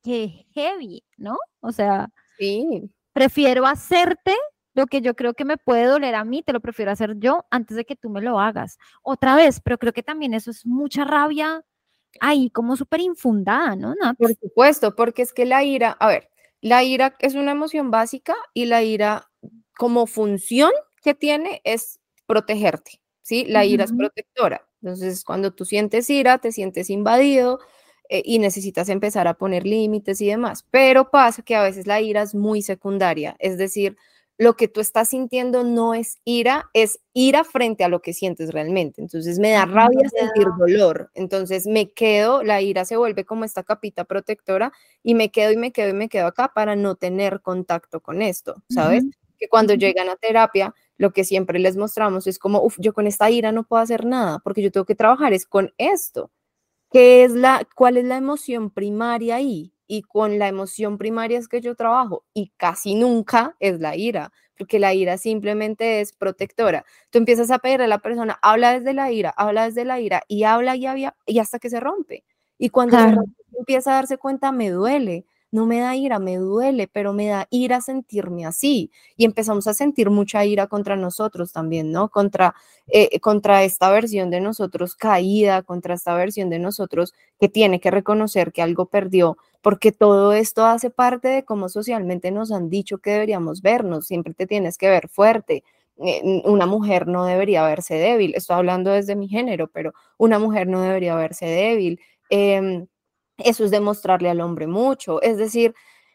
qué 0.04 0.46
heavy, 0.54 1.04
¿no? 1.18 1.38
O 1.62 1.72
sea, 1.72 2.10
sí. 2.38 2.90
prefiero 3.14 3.66
hacerte 3.66 4.34
lo 4.74 4.88
que 4.88 5.02
yo 5.02 5.16
creo 5.16 5.34
que 5.34 5.46
me 5.46 5.58
puede 5.58 5.86
doler 5.86 6.16
a 6.16 6.24
mí, 6.24 6.42
te 6.42 6.54
lo 6.54 6.62
prefiero 6.62 6.92
hacer 6.92 7.16
yo 7.18 7.46
antes 7.52 7.76
de 7.76 7.86
que 7.86 7.96
tú 7.96 8.10
me 8.10 8.22
lo 8.22 8.40
hagas. 8.40 8.78
Otra 9.04 9.36
vez, 9.36 9.60
pero 9.62 9.78
creo 9.78 9.94
que 9.94 10.04
también 10.04 10.34
eso 10.34 10.52
es 10.52 10.66
mucha 10.66 11.04
rabia 11.04 11.64
ahí 12.22 12.50
como 12.50 12.76
súper 12.76 13.02
infundada, 13.02 13.76
¿no? 13.76 13.94
Por 14.18 14.34
supuesto, 14.36 14.96
porque 14.96 15.22
es 15.22 15.34
que 15.34 15.46
la 15.46 15.64
ira, 15.64 15.92
a 16.00 16.08
ver, 16.08 16.30
la 16.62 16.84
ira 16.84 17.16
es 17.20 17.36
una 17.36 17.52
emoción 17.52 17.92
básica 17.92 18.36
y 18.54 18.66
la 18.66 18.84
ira 18.84 19.30
como 19.78 20.08
función 20.08 20.72
que 21.02 21.14
tiene 21.14 21.62
es 21.64 22.00
protegerte, 22.26 23.02
¿sí? 23.22 23.46
La 23.46 23.66
ira 23.66 23.86
es 23.86 23.94
protectora. 23.94 24.66
Entonces, 24.82 25.24
cuando 25.24 25.52
tú 25.52 25.66
sientes 25.66 26.10
ira, 26.10 26.38
te 26.38 26.52
sientes 26.52 26.90
invadido, 26.90 27.60
eh, 28.10 28.22
y 28.26 28.40
necesitas 28.40 28.90
empezar 28.90 29.28
a 29.28 29.36
poner 29.36 29.66
límites 29.66 30.20
y 30.20 30.28
demás. 30.28 30.66
Pero 30.72 31.10
pasa 31.12 31.44
que 31.44 31.56
a 31.56 31.64
veces 31.64 31.88
la 31.88 32.02
ira 32.02 32.24
es 32.24 32.36
muy 32.36 32.62
secundaria, 32.62 33.36
es 33.40 33.58
decir, 33.58 33.96
lo 34.40 34.56
que 34.56 34.70
tú 34.70 34.80
estás 34.80 35.10
sintiendo 35.10 35.66
no 35.66 35.94
es 35.94 36.20
ira, 36.24 36.70
es 36.74 37.02
ira 37.14 37.44
frente 37.44 37.84
a 37.84 37.90
lo 37.90 38.02
que 38.02 38.14
sientes 38.14 38.54
realmente. 38.54 39.02
Entonces 39.02 39.38
me 39.38 39.52
da 39.52 39.66
rabia 39.66 40.08
sentir 40.08 40.48
dolor. 40.58 41.12
Entonces 41.14 41.68
me 41.68 41.92
quedo, 41.92 42.42
la 42.42 42.62
ira 42.62 42.86
se 42.86 42.96
vuelve 42.96 43.26
como 43.26 43.44
esta 43.44 43.64
capita 43.64 44.06
protectora 44.06 44.72
y 45.04 45.14
me 45.14 45.30
quedo 45.30 45.52
y 45.52 45.58
me 45.58 45.74
quedo 45.74 45.90
y 45.90 45.94
me 45.94 46.08
quedo 46.08 46.28
acá 46.28 46.54
para 46.56 46.78
no 46.78 46.96
tener 46.96 47.42
contacto 47.42 48.00
con 48.00 48.22
esto, 48.22 48.64
¿sabes? 48.70 49.04
Que 49.38 49.50
cuando 49.50 49.74
llegan 49.74 50.08
a 50.08 50.16
terapia, 50.16 50.74
lo 50.96 51.12
que 51.12 51.26
siempre 51.26 51.60
les 51.60 51.76
mostramos 51.76 52.26
es 52.26 52.40
como, 52.40 52.64
uff, 52.64 52.78
yo 52.80 52.94
con 52.94 53.08
esta 53.08 53.30
ira 53.30 53.52
no 53.52 53.66
puedo 53.66 53.84
hacer 53.84 54.06
nada 54.06 54.40
porque 54.40 54.62
yo 54.62 54.72
tengo 54.72 54.86
que 54.86 54.96
trabajar 54.96 55.34
es 55.34 55.46
con 55.46 55.74
esto. 55.78 56.32
¿Qué 56.92 57.24
es 57.24 57.32
la, 57.34 57.68
¿Cuál 57.76 57.98
es 57.98 58.06
la 58.06 58.18
emoción 58.18 58.72
primaria 58.72 59.36
ahí? 59.36 59.74
Y 59.88 60.02
con 60.04 60.40
la 60.40 60.48
emoción 60.48 60.98
primaria 60.98 61.38
es 61.38 61.48
que 61.48 61.62
yo 61.62 61.76
trabajo 61.76 62.26
y 62.34 62.52
casi 62.58 62.96
nunca 62.96 63.56
es 63.60 63.80
la 63.80 63.96
ira, 63.96 64.32
porque 64.58 64.80
la 64.80 64.94
ira 64.94 65.18
simplemente 65.18 66.02
es 66.02 66.14
protectora. 66.14 66.86
Tú 67.10 67.20
empiezas 67.20 67.52
a 67.52 67.60
pedir 67.60 67.82
a 67.82 67.88
la 67.88 68.00
persona, 68.00 68.40
habla 68.42 68.74
desde 68.74 68.94
la 68.94 69.12
ira, 69.12 69.32
habla 69.38 69.66
desde 69.66 69.86
la 69.86 70.00
ira 70.00 70.22
y 70.28 70.44
habla 70.44 70.76
y, 70.76 70.86
habla, 70.86 71.16
y 71.26 71.40
hasta 71.40 71.60
que 71.60 71.70
se 71.70 71.80
rompe. 71.80 72.24
Y 72.58 72.70
cuando 72.70 72.98
empieza 73.58 73.92
a 73.92 73.96
darse 73.96 74.18
cuenta, 74.18 74.52
me 74.52 74.70
duele, 74.70 75.26
no 75.52 75.66
me 75.66 75.80
da 75.80 75.96
ira, 75.96 76.20
me 76.20 76.38
duele, 76.38 76.88
pero 76.88 77.14
me 77.14 77.28
da 77.28 77.48
ira 77.50 77.82
sentirme 77.82 78.46
así. 78.46 78.92
Y 79.18 79.26
empezamos 79.26 79.68
a 79.68 79.74
sentir 79.74 80.10
mucha 80.10 80.46
ira 80.46 80.68
contra 80.68 80.96
nosotros 80.96 81.52
también, 81.54 81.92
¿no? 81.92 82.10
Contra, 82.10 82.56
eh, 82.88 83.20
contra 83.20 83.64
esta 83.64 83.92
versión 83.92 84.30
de 84.30 84.42
nosotros 84.42 84.96
caída, 84.96 85.62
contra 85.64 85.94
esta 85.96 86.14
versión 86.16 86.50
de 86.50 86.60
nosotros 86.60 87.14
que 87.40 87.50
tiene 87.50 87.80
que 87.80 87.92
reconocer 87.92 88.52
que 88.52 88.62
algo 88.62 88.86
perdió, 88.88 89.38
porque 89.62 89.92
todo 89.92 90.34
esto 90.34 90.66
hace 90.66 90.90
parte 90.90 91.28
de 91.28 91.44
cómo 91.44 91.70
socialmente 91.70 92.32
nos 92.32 92.52
han 92.52 92.70
dicho 92.70 93.00
que 93.00 93.12
deberíamos 93.12 93.62
vernos, 93.62 94.08
siempre 94.08 94.34
te 94.34 94.48
tienes 94.48 94.78
que 94.78 94.90
ver 94.90 95.10
fuerte. 95.10 95.64
Eh, 96.02 96.42
una 96.46 96.66
mujer 96.66 97.08
no 97.08 97.26
debería 97.26 97.64
verse 97.66 97.96
débil, 97.96 98.34
estoy 98.36 98.56
hablando 98.56 98.92
desde 98.92 99.16
mi 99.16 99.28
género, 99.28 99.68
pero 99.68 99.94
una 100.18 100.40
mujer 100.40 100.68
no 100.68 100.82
debería 100.82 101.16
verse 101.16 101.46
débil. 101.46 102.00
Em, 102.30 102.88
eso 103.44 103.66
es 103.66 103.72
demostrarle 103.72 104.30
al 104.30 104.42
hombre 104.42 104.68
mucho. 104.68 105.22
Es 105.22 105.38
decir, 105.38 105.74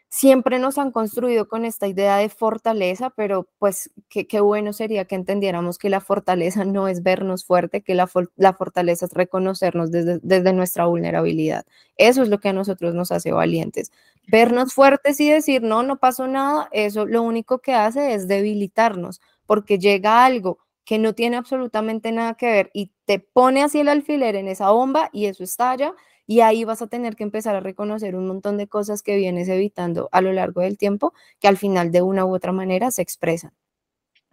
siempre 0.09 0.59
nos 0.59 0.77
han 0.77 0.91
construido 0.91 1.49
con 1.49 1.65
esta 1.65 1.87
idea 1.87 2.15
de 2.17 2.29
fortaleza, 2.29 3.09
pero 3.09 3.49
pues 3.59 3.91
qué, 4.07 4.39
bueno 4.39 4.71
sería 4.71 5.03
que 5.03 5.15
entendiéramos 5.15 5.77
que 5.77 5.89
la 5.89 5.99
fortaleza 5.99 6.63
no 6.65 6.87
es 6.87 7.03
vernos 7.03 7.45
fuerte, 7.45 7.81
que 7.81 7.95
la, 7.95 8.07
fortaleza 8.07 9.05
es 9.05 9.13
reconocernos 9.13 9.91
desde, 9.91 10.19
desde 10.21 10.53
nuestra 10.53 10.85
vulnerabilidad. 10.85 11.65
Eso 11.97 12.23
es 12.23 12.29
lo 12.29 12.39
que 12.39 12.49
a 12.49 12.53
nosotros 12.53 12.93
nos 12.93 13.11
hace 13.11 13.33
valientes. 13.33 13.91
Vernos 14.27 14.73
fuertes 14.73 15.19
y 15.19 15.29
decir, 15.29 15.61
no, 15.63 15.83
no 15.83 15.97
pasó 15.97 16.27
nada, 16.27 16.69
eso 16.71 17.05
lo 17.05 17.21
único 17.21 17.59
que 17.59 17.73
hace 17.73 18.13
es 18.13 18.27
debilitarnos, 18.27 19.21
porque 19.45 19.77
llega 19.77 20.25
algo 20.25 20.59
que 20.85 20.97
no 20.97 21.13
tiene 21.13 21.35
absolutamente 21.35 22.11
nada 22.11 22.35
que 22.35 22.45
ver 22.45 22.69
y 22.73 22.91
te 23.05 23.19
pone 23.19 23.63
así 23.63 23.79
el 23.79 23.89
alfiler 23.89 24.35
en 24.35 24.47
esa 24.47 24.69
bomba 24.69 25.09
y 25.11 25.25
eso 25.25 25.43
estalla 25.43 25.93
y 26.27 26.41
ahí 26.41 26.63
vas 26.63 26.81
a 26.81 26.87
tener 26.87 27.15
que 27.15 27.23
empezar 27.23 27.55
a 27.55 27.59
reconocer 27.59 28.15
un 28.15 28.27
montón 28.27 28.57
de 28.57 28.67
cosas 28.67 29.01
que 29.03 29.15
vienes 29.15 29.47
evitando 29.47 30.09
a 30.11 30.21
lo 30.21 30.33
largo 30.33 30.61
del 30.61 30.77
tiempo 30.77 31.13
que 31.39 31.47
al 31.47 31.57
final 31.57 31.91
de 31.91 32.01
una 32.01 32.25
u 32.25 32.33
otra 32.33 32.51
manera 32.51 32.91
se 32.91 33.01
expresan. 33.01 33.51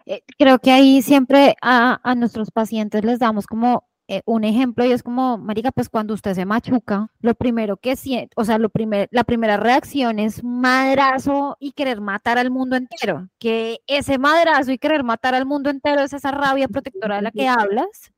Eh, 0.07 0.22
creo 0.38 0.59
que 0.59 0.72
ahí 0.72 1.03
siempre 1.03 1.57
a, 1.62 2.01
a 2.03 2.14
nuestros 2.14 2.51
pacientes 2.51 3.05
les 3.05 3.18
damos 3.18 3.47
como 3.47 3.86
eh, 4.09 4.20
un 4.26 4.45
ejemplo 4.45 4.84
y 4.84 4.93
es 4.93 5.03
como, 5.03 5.38
marica, 5.38 5.70
pues 5.70 5.88
cuando 5.88 6.12
usted 6.12 6.34
se 6.34 6.45
machuca, 6.45 7.09
lo 7.20 7.34
primero 7.34 7.76
que 7.76 7.97
siente, 7.97 8.30
o 8.36 8.45
sea, 8.45 8.59
lo 8.59 8.68
primer, 8.68 9.09
la 9.11 9.24
primera 9.24 9.57
reacción 9.57 10.18
es 10.18 10.45
madrazo 10.45 11.57
y 11.61 11.72
querer 11.72 12.01
matar 12.01 12.36
al 12.36 12.51
mundo 12.51 12.76
entero, 12.76 13.28
que 13.38 13.78
ese 13.86 14.18
madrazo 14.18 14.72
y 14.72 14.78
querer 14.78 15.05
matar 15.05 15.34
al 15.34 15.47
mundo 15.47 15.70
entero 15.70 16.03
es 16.03 16.12
esa 16.12 16.30
rabia 16.32 16.68
protectora 16.68 17.16
de 17.16 17.22
la 17.22 17.30
que 17.30 17.49
hablas, 17.49 18.12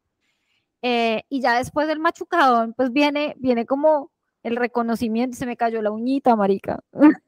eh, 0.87 1.23
y 1.31 1.41
ya 1.41 1.57
después 1.57 1.89
del 1.89 1.99
machucadón, 1.99 2.75
pues 2.75 2.93
viene, 2.93 3.35
viene 3.39 3.65
como 3.65 4.11
el 4.43 4.57
reconocimiento, 4.57 5.35
se 5.35 5.47
me 5.47 5.57
cayó 5.57 5.81
la 5.81 5.91
uñita, 5.91 6.37
marica. 6.37 6.81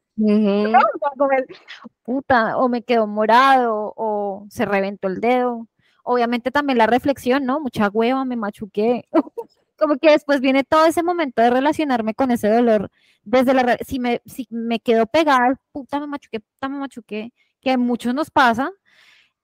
Puta, 2.05 2.59
o 2.59 2.69
me 2.69 2.83
quedó 2.83 3.07
morado, 3.07 3.95
o 3.97 4.47
se 4.51 4.67
reventó 4.67 5.09
el 5.09 5.23
dedo. 5.23 5.69
Obviamente 6.03 6.51
también 6.51 6.77
la 6.77 6.87
reflexión, 6.87 7.47
¿no? 7.47 7.59
Mucha 7.59 7.89
hueva, 7.89 8.27
me 8.27 8.37
machuqué. 8.37 9.09
como 9.79 9.97
que 9.97 10.11
después 10.11 10.43
viene 10.43 10.63
todo 10.63 10.85
ese 10.85 11.03
momento 11.03 11.41
de 11.41 11.49
relacionarme 11.49 12.15
con 12.15 12.31
ese 12.33 12.51
dolor. 12.51 12.91
Desde 13.25 13.55
la, 13.55 13.79
si 13.87 13.99
me, 13.99 14.21
si 14.27 14.47
me 14.51 14.81
quedo 14.81 15.07
pegada, 15.07 15.59
puta, 15.73 15.99
me 15.99 16.07
machuqué, 16.07 16.41
puta, 16.41 16.69
me 16.69 16.79
machuqué, 16.79 17.33
que 17.63 17.71
a 17.71 17.79
muchos 17.79 18.15
nos 18.15 18.31
pasa, 18.31 18.71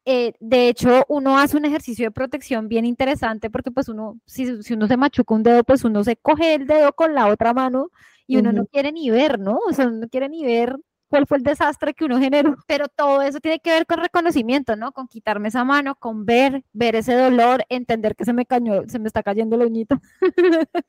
eh, 0.04 0.32
de 0.40 0.68
hecho, 0.68 1.04
uno 1.08 1.38
hace 1.38 1.56
un 1.56 1.64
ejercicio 1.64 2.06
de 2.06 2.10
protección 2.10 2.68
bien 2.68 2.84
interesante 2.84 3.50
porque 3.50 3.70
pues 3.70 3.88
uno, 3.88 4.18
si, 4.26 4.48
uno 4.72 4.88
se 4.88 4.96
machuca 4.96 5.34
un 5.34 5.42
dedo, 5.42 5.62
pues 5.64 5.84
uno 5.84 6.02
se 6.02 6.16
coge 6.16 6.54
el 6.54 6.66
dedo 6.66 6.92
con 6.92 7.14
la 7.14 7.28
otra 7.28 7.52
mano 7.52 7.90
y 8.26 8.36
uno 8.38 8.52
no 8.52 8.66
quiere 8.66 8.92
ni 8.92 9.10
ver, 9.10 9.38
¿no? 9.38 9.58
O 9.68 9.72
sea, 9.72 9.86
uno 9.86 9.98
no 9.98 10.08
quiere 10.08 10.28
ni 10.28 10.44
ver 10.44 10.76
cuál 11.08 11.26
fue 11.26 11.36
el 11.36 11.44
desastre 11.44 11.94
que 11.94 12.04
uno 12.04 12.18
generó, 12.18 12.56
pero 12.66 12.88
todo 12.88 13.22
eso 13.22 13.38
tiene 13.38 13.60
que 13.60 13.70
ver 13.70 13.86
con 13.86 13.98
reconocimiento, 13.98 14.76
¿no? 14.76 14.92
Con 14.92 15.06
quitarme 15.06 15.48
esa 15.48 15.62
mano, 15.62 15.94
con 15.94 16.24
ver, 16.24 16.64
ver 16.72 16.96
ese 16.96 17.14
dolor, 17.14 17.64
entender 17.68 18.16
que 18.16 18.24
se 18.24 18.32
me 18.32 18.46
cañó, 18.46 18.82
se 18.88 18.98
me 18.98 19.06
está 19.08 19.22
cayendo 19.22 19.56
el 19.56 19.62
uñito. 19.66 20.00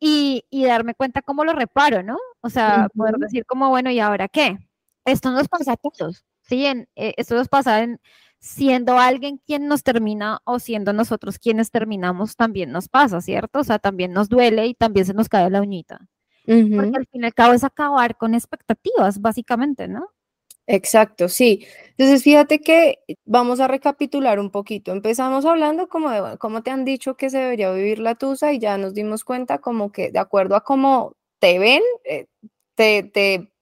y, 0.00 0.44
y, 0.50 0.64
darme 0.64 0.94
cuenta 0.94 1.22
cómo 1.22 1.44
lo 1.44 1.52
reparo, 1.52 2.02
¿no? 2.02 2.18
O 2.40 2.50
sea, 2.50 2.88
poder 2.96 3.16
decir 3.16 3.44
como, 3.46 3.68
bueno, 3.68 3.90
¿y 3.90 4.00
ahora 4.00 4.28
qué? 4.28 4.58
Esto 5.04 5.30
nos 5.30 5.48
pasa 5.48 5.72
a 5.72 5.76
todos, 5.76 6.24
¿sí? 6.40 6.64
En, 6.66 6.88
eh, 6.96 7.14
esto 7.18 7.34
nos 7.34 7.48
pasa 7.48 7.82
en 7.82 8.00
siendo 8.40 8.98
alguien 8.98 9.40
quien 9.46 9.68
nos 9.68 9.82
termina 9.82 10.40
o 10.44 10.58
siendo 10.58 10.92
nosotros 10.92 11.38
quienes 11.38 11.70
terminamos, 11.70 12.36
también 12.36 12.72
nos 12.72 12.88
pasa, 12.88 13.20
¿cierto? 13.20 13.60
O 13.60 13.64
sea, 13.64 13.78
también 13.78 14.12
nos 14.12 14.28
duele 14.28 14.66
y 14.66 14.74
también 14.74 15.06
se 15.06 15.14
nos 15.14 15.28
cae 15.28 15.50
la 15.50 15.60
uñita. 15.60 16.00
Porque 16.46 16.96
al 16.96 17.06
fin 17.06 17.22
y 17.22 17.26
al 17.26 17.34
cabo 17.34 17.52
es 17.52 17.62
acabar 17.62 18.16
con 18.16 18.34
expectativas, 18.34 19.20
básicamente, 19.20 19.86
¿no? 19.86 20.08
Exacto, 20.66 21.28
sí. 21.28 21.66
Entonces, 21.96 22.22
fíjate 22.22 22.60
que 22.60 23.00
vamos 23.24 23.60
a 23.60 23.68
recapitular 23.68 24.40
un 24.40 24.50
poquito. 24.50 24.92
Empezamos 24.92 25.44
hablando 25.44 25.88
como 25.88 26.10
de 26.10 26.38
cómo 26.38 26.62
te 26.62 26.70
han 26.70 26.84
dicho 26.84 27.16
que 27.16 27.30
se 27.30 27.38
debería 27.38 27.70
vivir 27.72 27.98
la 27.98 28.14
tusa 28.14 28.52
y 28.52 28.58
ya 28.58 28.78
nos 28.78 28.94
dimos 28.94 29.24
cuenta 29.24 29.58
como 29.58 29.92
que 29.92 30.10
de 30.10 30.18
acuerdo 30.18 30.56
a 30.56 30.64
cómo 30.64 31.14
te 31.40 31.58
ven, 31.58 31.82
eh, 32.04 32.26
te, 32.74 33.02
te 33.02 33.52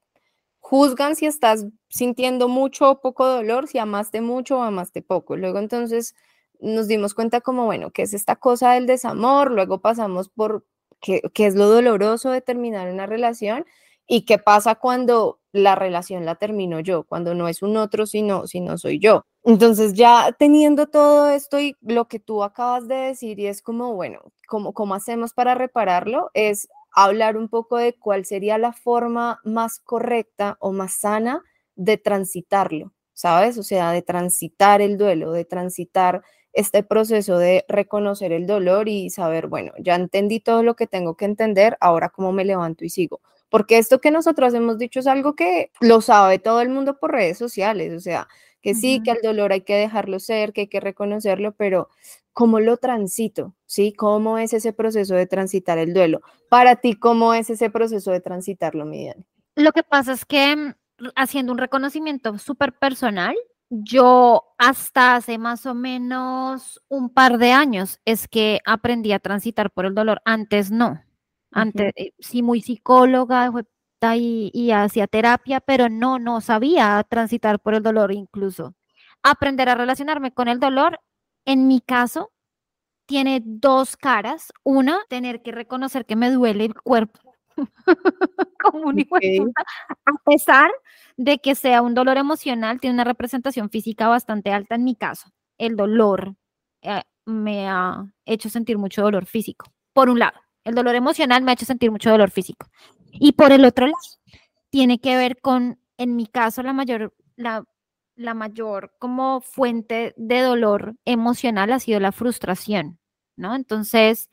juzgan 0.61 1.17
si 1.17 1.27
estás 1.27 1.67
sintiendo 1.89 2.49
mucho 2.49 2.91
o 2.91 3.01
poco 3.01 3.27
dolor, 3.27 3.67
si 3.69 3.79
amaste 3.79 4.21
mucho 4.21 4.59
o 4.59 4.63
amaste 4.63 5.03
poco. 5.03 5.37
Luego 5.37 5.59
entonces 5.59 6.15
nos 6.61 6.89
dimos 6.89 7.15
cuenta 7.15 7.41
como, 7.41 7.65
bueno, 7.67 7.91
¿qué 7.91 8.03
es 8.03 8.15
esta 8.15 8.37
cosa 8.37 8.73
del 8.73 8.87
desamor? 8.87 9.51
Luego 9.51 9.81
pasamos 9.81 10.29
por 10.29 10.65
qué, 11.01 11.23
es 11.35 11.55
lo 11.55 11.69
doloroso 11.69 12.31
de 12.31 12.41
terminar 12.41 12.93
una 12.93 13.07
relación 13.07 13.65
y 14.07 14.25
qué 14.25 14.39
pasa 14.39 14.75
cuando 14.75 15.41
la 15.53 15.75
relación 15.75 16.25
la 16.25 16.35
termino 16.35 16.81
yo, 16.81 17.05
cuando 17.05 17.35
no 17.35 17.49
es 17.49 17.63
un 17.63 17.77
otro, 17.77 18.07
sino, 18.07 18.47
sino 18.47 18.79
soy 18.79 18.99
yo. 18.99 19.25
Entonces 19.45 19.95
ya 19.95 20.35
teniendo 20.39 20.89
todo 20.89 21.31
esto 21.31 21.61
y 21.61 21.75
lo 21.81 22.07
que 22.07 22.19
tú 22.19 22.43
acabas 22.43 22.89
de 22.89 22.97
decir 22.97 23.39
y 23.39 23.47
es 23.47 23.63
como, 23.63 23.95
bueno, 23.95 24.21
¿cómo, 24.47 24.73
cómo 24.73 24.95
hacemos 24.95 25.33
para 25.33 25.55
repararlo? 25.55 26.31
Es 26.35 26.69
hablar 26.93 27.37
un 27.37 27.49
poco 27.49 27.77
de 27.77 27.95
cuál 27.95 28.25
sería 28.25 28.59
la 28.59 28.73
forma 28.73 29.41
más 29.45 29.79
correcta 29.79 30.57
o 30.61 30.73
más 30.73 30.95
sana 30.95 31.45
de 31.79 31.97
transitarlo, 31.97 32.93
¿sabes? 33.15 33.57
O 33.57 33.63
sea, 33.63 33.93
de 33.93 34.03
transitar 34.03 34.83
el 34.83 34.99
duelo, 34.99 35.33
de 35.33 35.47
transitar 35.47 36.23
este 36.53 36.83
proceso 36.83 37.39
de 37.39 37.65
reconocer 37.69 38.33
el 38.33 38.47
dolor 38.47 38.89
y 38.89 39.11
saber, 39.11 39.47
bueno, 39.47 39.73
ya 39.79 39.95
entendí 39.95 40.41
todo 40.41 40.63
lo 40.63 40.75
que 40.75 40.89
tengo 40.89 41.17
que 41.17 41.25
entender, 41.25 41.77
ahora 41.81 42.09
cómo 42.09 42.33
me 42.33 42.45
levanto 42.45 42.85
y 42.85 42.91
sigo. 42.91 43.21
Porque 43.49 43.79
esto 43.79 44.01
que 44.01 44.11
nosotros 44.11 44.53
hemos 44.55 44.77
dicho 44.77 45.01
es 45.01 45.07
algo 45.07 45.35
que 45.35 45.71
lo 45.81 46.01
sabe 46.01 46.39
todo 46.39 46.61
el 46.61 46.69
mundo 46.69 46.99
por 46.99 47.13
redes 47.13 47.39
sociales, 47.39 47.95
o 47.95 48.01
sea, 48.01 48.29
que 48.61 48.75
sí, 48.75 49.01
que 49.05 49.13
el 49.13 49.19
dolor 49.23 49.53
hay 49.53 49.61
que 49.61 49.77
dejarlo 49.77 50.19
ser, 50.19 50.53
que 50.53 50.63
hay 50.63 50.67
que 50.67 50.81
reconocerlo, 50.81 51.53
pero 51.53 51.89
¿cómo 52.33 52.59
lo 52.59 52.77
transito? 52.77 53.55
¿Sí? 53.67 53.93
¿Cómo 53.93 54.37
es 54.37 54.53
ese 54.53 54.73
proceso 54.73 55.15
de 55.15 55.27
transitar 55.27 55.79
el 55.79 55.95
duelo? 55.95 56.23
Para 56.51 56.77
ti, 56.77 56.95
¿cómo 56.95 57.35
es 57.35 57.51
ese 57.51 57.71
proceso 57.71 58.11
de 58.11 58.21
transitarlo, 58.21 58.85
Miguel? 58.85 59.25
Lo 59.55 59.71
que 59.71 59.85
pasa 59.85 60.13
es 60.13 60.25
que 60.25 60.75
haciendo 61.17 61.53
un 61.53 61.59
reconocimiento 61.59 62.39
súper 62.39 62.73
personal, 62.79 63.37
yo 63.71 64.55
hasta 64.57 65.17
hace 65.17 65.39
más 65.39 65.67
o 65.67 65.75
menos 65.75 66.81
un 66.89 67.11
par 67.11 67.39
de 67.39 67.53
años 67.53 68.01
es 68.05 68.27
que 68.29 68.61
aprendí 68.65 69.13
a 69.13 69.19
transitar 69.19 69.71
por 69.71 69.87
el 69.87 69.95
dolor. 69.95 70.23
Antes 70.25 70.71
no. 70.71 71.03
Antes 71.51 71.93
eh, 71.97 72.13
sí 72.19 72.43
muy 72.43 72.61
psicóloga 72.63 73.51
y, 74.17 74.51
y 74.55 74.71
hacía 74.71 75.07
terapia, 75.07 75.61
pero 75.61 75.89
no, 75.89 76.19
no 76.19 76.41
sabía 76.41 77.05
transitar 77.09 77.61
por 77.61 77.75
el 77.75 77.83
dolor 77.83 78.13
incluso. 78.13 78.75
Aprender 79.23 79.69
a 79.69 79.75
relacionarme 79.75 80.33
con 80.33 80.49
el 80.49 80.61
dolor, 80.61 81.01
en 81.45 81.67
mi 81.69 81.81
caso, 81.81 82.31
tiene 83.07 83.43
dos 83.45 83.97
caras. 83.97 84.53
Una, 84.63 85.01
tener 85.09 85.43
que 85.43 85.53
reconocer 85.53 86.07
que 86.07 86.17
me 86.17 86.31
duele 86.31 86.67
el 86.67 86.75
cuerpo 86.75 87.28
como 88.63 88.89
un 88.89 89.53
a 90.07 90.13
pesar 90.25 90.71
de 91.17 91.39
que 91.39 91.55
sea 91.55 91.83
un 91.83 91.95
dolor 91.95 92.17
emocional, 92.17 92.81
tiene 92.81 92.95
una 92.95 93.05
representación 93.05 93.71
física 93.71 94.09
bastante 94.09 94.53
alta 94.53 94.75
en 94.75 94.85
mi 94.85 94.95
caso. 94.95 95.31
El 95.59 95.77
dolor 95.77 96.37
eh, 96.83 97.03
me 97.27 97.69
ha 97.69 98.07
hecho 98.25 98.49
sentir 98.49 98.79
mucho 98.79 99.03
dolor 99.03 99.27
físico, 99.27 99.67
por 99.93 100.09
un 100.09 100.19
lado. 100.19 100.41
El 100.65 100.75
dolor 100.75 100.95
emocional 100.95 101.43
me 101.43 101.51
ha 101.51 101.55
hecho 101.55 101.67
sentir 101.67 101.91
mucho 101.91 102.11
dolor 102.11 102.31
físico. 102.31 102.69
Y 103.13 103.33
por 103.33 103.53
el 103.53 103.65
otro 103.65 103.87
lado, 103.87 103.99
tiene 104.71 104.99
que 104.99 105.17
ver 105.17 105.41
con, 105.41 105.81
en 105.97 106.17
mi 106.17 106.27
caso, 106.27 106.63
la 106.63 106.73
mayor, 106.73 107.15
la, 107.37 107.65
la 108.17 108.35
mayor 108.35 108.93
como 108.99 109.41
fuente 109.41 110.15
de 110.17 110.41
dolor 110.41 110.97
emocional 111.05 111.73
ha 111.73 111.81
sido 111.81 112.01
la 112.01 112.13
frustración, 112.13 112.99
¿no? 113.37 113.55
Entonces, 113.55 114.29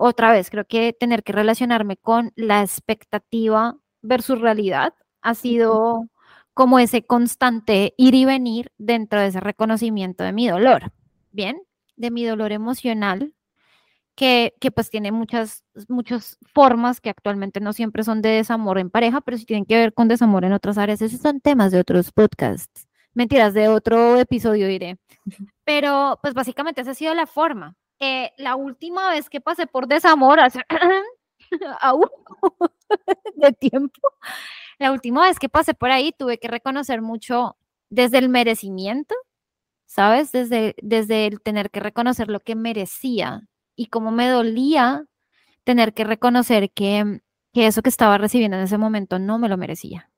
otra 0.00 0.30
vez, 0.30 0.48
creo 0.48 0.64
que 0.64 0.92
tener 0.92 1.24
que 1.24 1.32
relacionarme 1.32 1.96
con 1.96 2.32
la 2.36 2.62
expectativa 2.62 3.76
versus 4.00 4.40
realidad 4.40 4.94
ha 5.22 5.34
sido 5.34 6.08
como 6.54 6.78
ese 6.78 7.04
constante 7.04 7.94
ir 7.96 8.14
y 8.14 8.24
venir 8.24 8.70
dentro 8.78 9.20
de 9.20 9.26
ese 9.26 9.40
reconocimiento 9.40 10.22
de 10.22 10.32
mi 10.32 10.48
dolor, 10.48 10.92
¿bien? 11.32 11.60
De 11.96 12.12
mi 12.12 12.24
dolor 12.24 12.52
emocional, 12.52 13.34
que, 14.14 14.54
que, 14.60 14.70
pues 14.70 14.88
tiene 14.88 15.10
muchas, 15.10 15.64
muchas 15.88 16.38
formas 16.54 17.00
que 17.00 17.10
actualmente 17.10 17.58
no 17.58 17.72
siempre 17.72 18.04
son 18.04 18.22
de 18.22 18.28
desamor 18.28 18.78
en 18.78 18.90
pareja, 18.90 19.20
pero 19.20 19.36
sí 19.36 19.46
tienen 19.46 19.66
que 19.66 19.76
ver 19.76 19.94
con 19.94 20.06
desamor 20.06 20.44
en 20.44 20.52
otras 20.52 20.78
áreas. 20.78 21.02
Esos 21.02 21.20
son 21.20 21.40
temas 21.40 21.72
de 21.72 21.80
otros 21.80 22.12
podcasts. 22.12 22.86
Mentiras, 23.14 23.52
de 23.52 23.66
otro 23.66 24.16
episodio 24.16 24.68
diré. 24.68 24.96
Pero 25.64 26.20
pues 26.22 26.34
básicamente 26.34 26.82
esa 26.82 26.92
ha 26.92 26.94
sido 26.94 27.14
la 27.14 27.26
forma. 27.26 27.74
Eh, 28.00 28.32
la 28.36 28.56
última 28.56 29.10
vez 29.10 29.28
que 29.28 29.40
pasé 29.40 29.66
por 29.66 29.88
desamor, 29.88 30.40
hace 30.40 30.60
de 33.36 33.52
tiempo, 33.52 34.00
la 34.78 34.92
última 34.92 35.22
vez 35.22 35.38
que 35.38 35.48
pasé 35.48 35.74
por 35.74 35.90
ahí 35.90 36.12
tuve 36.16 36.38
que 36.38 36.48
reconocer 36.48 37.02
mucho 37.02 37.56
desde 37.90 38.18
el 38.18 38.28
merecimiento, 38.28 39.14
¿sabes? 39.86 40.32
Desde, 40.32 40.76
desde 40.82 41.26
el 41.26 41.40
tener 41.42 41.70
que 41.70 41.80
reconocer 41.80 42.28
lo 42.28 42.40
que 42.40 42.56
merecía 42.56 43.42
y 43.76 43.86
cómo 43.86 44.10
me 44.12 44.28
dolía 44.28 45.06
tener 45.64 45.94
que 45.94 46.04
reconocer 46.04 46.70
que, 46.72 47.22
que 47.54 47.66
eso 47.68 47.82
que 47.82 47.90
estaba 47.90 48.18
recibiendo 48.18 48.56
en 48.58 48.64
ese 48.64 48.78
momento 48.78 49.18
no 49.18 49.38
me 49.38 49.48
lo 49.48 49.56
merecía, 49.58 50.10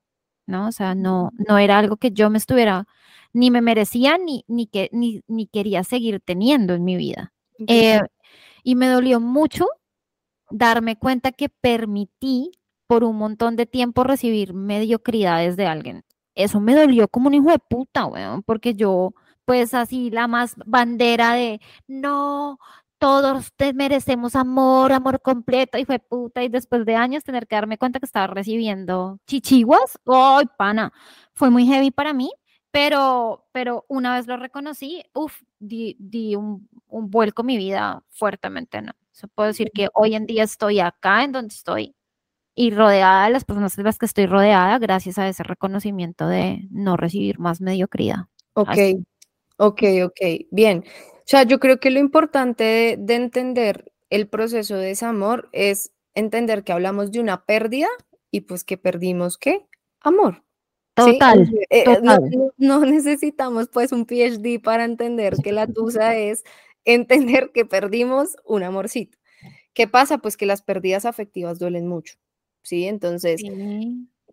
¿no? 0.47 0.69
O 0.69 0.73
sea, 0.73 0.95
no, 0.95 1.33
no 1.49 1.59
era 1.59 1.79
algo 1.79 1.97
que 1.99 2.13
yo 2.13 2.31
me 2.31 2.39
estuviera, 2.39 2.87
ni 3.33 3.51
me 3.51 3.63
merecía, 3.63 4.19
ni, 4.19 4.45
ni, 4.49 4.67
que, 4.69 4.91
ni, 4.93 5.23
ni 5.29 5.47
quería 5.49 5.85
seguir 5.85 6.21
teniendo 6.21 6.75
en 6.75 6.85
mi 6.85 6.97
vida. 6.97 7.33
Eh, 7.67 8.01
y 8.63 8.75
me 8.75 8.89
dolió 8.89 9.21
mucho 9.21 9.67
darme 10.51 10.97
cuenta 10.97 11.33
que 11.33 11.49
permití 11.49 12.53
por 12.87 13.05
un 13.05 13.17
montón 13.17 13.57
de 13.57 13.67
tiempo 13.67 14.05
recibir 14.05 14.53
mediocridades 14.55 15.57
de 15.57 15.67
alguien. 15.67 16.05
Eso 16.35 16.61
me 16.61 16.75
dolió 16.75 17.09
como 17.09 17.29
un 17.29 17.35
hijo 17.35 17.51
de 17.51 17.59
puta, 17.59 18.07
weón, 18.07 18.43
porque 18.43 18.75
yo, 18.75 19.15
pues 19.45 19.75
así, 19.75 20.11
la 20.11 20.27
más 20.29 20.55
bandera 20.67 21.35
de, 21.35 21.61
no, 21.87 22.59
todos 22.99 23.53
te 23.57 23.73
merecemos 23.75 24.37
amor, 24.37 24.93
amor 24.93 25.23
completo, 25.23 25.79
y 25.79 25.85
fue 25.85 25.99
puta, 25.99 26.43
y 26.45 26.49
después 26.49 26.85
de 26.85 26.97
años 26.97 27.25
tener 27.25 27.47
que 27.47 27.57
darme 27.57 27.79
cuenta 27.79 28.01
que 28.01 28.07
estaba 28.07 28.27
recibiendo 28.27 29.19
chichiguas, 29.27 29.99
¡ay, 30.07 30.47
pana! 30.59 30.93
Fue 31.35 31.51
muy 31.51 31.67
heavy 31.67 31.91
para 31.91 32.13
mí, 32.13 32.31
pero, 32.71 33.47
pero 33.53 33.85
una 33.89 34.17
vez 34.17 34.27
lo 34.27 34.37
reconocí, 34.37 35.03
uff, 35.15 35.43
di, 35.59 35.97
di 35.99 36.37
un, 36.37 36.69
un, 36.89 37.11
vuelco 37.11 37.43
mi 37.43 37.57
vida 37.57 38.03
fuertemente, 38.11 38.83
¿no? 38.83 38.93
Se 39.13 39.29
puedo 39.29 39.49
decir 39.49 39.71
que 39.75 39.89
hoy 39.95 40.15
en 40.15 40.27
día 40.27 40.45
estoy 40.45 40.81
acá 40.81 41.25
en 41.25 41.33
donde 41.33 41.55
estoy 41.55 41.95
y 42.55 42.71
rodeada 42.71 43.25
de 43.25 43.31
las 43.31 43.45
personas 43.45 43.77
de 43.77 43.83
las 43.83 43.99
que 43.99 44.07
estoy 44.07 44.27
rodeada 44.27 44.79
gracias 44.79 45.19
a 45.19 45.29
ese 45.29 45.43
reconocimiento 45.43 46.27
de 46.27 46.67
no 46.71 46.97
recibir 46.97 47.39
más 47.39 47.61
mediocridad. 47.61 48.27
Ok, 48.55 48.77
ok, 49.57 49.83
ok, 50.05 50.21
bien. 50.51 50.85
O 50.87 51.23
sea, 51.25 51.45
yo 51.45 51.61
creo 51.61 51.79
que 51.81 51.91
lo 51.91 52.01
importante 52.01 52.97
de, 52.99 53.15
entender 53.15 53.93
el 54.11 54.29
proceso 54.29 54.77
de 54.77 54.89
desamor 54.89 55.49
es 55.53 55.93
entender 56.15 56.65
que 56.65 56.73
hablamos 56.73 57.13
de 57.13 57.21
una 57.21 57.45
pérdida 57.45 57.89
y 58.31 58.43
pues 58.43 58.65
que 58.65 58.77
perdimos 58.77 59.39
qué? 59.39 59.67
Amor. 60.01 60.45
Total, 61.07 61.53
eh, 61.71 61.85
eh, 61.87 61.99
No, 62.03 62.19
no, 62.57 62.85
necesitamos 62.85 63.69
pues 63.69 63.93
un 63.93 64.07
PhD 64.07 64.61
para 64.63 64.85
entender 64.85 65.35
que 65.43 65.53
la 65.53 65.67
tusa 65.67 66.17
es 66.17 66.45
entender 66.85 67.51
que 67.53 67.65
perdimos 67.65 68.37
un 68.45 68.63
amorcito. 68.63 69.19
¿Qué 69.75 69.87
pasa? 69.87 70.19
Pues 70.19 70.37
que 70.37 70.47
las 70.47 70.63
pérdidas 70.63 71.05
afectivas 71.05 71.59
duelen 71.59 71.87
mucho, 71.87 72.17
¿sí? 72.63 72.87
Entonces, 72.87 73.43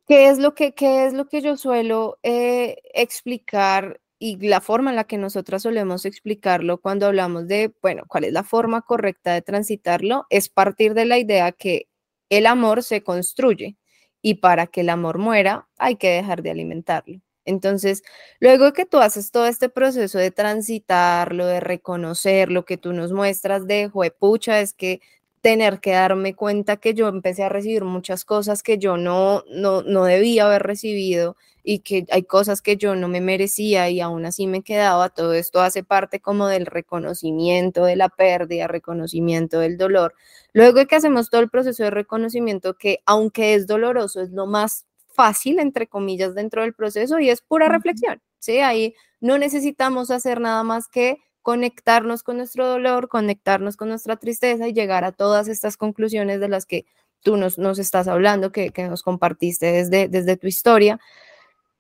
¿qué, 0.08 0.30
es 0.30 0.40
lo 0.40 0.56
que, 0.56 0.74
qué 0.74 1.06
es 1.06 1.14
lo 1.14 1.28
que 1.28 1.42
yo 1.42 1.58
suelo 1.58 2.18
eh, 2.24 2.78
explicar 2.94 4.02
y 4.20 4.38
la 4.48 4.62
forma 4.62 4.90
en 4.90 4.96
la 4.96 5.04
que 5.04 5.18
nosotras 5.18 5.62
solemos 5.62 6.06
explicarlo 6.06 6.80
cuando 6.82 7.06
hablamos 7.06 7.48
de, 7.48 7.72
bueno, 7.84 8.04
cuál 8.08 8.24
es 8.24 8.34
la 8.34 8.44
forma 8.44 8.82
correcta 8.82 9.34
de 9.34 9.44
transitarlo? 9.44 10.26
Es 10.30 10.50
partir 10.50 10.96
de 10.96 11.06
la 11.06 11.20
idea 11.20 11.52
que 11.52 11.88
el 12.30 12.48
amor 12.48 12.84
se 12.84 13.04
construye 13.04 13.78
y 14.22 14.36
para 14.36 14.68
que 14.68 14.82
el 14.82 14.90
amor 14.90 15.18
muera 15.20 15.68
hay 15.78 15.96
que 15.98 16.10
dejar 16.10 16.42
de 16.44 16.52
alimentarlo. 16.52 17.22
Entonces, 17.46 18.04
luego 18.42 18.74
que 18.74 18.86
tú 18.86 18.98
haces 19.00 19.32
todo 19.32 19.46
este 19.48 19.70
proceso 19.70 20.18
de 20.20 20.32
transitarlo, 20.32 21.46
de 21.48 21.62
reconocer 21.62 22.52
lo 22.52 22.66
que 22.66 22.78
tú 22.78 22.92
nos 22.94 23.14
muestras 23.14 23.68
de 23.68 23.88
juepucha, 23.90 24.60
es 24.60 24.74
que 24.74 25.00
tener 25.42 25.80
que 25.80 25.92
darme 25.92 26.36
cuenta 26.36 26.78
que 26.78 26.94
yo 26.94 27.08
empecé 27.08 27.44
a 27.44 27.50
recibir 27.50 27.84
muchas 27.84 28.26
cosas 28.26 28.64
que 28.64 28.78
yo 28.78 28.98
no, 28.98 29.44
no, 29.50 29.82
no 29.84 30.04
debía 30.04 30.46
haber 30.46 30.64
recibido 30.64 31.38
y 31.64 31.80
que 31.80 32.06
hay 32.12 32.24
cosas 32.24 32.62
que 32.62 32.78
yo 32.78 32.96
no 32.96 33.10
me 33.10 33.20
merecía 33.20 33.90
y 33.90 34.00
aún 34.00 34.26
así 34.26 34.48
me 34.48 34.64
quedaba, 34.64 35.10
todo 35.10 35.34
esto 35.34 35.60
hace 35.60 35.84
parte 35.84 36.22
como 36.22 36.48
del 36.48 36.66
reconocimiento 36.66 37.84
de 37.84 37.98
la 37.98 38.08
pérdida, 38.10 38.68
reconocimiento 38.68 39.60
del 39.60 39.78
dolor. 39.78 40.16
Luego 40.54 40.80
de 40.80 40.86
que 40.88 40.96
hacemos 40.96 41.30
todo 41.30 41.42
el 41.42 41.50
proceso 41.50 41.84
de 41.84 41.92
reconocimiento, 41.92 42.76
que 42.78 43.00
aunque 43.06 43.54
es 43.54 43.68
doloroso, 43.68 44.22
es 44.22 44.32
lo 44.32 44.48
más 44.48 44.86
fácil, 45.08 45.60
entre 45.60 45.88
comillas, 45.88 46.36
dentro 46.36 46.62
del 46.62 46.74
proceso 46.74 47.20
y 47.20 47.30
es 47.30 47.42
pura 47.42 47.68
reflexión, 47.68 48.22
¿sí? 48.40 48.60
Ahí 48.60 48.96
no 49.20 49.38
necesitamos 49.38 50.10
hacer 50.10 50.40
nada 50.40 50.64
más 50.64 50.88
que 50.88 51.18
conectarnos 51.48 52.24
con 52.24 52.36
nuestro 52.36 52.68
dolor, 52.68 53.08
conectarnos 53.08 53.78
con 53.78 53.88
nuestra 53.88 54.18
tristeza 54.18 54.68
y 54.68 54.74
llegar 54.74 55.06
a 55.06 55.14
todas 55.14 55.48
estas 55.48 55.78
conclusiones 55.78 56.42
de 56.42 56.50
las 56.50 56.66
que 56.66 56.86
tú 57.22 57.38
nos, 57.38 57.58
nos 57.58 57.80
estás 57.80 58.10
hablando, 58.10 58.52
que, 58.52 58.72
que, 58.72 58.90
nos 58.90 59.02
compartiste 59.02 59.68
desde, 59.72 60.10
desde 60.10 60.36
tu 60.36 60.48
historia. 60.48 61.00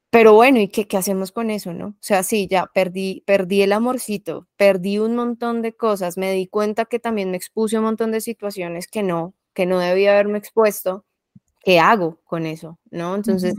Pero 0.09 0.31
bueno, 0.35 0.61
¿y 0.61 0.69
qué, 0.69 0.87
qué, 0.87 0.95
hacemos 0.95 1.33
con 1.33 1.49
eso, 1.49 1.73
no? 1.73 1.87
O 1.87 1.95
sea, 1.99 2.23
sí, 2.23 2.47
ya 2.49 2.67
perdí, 2.67 3.23
perdí 3.25 3.61
el 3.61 3.73
amorcito, 3.73 4.47
perdí 4.55 4.99
un 4.99 5.17
montón 5.17 5.61
de 5.61 5.73
cosas, 5.73 6.17
me 6.17 6.31
di 6.31 6.47
cuenta 6.47 6.85
que 6.85 6.99
también 6.99 7.29
me 7.29 7.35
expuse 7.35 7.77
un 7.77 7.83
montón 7.83 8.13
de 8.13 8.21
situaciones 8.21 8.87
que 8.87 9.03
no, 9.03 9.33
que 9.53 9.65
no 9.65 9.79
debía 9.79 10.13
haberme 10.13 10.37
expuesto. 10.37 11.03
¿qué 11.61 11.81
hago 11.81 12.21
con 12.23 12.45
eso? 12.45 12.79
¿No? 12.89 13.15
Entonces, 13.15 13.53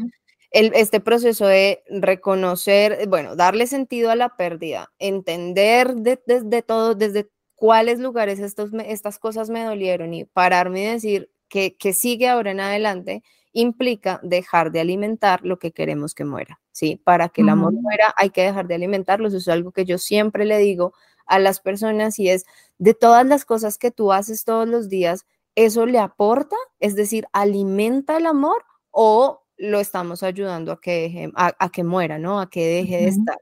el, 0.51 0.73
este 0.75 1.01
proceso 1.01 1.47
de 1.47 1.83
reconocer, 1.89 3.07
bueno, 3.09 3.37
darle 3.37 3.67
sentido 3.67 4.11
a 4.11 4.17
la 4.17 4.37
pérdida, 4.37 4.93
entender 4.99 5.95
desde 5.95 6.43
de, 6.45 6.63
todo, 6.63 6.95
desde 6.95 7.29
cuáles 7.55 7.99
lugares 7.99 8.39
estos, 8.39 8.71
estas 8.87 9.19
cosas 9.19 9.51
me 9.51 9.65
dolieron 9.65 10.15
y 10.15 10.25
pararme 10.25 10.83
y 10.83 10.87
decir 10.87 11.31
que, 11.49 11.77
que 11.77 11.93
sigue 11.93 12.29
ahora 12.29 12.51
en 12.51 12.61
adelante, 12.61 13.23
implica 13.53 14.21
dejar 14.23 14.71
de 14.71 14.81
alimentar 14.81 15.45
lo 15.45 15.59
que 15.59 15.73
queremos 15.73 16.15
que 16.15 16.25
muera, 16.25 16.61
¿sí? 16.73 17.01
Para 17.03 17.29
que 17.29 17.43
el 17.43 17.49
amor 17.49 17.73
muera 17.73 18.15
hay 18.17 18.31
que 18.31 18.43
dejar 18.43 18.69
de 18.69 18.75
alimentarlo, 18.75 19.29
eso 19.29 19.39
es 19.39 19.49
algo 19.49 19.73
que 19.73 19.85
yo 19.85 19.99
siempre 19.99 20.45
le 20.45 20.59
digo 20.59 20.93
a 21.27 21.39
las 21.39 21.61
personas 21.61 22.19
y 22.19 22.29
es 22.31 22.45
de 22.79 22.95
todas 22.95 23.27
las 23.27 23.45
cosas 23.45 23.79
que 23.79 23.91
tú 23.91 24.13
haces 24.13 24.45
todos 24.45 24.69
los 24.69 24.89
días, 24.89 25.27
¿eso 25.55 25.87
le 25.87 25.99
aporta? 25.99 26.57
Es 26.79 26.95
decir, 26.95 27.27
¿alimenta 27.33 28.17
el 28.17 28.27
amor 28.27 28.65
o 28.91 29.43
lo 29.59 29.81
estamos 29.81 30.23
ayudando 30.23 30.73
a 30.73 30.81
que, 30.81 31.03
deje, 31.03 31.33
a, 31.35 31.71
que 31.71 31.85
muera, 31.85 32.19
¿no? 32.19 32.41
A 32.41 32.49
que 32.49 32.67
deje 32.67 32.97
de 32.97 33.09
estar. 33.09 33.39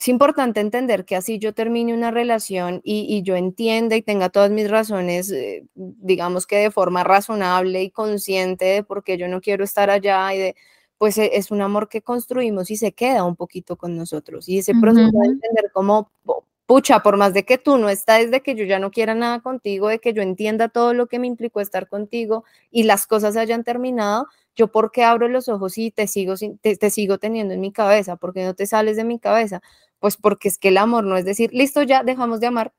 Es 0.00 0.08
importante 0.08 0.60
entender 0.60 1.04
que 1.04 1.14
así 1.14 1.38
yo 1.38 1.52
termine 1.52 1.92
una 1.92 2.10
relación 2.10 2.80
y, 2.82 3.22
yo 3.22 3.36
entienda 3.36 3.96
y 3.96 4.02
tenga 4.02 4.30
todas 4.30 4.50
mis 4.50 4.70
razones, 4.70 5.30
eh, 5.30 5.66
digamos 5.74 6.46
que 6.46 6.56
de 6.56 6.70
forma 6.70 7.04
razonable 7.04 7.82
y 7.82 7.90
consciente 7.90 8.64
de 8.64 8.82
por 8.82 9.04
qué 9.04 9.18
yo 9.18 9.28
no 9.28 9.42
quiero 9.42 9.62
estar 9.62 9.90
allá 9.90 10.32
y 10.34 10.38
de, 10.38 10.56
pues 10.96 11.18
e, 11.18 11.32
es 11.34 11.50
un 11.50 11.60
amor 11.60 11.90
que 11.90 12.00
construimos 12.00 12.70
y 12.70 12.76
se 12.76 12.92
queda 12.92 13.24
un 13.24 13.36
poquito 13.36 13.76
con 13.76 13.94
nosotros. 13.94 14.48
Y 14.48 14.58
ese 14.58 14.72
proceso 14.80 15.10
de 15.12 15.26
entender 15.26 15.70
cómo 15.70 16.10
pucha, 16.70 17.00
por 17.00 17.16
más 17.16 17.34
de 17.34 17.44
que 17.44 17.58
tú 17.58 17.78
no 17.78 17.88
estás, 17.88 18.30
de 18.30 18.42
que 18.42 18.54
yo 18.54 18.64
ya 18.64 18.78
no 18.78 18.92
quiera 18.92 19.16
nada 19.16 19.40
contigo, 19.40 19.88
de 19.88 19.98
que 19.98 20.12
yo 20.12 20.22
entienda 20.22 20.68
todo 20.68 20.94
lo 20.94 21.08
que 21.08 21.18
me 21.18 21.26
implicó 21.26 21.60
estar 21.60 21.88
contigo 21.88 22.44
y 22.70 22.84
las 22.84 23.08
cosas 23.08 23.36
hayan 23.36 23.64
terminado, 23.64 24.28
yo 24.54 24.68
por 24.68 24.92
qué 24.92 25.02
abro 25.02 25.26
los 25.26 25.48
ojos 25.48 25.76
y 25.78 25.90
te 25.90 26.06
sigo, 26.06 26.34
te, 26.60 26.90
sigo 26.90 27.18
teniendo 27.18 27.54
en 27.54 27.60
mi 27.60 27.72
cabeza, 27.72 28.14
¿por 28.14 28.32
qué 28.32 28.44
no 28.44 28.54
te 28.54 28.66
sales 28.66 28.96
de 28.96 29.02
mi 29.02 29.18
cabeza? 29.18 29.60
Pues 29.98 30.16
porque 30.16 30.46
es 30.46 30.58
que 30.58 30.68
el 30.68 30.76
amor 30.76 31.02
no 31.02 31.16
es 31.16 31.24
decir, 31.24 31.50
listo, 31.52 31.82
ya 31.82 32.04
dejamos 32.04 32.38
de 32.38 32.46
amar, 32.46 32.72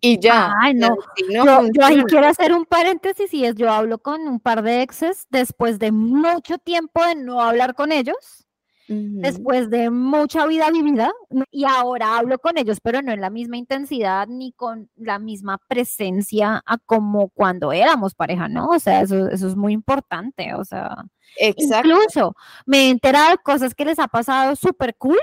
y 0.00 0.20
ya. 0.20 0.54
Ay, 0.62 0.74
no. 0.74 0.96
yo, 1.28 1.68
yo, 1.72 1.84
ahí 1.84 2.04
quiero 2.04 2.28
hacer 2.28 2.52
un 2.52 2.64
paréntesis 2.64 3.34
y 3.34 3.44
es, 3.44 3.56
yo 3.56 3.72
hablo 3.72 3.98
con 3.98 4.20
un 4.20 4.38
par 4.38 4.62
de 4.62 4.82
exes 4.82 5.26
después 5.30 5.80
de 5.80 5.90
mucho 5.90 6.58
tiempo 6.58 7.04
de 7.04 7.16
no 7.16 7.40
hablar 7.40 7.74
con 7.74 7.90
ellos 7.90 8.45
después 8.88 9.68
de 9.70 9.90
mucha 9.90 10.46
vida 10.46 10.70
vivida 10.70 11.12
y 11.50 11.64
ahora 11.64 12.18
hablo 12.18 12.38
con 12.38 12.56
ellos, 12.56 12.78
pero 12.80 13.02
no 13.02 13.12
en 13.12 13.20
la 13.20 13.30
misma 13.30 13.56
intensidad 13.56 14.28
ni 14.28 14.52
con 14.52 14.90
la 14.96 15.18
misma 15.18 15.58
presencia 15.68 16.62
a 16.64 16.78
como 16.78 17.28
cuando 17.30 17.72
éramos 17.72 18.14
pareja, 18.14 18.48
¿no? 18.48 18.68
O 18.68 18.78
sea, 18.78 19.02
eso, 19.02 19.28
eso 19.28 19.48
es 19.48 19.56
muy 19.56 19.72
importante, 19.72 20.54
o 20.54 20.64
sea, 20.64 21.04
incluso 21.38 22.34
me 22.64 22.86
he 22.86 22.90
enterado 22.90 23.30
de 23.32 23.38
cosas 23.38 23.74
que 23.74 23.84
les 23.84 23.98
ha 23.98 24.08
pasado 24.08 24.54
súper 24.54 24.94
cool 24.96 25.18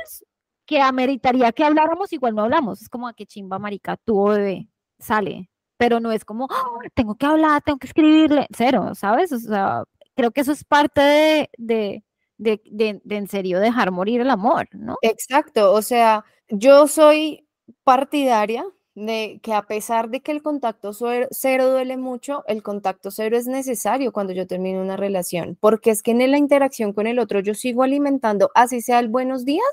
que 0.66 0.82
ameritaría 0.82 1.52
que 1.52 1.64
habláramos, 1.64 2.14
igual 2.14 2.36
no 2.36 2.44
hablamos, 2.44 2.82
es 2.82 2.90
como 2.90 3.08
a 3.08 3.12
ah, 3.12 3.14
que 3.14 3.26
chimba 3.26 3.60
marica, 3.60 3.98
tu 3.98 4.28
bebé, 4.28 4.68
sale, 5.00 5.50
pero 5.78 6.00
no 6.00 6.12
es 6.12 6.26
como, 6.26 6.48
¡Ah! 6.50 6.64
tengo 6.94 7.16
que 7.16 7.26
hablar, 7.26 7.62
tengo 7.62 7.80
que 7.80 7.88
escribirle, 7.88 8.48
cero, 8.56 8.94
¿sabes? 8.96 9.32
O 9.32 9.40
sea, 9.40 9.84
creo 10.16 10.32
que 10.32 10.42
eso 10.42 10.52
es 10.52 10.64
parte 10.64 11.02
de 11.02 11.50
de, 11.58 12.04
de, 12.44 13.02
en 13.10 13.28
serio 13.28 13.60
dejar 13.60 13.92
morir 13.92 14.22
el 14.22 14.30
amor, 14.30 14.68
¿no? 14.74 14.98
Exacto, 15.02 15.72
o 15.74 15.82
sea, 15.82 16.26
yo 16.50 16.88
soy 16.88 17.48
partidaria 17.84 18.66
de 18.96 19.40
que 19.42 19.54
a 19.54 19.64
pesar 19.64 20.10
de 20.10 20.22
que 20.22 20.32
el 20.32 20.44
contacto 20.44 20.92
cero 20.94 21.70
duele 21.70 21.98
mucho, 21.98 22.44
el 22.48 22.62
contacto 22.62 23.10
cero 23.10 23.38
es 23.38 23.48
necesario 23.48 24.12
cuando 24.12 24.34
yo 24.34 24.46
termino 24.46 24.82
una 24.82 24.98
relación, 24.98 25.58
porque 25.60 25.90
es 25.90 26.04
que 26.04 26.12
en 26.12 26.30
la 26.30 26.38
interacción 26.38 26.94
con 26.94 27.08
el 27.08 27.18
otro 27.18 27.40
yo 27.40 27.56
sigo 27.56 27.84
alimentando, 27.84 28.52
así 28.54 28.82
sea 28.82 29.00
el 29.00 29.08
buenos 29.08 29.46
días, 29.46 29.66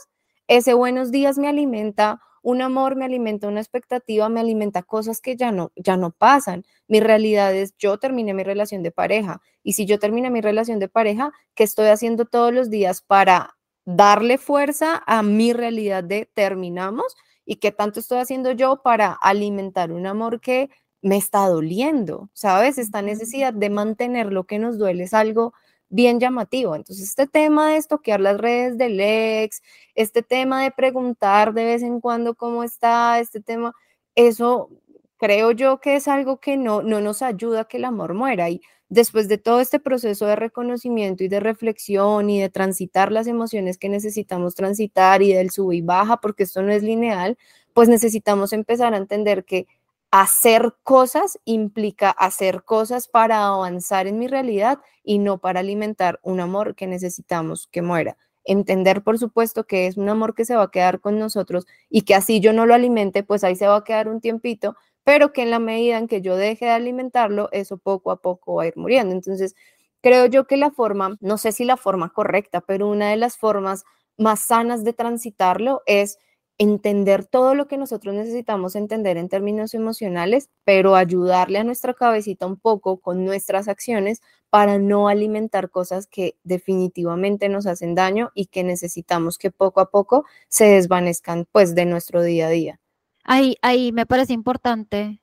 ese 0.48 0.72
buenos 0.74 1.10
días 1.10 1.36
me 1.38 1.48
alimenta 1.48 2.20
un 2.42 2.62
amor 2.62 2.96
me 2.96 3.04
alimenta 3.04 3.48
una 3.48 3.60
expectativa, 3.60 4.28
me 4.28 4.40
alimenta 4.40 4.82
cosas 4.82 5.20
que 5.20 5.36
ya 5.36 5.52
no, 5.52 5.72
ya 5.76 5.96
no 5.96 6.10
pasan. 6.10 6.64
Mi 6.88 7.00
realidad 7.00 7.54
es, 7.54 7.74
yo 7.78 7.98
terminé 7.98 8.34
mi 8.34 8.44
relación 8.44 8.82
de 8.82 8.90
pareja 8.90 9.40
y 9.62 9.74
si 9.74 9.86
yo 9.86 9.98
terminé 9.98 10.30
mi 10.30 10.40
relación 10.40 10.78
de 10.78 10.88
pareja, 10.88 11.32
¿qué 11.54 11.64
estoy 11.64 11.88
haciendo 11.88 12.24
todos 12.24 12.52
los 12.52 12.70
días 12.70 13.02
para 13.02 13.56
darle 13.84 14.38
fuerza 14.38 15.02
a 15.06 15.22
mi 15.22 15.52
realidad 15.52 16.04
de 16.04 16.30
terminamos? 16.32 17.16
¿Y 17.44 17.56
qué 17.56 17.72
tanto 17.72 18.00
estoy 18.00 18.18
haciendo 18.18 18.52
yo 18.52 18.82
para 18.82 19.12
alimentar 19.12 19.92
un 19.92 20.06
amor 20.06 20.40
que 20.40 20.70
me 21.02 21.16
está 21.16 21.46
doliendo? 21.46 22.30
¿Sabes? 22.32 22.78
Esta 22.78 23.02
necesidad 23.02 23.52
de 23.52 23.70
mantener 23.70 24.32
lo 24.32 24.44
que 24.44 24.58
nos 24.58 24.78
duele 24.78 25.04
es 25.04 25.14
algo 25.14 25.52
bien 25.90 26.20
llamativo. 26.20 26.74
Entonces, 26.76 27.08
este 27.08 27.26
tema 27.26 27.70
de 27.70 27.76
estoquear 27.76 28.20
las 28.20 28.38
redes 28.38 28.78
del 28.78 28.98
ex, 29.00 29.62
este 29.94 30.22
tema 30.22 30.62
de 30.62 30.70
preguntar 30.70 31.52
de 31.52 31.64
vez 31.64 31.82
en 31.82 32.00
cuando 32.00 32.34
cómo 32.34 32.64
está, 32.64 33.20
este 33.20 33.40
tema, 33.40 33.74
eso 34.14 34.70
creo 35.18 35.52
yo 35.52 35.80
que 35.80 35.96
es 35.96 36.08
algo 36.08 36.40
que 36.40 36.56
no, 36.56 36.82
no 36.82 37.00
nos 37.00 37.22
ayuda 37.22 37.62
a 37.62 37.64
que 37.66 37.76
el 37.76 37.84
amor 37.84 38.14
muera. 38.14 38.48
Y 38.50 38.62
después 38.88 39.28
de 39.28 39.38
todo 39.38 39.60
este 39.60 39.80
proceso 39.80 40.26
de 40.26 40.36
reconocimiento 40.36 41.24
y 41.24 41.28
de 41.28 41.40
reflexión 41.40 42.30
y 42.30 42.40
de 42.40 42.50
transitar 42.50 43.12
las 43.12 43.26
emociones 43.26 43.78
que 43.78 43.88
necesitamos 43.88 44.54
transitar 44.54 45.22
y 45.22 45.32
del 45.32 45.50
sub 45.50 45.72
y 45.72 45.82
baja, 45.82 46.18
porque 46.18 46.44
esto 46.44 46.62
no 46.62 46.72
es 46.72 46.82
lineal, 46.82 47.36
pues 47.74 47.88
necesitamos 47.88 48.52
empezar 48.52 48.94
a 48.94 48.98
entender 48.98 49.44
que 49.44 49.66
hacer 50.10 50.74
cosas 50.82 51.38
implica 51.44 52.10
hacer 52.10 52.64
cosas 52.64 53.08
para 53.08 53.46
avanzar 53.46 54.06
en 54.06 54.18
mi 54.18 54.26
realidad 54.26 54.80
y 55.04 55.18
no 55.18 55.38
para 55.38 55.60
alimentar 55.60 56.18
un 56.22 56.40
amor 56.40 56.74
que 56.74 56.86
necesitamos 56.86 57.68
que 57.68 57.82
muera. 57.82 58.16
Entender, 58.44 59.02
por 59.02 59.18
supuesto, 59.18 59.64
que 59.64 59.86
es 59.86 59.96
un 59.96 60.08
amor 60.08 60.34
que 60.34 60.44
se 60.44 60.56
va 60.56 60.64
a 60.64 60.70
quedar 60.70 61.00
con 61.00 61.18
nosotros 61.18 61.66
y 61.88 62.02
que 62.02 62.14
así 62.14 62.40
yo 62.40 62.52
no 62.52 62.66
lo 62.66 62.74
alimente, 62.74 63.22
pues 63.22 63.44
ahí 63.44 63.54
se 63.54 63.66
va 63.68 63.76
a 63.76 63.84
quedar 63.84 64.08
un 64.08 64.20
tiempito, 64.20 64.76
pero 65.04 65.32
que 65.32 65.42
en 65.42 65.50
la 65.50 65.58
medida 65.60 65.98
en 65.98 66.08
que 66.08 66.22
yo 66.22 66.36
deje 66.36 66.64
de 66.66 66.72
alimentarlo, 66.72 67.48
eso 67.52 67.78
poco 67.78 68.10
a 68.10 68.20
poco 68.20 68.54
va 68.56 68.64
a 68.64 68.66
ir 68.66 68.76
muriendo. 68.76 69.14
Entonces, 69.14 69.54
creo 70.02 70.26
yo 70.26 70.46
que 70.46 70.56
la 70.56 70.70
forma, 70.70 71.16
no 71.20 71.38
sé 71.38 71.52
si 71.52 71.64
la 71.64 71.76
forma 71.76 72.10
correcta, 72.10 72.60
pero 72.62 72.88
una 72.88 73.10
de 73.10 73.16
las 73.16 73.36
formas 73.36 73.84
más 74.18 74.40
sanas 74.40 74.84
de 74.84 74.92
transitarlo 74.92 75.82
es 75.86 76.18
entender 76.60 77.24
todo 77.24 77.54
lo 77.54 77.66
que 77.66 77.78
nosotros 77.78 78.14
necesitamos 78.14 78.76
entender 78.76 79.16
en 79.16 79.30
términos 79.30 79.72
emocionales, 79.72 80.50
pero 80.62 80.94
ayudarle 80.94 81.58
a 81.58 81.64
nuestra 81.64 81.94
cabecita 81.94 82.44
un 82.44 82.58
poco 82.58 83.00
con 83.00 83.24
nuestras 83.24 83.66
acciones 83.66 84.20
para 84.50 84.78
no 84.78 85.08
alimentar 85.08 85.70
cosas 85.70 86.06
que 86.06 86.36
definitivamente 86.44 87.48
nos 87.48 87.66
hacen 87.66 87.94
daño 87.94 88.30
y 88.34 88.46
que 88.46 88.62
necesitamos 88.62 89.38
que 89.38 89.50
poco 89.50 89.80
a 89.80 89.90
poco 89.90 90.26
se 90.48 90.66
desvanezcan 90.66 91.46
pues 91.50 91.74
de 91.74 91.86
nuestro 91.86 92.20
día 92.20 92.48
a 92.48 92.50
día. 92.50 92.80
Ahí, 93.24 93.56
ahí 93.62 93.90
me 93.90 94.04
parece 94.04 94.34
importante. 94.34 95.22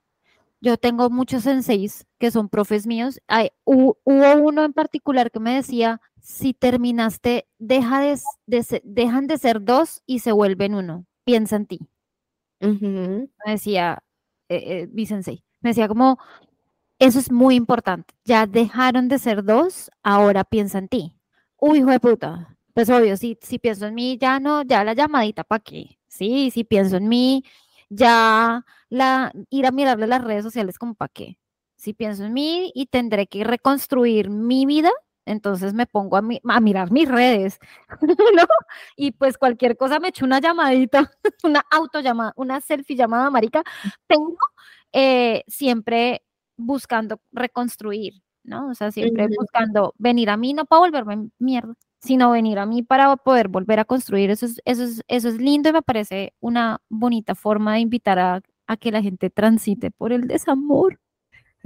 Yo 0.60 0.78
tengo 0.78 1.12
muchos 1.12 1.44
senseis 1.44 2.08
que 2.18 2.32
son 2.32 2.50
profes 2.50 2.88
míos. 2.88 3.22
Hay, 3.28 3.52
hubo, 3.64 4.00
uno 4.06 4.66
en 4.66 4.74
particular 4.74 5.30
que 5.30 5.40
me 5.40 5.54
decía, 5.54 6.02
si 6.20 6.56
terminaste, 6.56 7.48
deja 7.60 8.02
de, 8.02 8.20
dejan 8.84 9.28
de 9.28 9.38
ser 9.38 9.62
dos 9.62 10.02
y 10.08 10.20
se 10.20 10.32
vuelven 10.32 10.74
uno 10.74 11.06
piensa 11.28 11.58
en 11.58 11.66
ti. 11.66 11.80
Me 12.62 13.28
decía 13.46 14.02
eh, 14.48 14.88
eh 14.96 15.34
me 15.60 15.70
decía 15.72 15.90
como, 15.90 16.18
eso 17.00 17.20
es 17.20 17.32
muy 17.32 17.56
importante, 17.56 18.14
ya 18.24 18.48
dejaron 18.48 19.10
de 19.10 19.20
ser 19.20 19.44
dos, 19.44 19.92
ahora 20.04 20.46
piensa 20.46 20.78
en 20.78 20.88
ti. 20.88 21.16
Uy, 21.58 21.80
hijo 21.80 21.90
de 21.92 22.00
puta, 22.00 22.58
pues 22.74 22.90
obvio, 22.90 23.18
si, 23.18 23.38
si 23.42 23.60
pienso 23.60 23.88
en 23.88 23.96
mí, 23.96 24.18
ya 24.18 24.40
no, 24.40 24.64
ya 24.64 24.84
la 24.86 24.94
llamadita, 24.94 25.44
¿para 25.44 25.64
qué? 25.64 26.00
Sí, 26.08 26.50
si 26.52 26.64
pienso 26.64 26.96
en 26.98 27.10
mí, 27.10 27.44
ya 27.90 28.66
la, 28.90 29.34
ir 29.50 29.66
a 29.66 29.72
mirarle 29.72 30.08
las 30.08 30.24
redes 30.24 30.44
sociales 30.44 30.80
como 30.80 30.96
para 30.96 31.10
qué. 31.10 31.38
Si 31.76 31.94
pienso 31.94 32.24
en 32.24 32.34
mí 32.34 32.72
y 32.74 32.86
tendré 32.88 33.28
que 33.28 33.44
reconstruir 33.44 34.30
mi 34.30 34.66
vida, 34.66 34.92
entonces 35.28 35.74
me 35.74 35.86
pongo 35.86 36.18
a, 36.18 36.24
a 36.50 36.60
mirar 36.60 36.92
mis 36.92 37.08
redes, 37.10 37.60
Y 38.96 39.12
pues 39.12 39.38
cualquier 39.38 39.78
cosa 39.78 40.00
me 40.00 40.10
echo 40.10 40.26
una 40.26 40.40
llamadita, 40.40 41.12
una 41.44 41.64
autollamada, 41.72 42.34
una 42.36 42.62
selfie 42.62 42.96
llamada 42.96 43.30
marica, 43.30 43.64
tengo 44.08 44.38
eh, 44.94 45.44
siempre 45.48 46.24
buscando 46.58 47.20
reconstruir, 47.32 48.22
¿no? 48.44 48.70
O 48.70 48.76
sea, 48.76 48.92
siempre 48.92 49.28
buscando 49.38 49.94
venir 49.98 50.30
a 50.30 50.38
mí, 50.38 50.54
no 50.54 50.66
para 50.66 50.80
volverme 50.80 51.30
mierda, 51.40 51.74
sino 52.00 52.32
venir 52.32 52.60
a 52.60 52.66
mí 52.66 52.84
para 52.84 53.16
poder 53.18 53.48
volver 53.50 53.80
a 53.80 53.86
construir. 53.86 54.32
Eso 54.32 54.46
es, 54.46 54.62
eso 54.66 54.84
es, 54.84 55.02
eso 55.08 55.30
es 55.30 55.38
lindo 55.38 55.70
y 55.70 55.74
me 55.74 55.82
parece 55.82 56.34
una 56.40 56.80
bonita 56.90 57.36
forma 57.36 57.76
de 57.76 57.82
invitar 57.82 58.20
a, 58.20 58.42
a 58.68 58.78
que 58.78 58.92
la 58.92 59.02
gente 59.02 59.30
transite 59.30 59.92
por 59.92 60.12
el 60.14 60.28
desamor. 60.28 61.00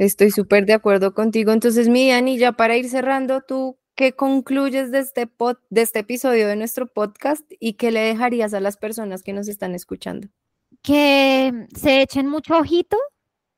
Estoy 0.02 0.32
súper 0.32 0.66
de 0.66 0.74
acuerdo 0.74 1.14
contigo. 1.14 1.52
Entonces, 1.52 1.88
mi 1.88 2.10
Dani, 2.10 2.40
ya 2.40 2.54
para 2.54 2.76
ir 2.76 2.90
cerrando, 2.90 3.42
¿tú 3.42 3.78
qué 3.94 4.14
concluyes 4.14 4.90
de 4.90 4.98
este, 4.98 5.28
pod, 5.28 5.58
de 5.70 5.84
este 5.84 6.00
episodio 6.00 6.48
de 6.48 6.56
nuestro 6.56 6.88
podcast 6.88 7.44
y 7.60 7.74
qué 7.74 7.92
le 7.92 8.00
dejarías 8.00 8.56
a 8.56 8.60
las 8.62 8.78
personas 8.78 9.22
que 9.22 9.32
nos 9.32 9.48
están 9.48 9.76
escuchando? 9.76 10.28
Que 10.82 11.68
se 11.76 12.02
echen 12.02 12.26
mucho 12.26 12.58
ojito 12.58 12.98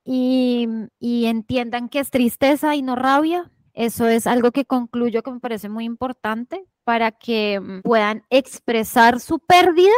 y, 0.04 0.68
y 0.98 1.24
entiendan 1.24 1.88
que 1.88 2.00
es 2.00 2.10
tristeza 2.10 2.76
y 2.76 2.82
no 2.82 2.94
rabia. 2.94 3.50
Eso 3.72 4.06
es 4.06 4.26
algo 4.26 4.52
que 4.52 4.66
concluyo 4.66 5.22
que 5.22 5.30
me 5.30 5.40
parece 5.40 5.70
muy 5.70 5.86
importante 5.86 6.62
para 6.84 7.10
que 7.10 7.58
puedan 7.82 8.22
expresar 8.28 9.18
su 9.18 9.38
pérdida 9.38 9.96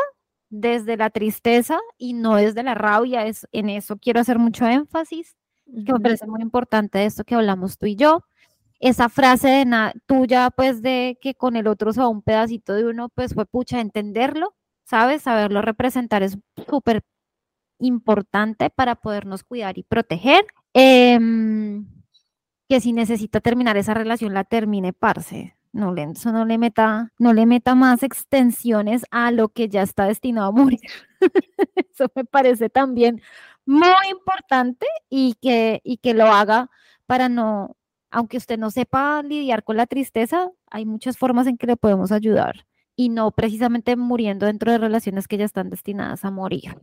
desde 0.48 0.96
la 0.96 1.10
tristeza 1.10 1.80
y 1.98 2.12
no 2.12 2.36
desde 2.36 2.62
la 2.62 2.74
rabia. 2.74 3.26
Es, 3.26 3.48
en 3.50 3.68
eso 3.68 3.96
quiero 3.96 4.20
hacer 4.20 4.38
mucho 4.38 4.64
énfasis 4.64 5.34
que 5.66 5.92
me 5.92 6.00
parece 6.00 6.26
muy 6.26 6.42
importante 6.42 7.04
esto 7.04 7.24
que 7.24 7.34
hablamos 7.34 7.78
tú 7.78 7.86
y 7.86 7.96
yo. 7.96 8.24
Esa 8.78 9.08
frase 9.08 9.48
de 9.48 9.92
tuya, 10.06 10.50
pues 10.50 10.82
de 10.82 11.18
que 11.20 11.34
con 11.34 11.56
el 11.56 11.66
otro 11.66 11.92
se 11.92 12.00
va 12.00 12.08
un 12.08 12.22
pedacito 12.22 12.74
de 12.74 12.84
uno, 12.84 13.08
pues 13.08 13.34
fue 13.34 13.46
pucha 13.46 13.80
entenderlo, 13.80 14.54
¿sabes? 14.84 15.22
Saberlo 15.22 15.62
representar 15.62 16.22
es 16.22 16.38
súper 16.68 17.02
importante 17.78 18.70
para 18.70 18.96
podernos 18.96 19.44
cuidar 19.44 19.78
y 19.78 19.82
proteger. 19.82 20.44
Em, 20.74 21.86
que 22.68 22.80
si 22.80 22.92
necesita 22.92 23.40
terminar 23.40 23.76
esa 23.76 23.94
relación, 23.94 24.34
la 24.34 24.44
termine, 24.44 24.92
parce. 24.92 25.56
No 25.72 25.92
le, 25.92 26.04
eso 26.04 26.32
no 26.32 26.46
le 26.46 26.56
meta, 26.58 27.12
no 27.18 27.34
le 27.34 27.44
meta 27.44 27.74
más 27.74 28.02
extensiones 28.02 29.04
a 29.10 29.30
lo 29.30 29.50
que 29.50 29.68
ya 29.68 29.82
está 29.82 30.06
destinado 30.06 30.48
a 30.48 30.52
morir. 30.52 30.80
eso 31.92 32.10
me 32.14 32.24
parece 32.24 32.70
también 32.70 33.20
muy 33.66 34.08
importante 34.10 34.86
y 35.10 35.34
que, 35.42 35.80
y 35.84 35.98
que 35.98 36.14
lo 36.14 36.26
haga 36.26 36.70
para 37.06 37.28
no, 37.28 37.76
aunque 38.10 38.36
usted 38.36 38.58
no 38.58 38.70
sepa 38.70 39.22
lidiar 39.22 39.64
con 39.64 39.76
la 39.76 39.86
tristeza, 39.86 40.50
hay 40.70 40.86
muchas 40.86 41.18
formas 41.18 41.46
en 41.46 41.58
que 41.58 41.66
le 41.66 41.76
podemos 41.76 42.12
ayudar 42.12 42.66
y 42.94 43.10
no 43.10 43.30
precisamente 43.32 43.96
muriendo 43.96 44.46
dentro 44.46 44.72
de 44.72 44.78
relaciones 44.78 45.28
que 45.28 45.36
ya 45.36 45.44
están 45.44 45.68
destinadas 45.68 46.24
a 46.24 46.30
morir. 46.30 46.76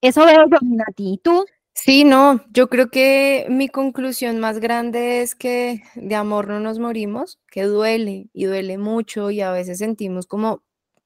Eso 0.00 0.24
veo 0.24 0.46
yo, 0.48 0.58
¿Y 0.96 1.18
tú? 1.18 1.44
Sí, 1.72 2.04
no, 2.04 2.40
yo 2.52 2.68
creo 2.68 2.90
que 2.90 3.46
mi 3.50 3.68
conclusión 3.68 4.38
más 4.38 4.60
grande 4.60 5.20
es 5.22 5.34
que 5.34 5.82
de 5.94 6.14
amor 6.14 6.48
no 6.48 6.60
nos 6.60 6.78
morimos, 6.78 7.38
que 7.50 7.64
duele 7.64 8.28
y 8.32 8.44
duele 8.44 8.78
mucho 8.78 9.30
y 9.30 9.40
a 9.40 9.50
veces 9.52 9.78
sentimos 9.78 10.26
como, 10.26 10.62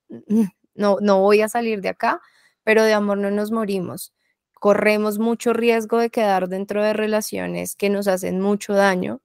mm, 0.09 0.45
no, 0.75 0.99
no 1.01 1.21
voy 1.21 1.41
a 1.41 1.49
salir 1.49 1.81
de 1.81 1.89
acá, 1.89 2.21
pero 2.63 2.85
de 2.85 2.93
amor 2.93 3.19
no 3.19 3.31
nos 3.31 3.51
morimos 3.51 4.13
corremos 4.61 5.19
mucho 5.19 5.55
riesgo 5.55 5.99
de 5.99 6.11
quedar 6.11 6.49
dentro 6.49 6.85
de 6.85 6.95
relaciones 6.95 7.77
que 7.77 7.91
nos 7.91 8.09
hacen 8.09 8.41
mucho 8.41 8.75
daño 8.75 9.23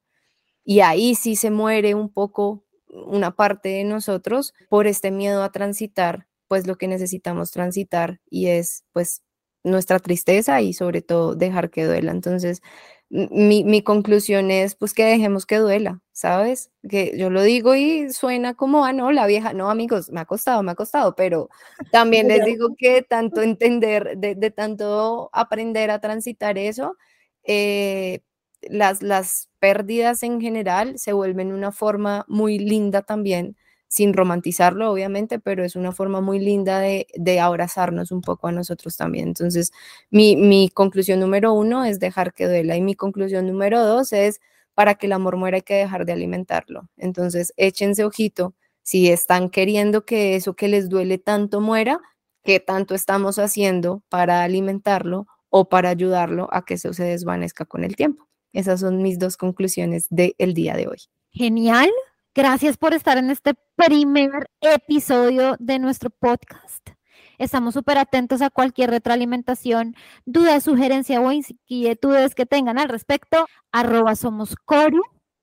y 0.65 0.81
ahí 0.81 1.15
sí 1.15 1.35
se 1.35 1.51
muere 1.51 1.95
un 1.95 2.09
poco 2.11 2.63
una 2.89 3.35
parte 3.35 3.69
de 3.69 3.83
nosotros 3.83 4.53
por 4.69 4.87
este 4.87 5.11
miedo 5.11 5.43
a 5.43 5.51
transitar 5.51 6.27
pues 6.47 6.67
lo 6.67 6.77
que 6.77 6.87
necesitamos 6.87 7.51
transitar 7.51 8.21
y 8.29 8.47
es 8.47 8.83
pues 8.93 9.23
nuestra 9.63 9.99
tristeza 9.99 10.61
y 10.61 10.73
sobre 10.73 11.01
todo 11.01 11.35
dejar 11.35 11.71
que 11.71 11.85
duela. 11.85 12.11
Entonces, 12.11 12.61
mi, 13.09 13.81
conclusión 13.83 14.51
es 14.51 14.75
pues 14.75 14.93
que 14.93 15.05
dejemos 15.05 15.45
que 15.45 15.57
duela, 15.57 16.01
¿sabes? 16.11 16.71
Que 16.89 17.13
yo 17.17 17.29
lo 17.29 17.43
digo 17.43 17.75
y 17.75 18.11
suena 18.11 18.55
como, 18.55 18.85
ah, 18.85 18.93
no, 18.93 19.11
la 19.11 19.27
vieja, 19.27 19.53
no, 19.53 19.69
amigos, 19.69 20.11
me 20.11 20.21
ha 20.21 20.25
costado, 20.25 20.63
me 20.63 20.71
ha 20.71 20.75
costado, 20.75 21.15
pero 21.15 21.49
también 21.91 22.27
les 22.27 22.45
digo 22.45 22.75
que 22.77 23.01
tanto 23.03 23.41
entender, 23.41 24.17
de, 24.17 24.51
tanto 24.51 25.29
aprender 25.33 25.91
a 25.91 25.99
transitar 25.99 26.57
eso, 26.57 26.97
eh, 27.43 28.21
las, 28.61 29.03
las 29.03 29.49
pérdidas 29.59 30.23
en 30.23 30.41
general 30.41 30.97
se 30.97 31.13
vuelven 31.13 31.53
una 31.53 31.71
forma 31.71 32.25
muy 32.27 32.57
linda 32.59 33.03
también 33.03 33.55
sin 33.87 34.13
romantizarlo, 34.13 34.91
obviamente, 34.91 35.39
pero 35.39 35.63
es 35.63 35.75
una 35.75 35.91
forma 35.91 36.21
muy 36.21 36.39
linda 36.39 36.79
de, 36.79 37.07
abrazarnos 37.39 38.11
un 38.11 38.21
poco 38.21 38.47
a 38.47 38.51
nosotros 38.51 38.97
también. 38.97 39.29
Entonces, 39.29 39.71
mi, 40.09 40.69
conclusión 40.73 41.19
número 41.19 41.53
uno 41.53 41.85
es 41.85 41.99
dejar 41.99 42.33
que 42.33 42.47
duela 42.47 42.75
y 42.75 42.81
mi 42.81 42.95
conclusión 42.95 43.47
número 43.47 43.85
dos 43.85 44.13
es 44.13 44.41
para 44.73 44.95
que 44.95 45.05
el 45.07 45.13
amor 45.13 45.37
muera 45.37 45.57
hay 45.57 45.61
que 45.61 45.75
dejar 45.75 46.05
de 46.05 46.13
alimentarlo. 46.13 46.89
Entonces, 46.97 47.53
échense 47.57 48.03
ojito 48.03 48.53
si 48.83 49.09
están 49.09 49.49
queriendo 49.49 50.05
que 50.05 50.35
eso 50.35 50.55
que 50.55 50.67
les 50.67 50.89
duele 50.89 51.17
tanto 51.17 51.61
muera, 51.61 51.99
qué 52.43 52.59
tanto 52.59 52.93
estamos 52.95 53.39
haciendo 53.39 54.03
para 54.09 54.43
alimentarlo 54.43 55.27
o 55.49 55.69
para 55.69 55.89
ayudarlo 55.89 56.49
a 56.51 56.65
que 56.65 56.75
eso 56.75 56.93
se 56.93 57.03
desvanezca 57.03 57.65
con 57.65 57.83
el 57.83 57.95
tiempo. 57.95 58.27
Esas 58.53 58.81
son 58.81 59.01
mis 59.01 59.19
dos 59.19 59.37
conclusiones 59.37 60.07
del 60.09 60.53
día 60.53 60.75
de 60.75 60.87
hoy. 60.87 60.97
Genial, 61.31 61.89
Gracias 62.37 62.75
por 62.75 62.93
estar 62.93 63.17
en 63.17 63.29
este 63.29 63.53
primer 63.77 64.49
episodio 64.59 65.55
de 65.57 65.79
nuestro 65.79 66.09
podcast. 66.09 66.89
Estamos 67.37 67.75
súper 67.75 67.97
atentos 67.97 68.41
a 68.41 68.49
cualquier 68.49 68.89
retroalimentación, 68.89 69.95
duda, 70.25 70.59
sugerencia 70.59 71.21
o 71.21 71.31
inquietudes 71.31 72.35
que 72.35 72.45
tengan 72.45 72.77
al 72.77 72.89
respecto. 72.89 73.47
Arroba 73.71 74.17
somos 74.17 74.57
Coru 74.65 75.01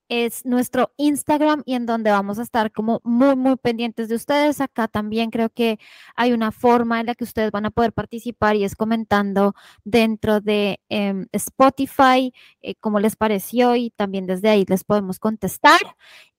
es 0.08 0.44
nuestro 0.44 0.92
Instagram 0.96 1.62
y 1.64 1.74
en 1.74 1.86
donde 1.86 2.10
vamos 2.10 2.38
a 2.38 2.42
estar 2.42 2.72
como 2.72 3.00
muy, 3.04 3.36
muy 3.36 3.56
pendientes 3.56 4.08
de 4.08 4.16
ustedes. 4.16 4.60
Acá 4.60 4.88
también 4.88 5.30
creo 5.30 5.50
que 5.50 5.78
hay 6.16 6.32
una 6.32 6.52
forma 6.52 7.00
en 7.00 7.06
la 7.06 7.14
que 7.14 7.24
ustedes 7.24 7.50
van 7.50 7.66
a 7.66 7.70
poder 7.70 7.92
participar 7.92 8.56
y 8.56 8.64
es 8.64 8.76
comentando 8.76 9.54
dentro 9.84 10.40
de 10.40 10.80
em, 10.88 11.26
Spotify 11.32 12.32
eh, 12.60 12.74
cómo 12.80 13.00
les 13.00 13.16
pareció 13.16 13.76
y 13.76 13.90
también 13.90 14.26
desde 14.26 14.48
ahí 14.50 14.64
les 14.68 14.84
podemos 14.84 15.18
contestar. 15.18 15.80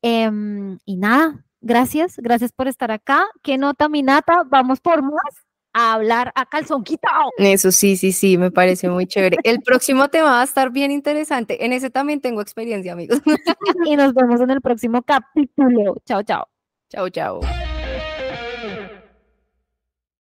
Em, 0.01 0.79
y 0.85 0.97
nada, 0.97 1.45
gracias, 1.61 2.17
gracias 2.17 2.51
por 2.51 2.67
estar 2.67 2.91
acá. 2.91 3.25
¿Qué 3.41 3.57
nota, 3.57 3.89
Minata? 3.89 4.43
Vamos 4.49 4.79
por 4.81 5.01
más 5.01 5.52
a 5.73 5.93
hablar 5.93 6.31
a 6.35 6.45
calzón 6.45 6.83
quitado. 6.83 7.31
Eso 7.37 7.71
sí, 7.71 7.97
sí, 7.97 8.11
sí, 8.11 8.37
me 8.37 8.51
parece 8.51 8.89
muy 8.89 9.07
chévere. 9.07 9.37
El 9.43 9.61
próximo 9.63 10.09
tema 10.09 10.31
va 10.31 10.41
a 10.41 10.45
estar 10.45 10.71
bien 10.71 10.91
interesante. 10.91 11.65
En 11.65 11.73
ese 11.73 11.89
también 11.89 12.21
tengo 12.21 12.41
experiencia, 12.41 12.93
amigos. 12.93 13.21
y 13.85 13.95
nos 13.95 14.13
vemos 14.13 14.39
en 14.41 14.51
el 14.51 14.61
próximo 14.61 15.01
capítulo. 15.01 15.95
Chao, 16.05 16.23
chao. 16.23 16.47
Chao, 16.89 17.09
chao. 17.09 17.41